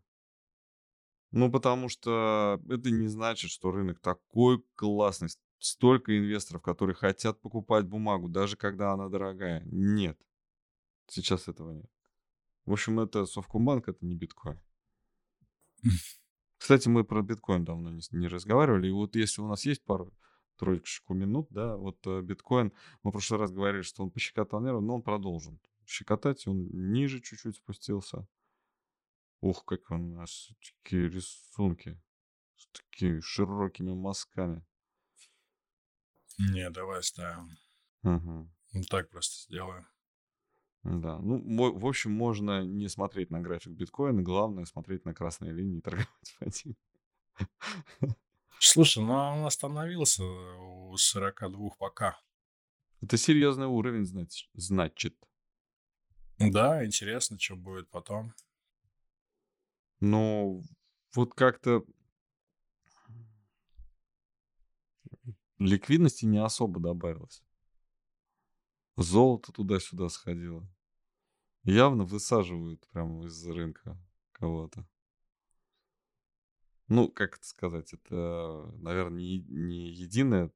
Ну, 1.31 1.51
потому 1.51 1.87
что 1.87 2.59
это 2.67 2.91
не 2.91 3.07
значит, 3.07 3.51
что 3.51 3.71
рынок 3.71 3.99
такой 3.99 4.63
классный. 4.75 5.29
Столько 5.59 6.17
инвесторов, 6.17 6.63
которые 6.63 6.95
хотят 6.95 7.39
покупать 7.39 7.85
бумагу, 7.85 8.27
даже 8.27 8.57
когда 8.57 8.93
она 8.93 9.09
дорогая. 9.09 9.61
Нет. 9.65 10.19
Сейчас 11.07 11.47
этого 11.47 11.71
нет. 11.71 11.91
В 12.65 12.73
общем, 12.73 12.99
это 12.99 13.25
Совкомбанк, 13.25 13.87
это 13.87 14.03
не 14.03 14.15
биткоин. 14.15 14.59
Кстати, 16.57 16.87
мы 16.87 17.03
про 17.03 17.21
биткоин 17.21 17.63
давно 17.63 17.91
не, 17.91 18.01
не 18.11 18.27
разговаривали. 18.27 18.87
И 18.87 18.91
вот 18.91 19.15
если 19.15 19.41
у 19.41 19.47
нас 19.47 19.65
есть 19.65 19.83
пару 19.83 20.11
троечку 20.61 21.15
минут, 21.15 21.47
да, 21.49 21.75
вот 21.75 21.97
э, 22.05 22.21
биткоин, 22.21 22.71
мы 23.01 23.09
в 23.09 23.13
прошлый 23.13 23.39
раз 23.39 23.51
говорили, 23.51 23.81
что 23.81 24.03
он 24.03 24.11
пощекотал 24.11 24.61
нервы, 24.61 24.81
но 24.81 24.95
он 24.95 25.01
продолжен 25.01 25.59
щекотать, 25.87 26.45
он 26.45 26.67
ниже 26.93 27.19
чуть-чуть 27.19 27.55
спустился. 27.55 28.27
Ух, 29.41 29.65
как 29.65 29.89
у 29.89 29.97
нас 29.97 30.51
такие 30.83 31.09
рисунки 31.09 31.99
с 32.55 32.67
такими 32.67 33.19
широкими 33.21 33.91
мазками. 33.91 34.63
Не, 36.37 36.69
давай 36.69 37.01
ставим. 37.01 37.49
Мгм. 38.03 38.53
Ну, 38.73 38.83
так 38.83 39.09
просто 39.09 39.43
сделаем. 39.43 39.87
Да, 40.83 41.17
ну, 41.17 41.73
в 41.77 41.85
общем, 41.87 42.11
можно 42.11 42.63
не 42.63 42.87
смотреть 42.87 43.31
на 43.31 43.41
график 43.41 43.73
биткоина, 43.73 44.21
главное 44.21 44.65
смотреть 44.65 45.05
на 45.05 45.13
красные 45.15 45.53
линии 45.53 45.79
и 45.79 45.81
торговать 45.81 46.35
по 46.39 46.45
ним. 46.45 46.75
Слушай, 48.63 49.03
ну 49.03 49.13
он 49.13 49.45
остановился 49.47 50.23
у 50.23 50.95
42 50.95 51.71
пока. 51.79 52.21
Это 53.01 53.17
серьезный 53.17 53.65
уровень, 53.65 54.03
знач- 54.03 54.49
значит. 54.53 55.17
Да, 56.37 56.85
интересно, 56.85 57.39
что 57.39 57.55
будет 57.55 57.89
потом. 57.89 58.35
Но 59.99 60.61
вот 61.15 61.33
как-то 61.33 61.83
ликвидности 65.57 66.25
не 66.25 66.37
особо 66.37 66.79
добавилось. 66.79 67.43
Золото 68.95 69.51
туда-сюда 69.51 70.07
сходило. 70.09 70.71
Явно 71.63 72.05
высаживают 72.05 72.87
прямо 72.89 73.25
из 73.25 73.43
рынка 73.47 73.97
кого-то. 74.33 74.85
Ну, 76.93 77.07
как 77.07 77.37
это 77.37 77.47
сказать, 77.47 77.93
это, 77.93 78.69
наверное, 78.79 79.19
не, 79.19 79.39
не 79.47 79.93
единое, 79.93 80.51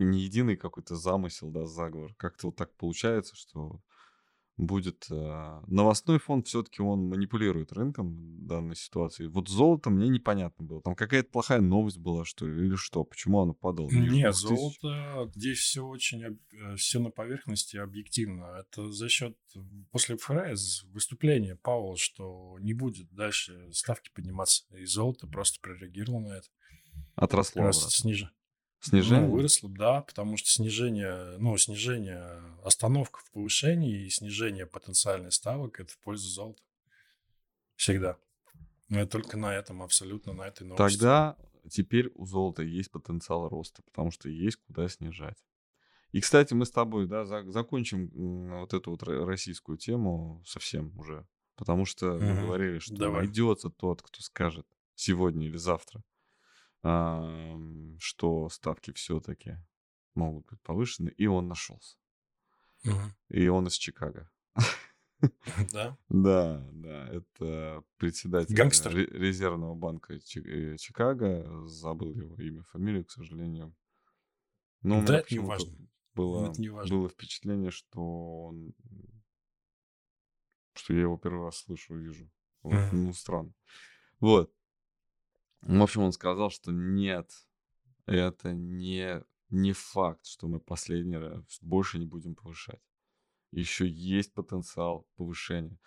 не 0.00 0.18
единый 0.18 0.56
какой-то 0.56 0.96
замысел, 0.96 1.48
да, 1.52 1.64
заговор. 1.64 2.12
Как-то 2.16 2.48
вот 2.48 2.56
так 2.56 2.74
получается, 2.74 3.36
что 3.36 3.80
будет... 4.60 5.06
э, 5.10 5.60
новостной 5.66 6.18
фонд 6.18 6.46
все-таки 6.46 6.82
он 6.82 7.08
манипулирует 7.08 7.72
рынком 7.72 8.36
в 8.38 8.46
данной 8.46 8.76
ситуации. 8.76 9.26
Вот 9.26 9.48
золото 9.48 9.90
мне 9.90 10.08
непонятно 10.08 10.64
было. 10.64 10.82
Там 10.82 10.94
какая-то 10.94 11.30
плохая 11.30 11.60
новость 11.60 11.98
была, 11.98 12.24
что 12.24 12.46
ли, 12.46 12.66
или 12.66 12.76
что? 12.76 13.04
Почему 13.04 13.40
оно 13.40 13.54
падало? 13.54 13.88
Нет, 13.90 14.34
2000? 14.34 14.40
золото, 14.40 15.32
здесь 15.34 15.58
все 15.58 15.84
очень, 15.84 16.38
все 16.76 17.00
на 17.00 17.10
поверхности 17.10 17.76
объективно. 17.76 18.60
Это 18.60 18.90
за 18.90 19.08
счет 19.08 19.36
после 19.90 20.16
ФРС 20.16 20.84
выступления 20.84 21.56
Пауэлла, 21.56 21.96
что 21.96 22.58
не 22.60 22.72
будет 22.72 23.12
дальше 23.12 23.72
ставки 23.72 24.10
подниматься. 24.14 24.64
И 24.76 24.84
золото 24.84 25.26
просто 25.26 25.60
прореагировало 25.60 26.20
на 26.20 26.36
это. 26.38 26.48
Отросло 27.14 27.62
раз 27.62 27.76
обратно. 27.76 28.30
Сниж... 28.80 29.04
Снижение? 29.04 29.28
Ну, 29.28 29.32
выросло, 29.34 29.68
да, 29.70 30.02
потому 30.02 30.36
что 30.36 30.48
снижение, 30.48 31.36
ну, 31.38 31.56
снижение, 31.56 32.42
остановка 32.64 33.20
в 33.20 33.30
повышении 33.32 34.06
и 34.06 34.10
снижение 34.10 34.66
потенциальной 34.66 35.32
ставок– 35.32 35.80
это 35.80 35.92
в 35.92 35.98
пользу 35.98 36.28
золота. 36.28 36.62
Всегда. 37.76 38.16
Но 38.88 39.00
это 39.00 39.12
только 39.12 39.36
на 39.36 39.54
этом, 39.54 39.82
абсолютно 39.82 40.32
на 40.32 40.42
этой 40.48 40.66
новости. 40.66 40.98
Тогда 40.98 41.36
теперь 41.68 42.10
у 42.14 42.26
золота 42.26 42.62
есть 42.62 42.90
потенциал 42.90 43.48
роста, 43.48 43.82
потому 43.82 44.10
что 44.10 44.28
есть 44.28 44.56
куда 44.66 44.88
снижать. 44.88 45.38
И, 46.12 46.20
кстати, 46.20 46.54
мы 46.54 46.66
с 46.66 46.70
тобой, 46.72 47.06
да, 47.06 47.24
за- 47.24 47.48
закончим 47.52 48.10
вот 48.60 48.74
эту 48.74 48.90
вот 48.90 49.02
ро- 49.04 49.24
российскую 49.24 49.78
тему 49.78 50.42
совсем 50.44 50.98
уже. 50.98 51.24
Потому 51.54 51.84
что 51.84 52.14
мы 52.14 52.32
Мгм. 52.32 52.46
говорили, 52.46 52.78
что 52.80 52.96
Давай. 52.96 53.24
найдется 53.26 53.70
тот, 53.70 54.02
кто 54.02 54.20
скажет 54.22 54.66
сегодня 54.96 55.46
или 55.46 55.56
завтра, 55.56 56.02
что 56.82 58.48
ставки 58.50 58.92
все-таки 58.92 59.58
могут 60.14 60.46
быть 60.46 60.60
повышены, 60.62 61.10
и 61.10 61.26
он 61.26 61.48
нашелся. 61.48 61.96
И 63.28 63.48
он 63.48 63.66
из 63.68 63.74
Чикаго. 63.74 64.30
Да? 65.72 65.98
Да, 66.08 66.66
да, 66.72 67.06
это 67.08 67.84
председатель 67.98 68.54
Гангстер. 68.54 68.94
ре- 68.94 69.04
резервного 69.04 69.74
банка 69.74 70.14
э, 70.14 70.18
Чикаго. 70.78 71.66
Забыл 71.66 72.14
его 72.14 72.36
имя, 72.36 72.62
фамилию, 72.62 73.04
к 73.04 73.10
сожалению. 73.10 73.76
Но 74.82 75.04
Да, 75.04 75.18
это 75.18 75.34
не 75.34 75.40
важно. 75.40 75.76
было, 76.14 76.50
Это 76.50 76.60
не 76.62 76.70
важно. 76.70 76.96
было 76.96 77.08
впечатление, 77.10 77.70
что 77.70 78.00
он, 78.46 78.72
что 80.72 80.94
я 80.94 81.00
его 81.02 81.18
первый 81.18 81.44
раз 81.44 81.58
слышу 81.58 81.96
вижу. 81.96 82.30
Вот, 82.62 82.92
ну, 82.92 83.12
странно. 83.12 83.52
Вот. 84.20 84.54
В 85.62 85.82
общем, 85.82 86.02
он 86.02 86.12
сказал, 86.12 86.50
что 86.50 86.72
нет, 86.72 87.30
это 88.06 88.52
не, 88.52 89.22
не 89.50 89.72
факт, 89.72 90.26
что 90.26 90.48
мы 90.48 90.60
последний 90.60 91.16
раз 91.18 91.58
больше 91.60 91.98
не 91.98 92.06
будем 92.06 92.34
повышать. 92.34 92.80
Еще 93.52 93.86
есть 93.86 94.32
потенциал 94.32 95.06
повышения. 95.16 95.78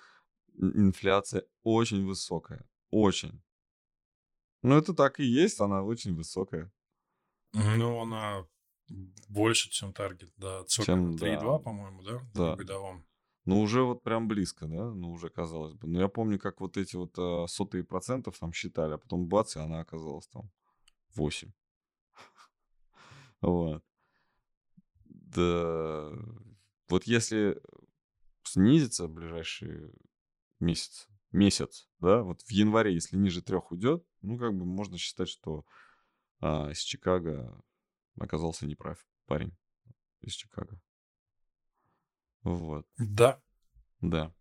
Ин- 0.54 0.88
Инфляция 0.88 1.44
очень 1.64 2.06
высокая. 2.06 2.70
Очень. 2.92 3.42
Ну, 4.62 4.78
это 4.78 4.94
так 4.94 5.20
и 5.20 5.26
есть, 5.26 5.60
она 5.60 5.84
очень 5.84 6.16
высокая. 6.16 6.72
Ну, 7.54 8.02
она 8.02 8.48
больше, 9.28 9.70
чем 9.70 9.94
таргет, 9.94 10.32
да. 10.38 10.64
Сколько 10.68 10.86
Чем, 10.92 11.06
она? 11.10 11.18
3,2, 11.18 11.40
да. 11.40 11.60
по-моему, 11.60 12.04
да? 12.04 12.22
Да. 12.34 12.54
В 12.54 12.58
годовом. 12.58 13.06
Ну, 13.46 13.60
уже 13.60 13.84
вот 13.84 14.04
прям 14.04 14.28
близко, 14.28 14.68
да? 14.68 14.92
Ну, 14.92 15.12
уже 15.12 15.30
казалось 15.30 15.74
бы. 15.74 15.88
Но 15.88 16.00
я 16.00 16.08
помню, 16.08 16.40
как 16.40 16.62
вот 16.62 16.78
эти 16.78 16.96
вот 16.96 17.14
а, 17.18 17.46
сотые 17.48 17.84
процентов 17.84 18.40
там 18.40 18.54
считали, 18.54 18.94
а 18.94 18.98
потом 18.98 19.28
бац, 19.28 19.58
и 19.58 19.60
она 19.60 19.82
оказалась 19.82 20.28
там 20.28 20.50
8. 21.16 21.52
Вот. 23.42 23.84
Да. 25.06 26.12
Вот 26.88 27.04
если 27.06 27.62
снизится 28.44 29.08
ближайший 29.08 29.92
месяц, 30.60 31.08
месяц, 31.32 31.90
да, 32.00 32.24
вот 32.24 32.42
в 32.42 32.52
январе, 32.52 32.94
если 32.94 33.18
ниже 33.18 33.42
трех 33.42 33.72
уйдет, 33.72 34.06
ну, 34.22 34.38
как 34.38 34.54
бы 34.54 34.64
можно 34.64 34.98
считать, 34.98 35.28
что 35.28 35.66
а, 36.40 36.70
из 36.72 36.80
Чикаго 36.80 37.62
оказался 38.20 38.66
неправ 38.66 39.06
парень 39.26 39.58
из 40.22 40.34
Чикаго. 40.34 40.80
Вот. 42.44 42.86
Да. 42.98 43.42
Да. 44.02 44.34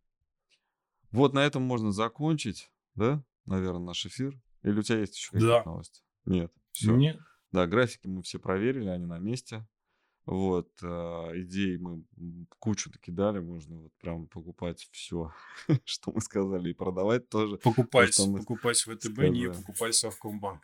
Вот 1.10 1.34
на 1.34 1.40
этом 1.40 1.62
можно 1.62 1.92
закончить, 1.92 2.70
да, 2.94 3.22
наверное, 3.46 3.80
наш 3.86 4.06
эфир. 4.06 4.40
Или 4.62 4.78
у 4.78 4.82
тебя 4.82 4.98
есть 5.00 5.16
еще 5.16 5.30
какие-то 5.32 5.62
Да. 5.64 5.70
новости? 5.70 6.02
Нет. 6.24 6.52
Все. 6.72 6.94
Не- 6.96 7.18
Да, 7.52 7.66
графики 7.66 8.06
мы 8.06 8.22
все 8.22 8.38
проверили, 8.38 8.88
они 8.88 9.04
на 9.04 9.18
месте. 9.18 9.66
Вот, 10.24 10.70
э, 10.82 10.86
идей 11.42 11.76
мы 11.78 12.04
кучу 12.60 12.90
накидали, 12.90 13.40
можно 13.40 13.76
вот 13.76 13.92
прям 13.98 14.28
покупать 14.28 14.88
все, 14.92 15.32
что 15.84 16.12
мы 16.12 16.20
сказали, 16.20 16.70
и 16.70 16.74
продавать 16.74 17.28
тоже. 17.28 17.56
Покупать, 17.58 18.16
мы 18.20 18.38
покупать 18.38 18.78
ВТБ, 18.78 19.18
не 19.30 19.46
сказали. 19.46 19.52
покупать 19.52 19.94
Совкомбанк. 19.96 20.62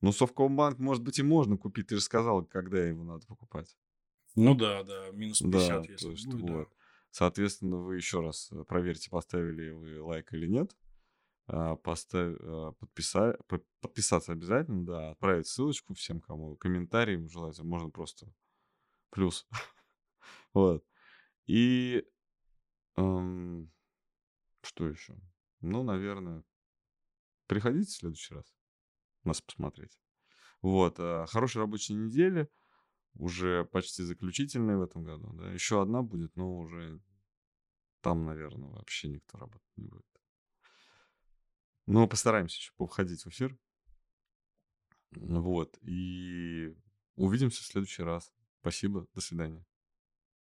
Ну, 0.00 0.12
Совкомбанк, 0.12 0.78
может 0.78 1.02
быть, 1.02 1.18
и 1.18 1.22
можно 1.24 1.56
купить, 1.56 1.88
ты 1.88 1.96
же 1.96 2.00
сказал, 2.02 2.44
когда 2.46 2.78
его 2.86 3.02
надо 3.02 3.26
покупать. 3.26 3.76
Ну 4.36 4.54
да, 4.54 4.82
да, 4.82 5.10
минус 5.12 5.40
Да, 5.40 5.58
50, 5.58 5.86
то 5.86 5.92
если 5.92 6.10
есть 6.10 6.26
будет, 6.26 6.46
да. 6.46 6.52
вот. 6.54 6.68
Соответственно, 7.10 7.76
вы 7.78 7.96
еще 7.96 8.20
раз 8.20 8.50
э, 8.50 8.64
проверьте, 8.64 9.08
поставили 9.10 9.70
вы 9.70 10.02
лайк 10.02 10.32
или 10.32 10.46
нет. 10.46 10.76
А, 11.46 11.76
Поставь, 11.76 12.36
а, 12.40 12.72
подписа- 12.72 13.38
по- 13.46 13.62
подписаться 13.80 14.32
обязательно, 14.32 14.84
да, 14.84 15.10
отправить 15.10 15.46
ссылочку 15.46 15.94
всем, 15.94 16.20
кому 16.20 16.56
комментарии 16.56 17.24
желательно, 17.28 17.66
можно 17.68 17.90
просто 17.90 18.32
плюс. 19.10 19.46
Вот. 20.54 20.84
И 21.46 22.04
эм, 22.96 23.70
что 24.62 24.86
еще? 24.88 25.16
Ну, 25.60 25.82
наверное, 25.82 26.44
приходите 27.46 27.90
в 27.90 27.94
следующий 27.96 28.34
раз 28.34 28.54
нас 29.24 29.40
посмотреть. 29.40 29.98
Вот. 30.62 30.96
а, 30.98 31.26
Хорошей 31.26 31.58
рабочей 31.58 31.94
недели. 31.94 32.48
Уже 33.14 33.64
почти 33.64 34.02
заключительная 34.02 34.76
в 34.76 34.82
этом 34.82 35.04
году. 35.04 35.32
Да? 35.34 35.52
Еще 35.52 35.80
одна 35.80 36.02
будет, 36.02 36.34
но 36.36 36.56
уже 36.56 37.00
там, 38.00 38.24
наверное, 38.24 38.70
вообще 38.70 39.08
никто 39.08 39.38
работать 39.38 39.76
не 39.76 39.84
будет. 39.84 40.06
Но 41.86 42.08
постараемся 42.08 42.58
еще 42.58 42.72
повходить 42.76 43.24
в 43.24 43.28
эфир. 43.28 43.58
Вот. 45.12 45.78
И 45.82 46.76
увидимся 47.14 47.62
в 47.62 47.66
следующий 47.66 48.02
раз. 48.02 48.32
Спасибо. 48.60 49.06
До 49.14 49.20
свидания. 49.20 49.64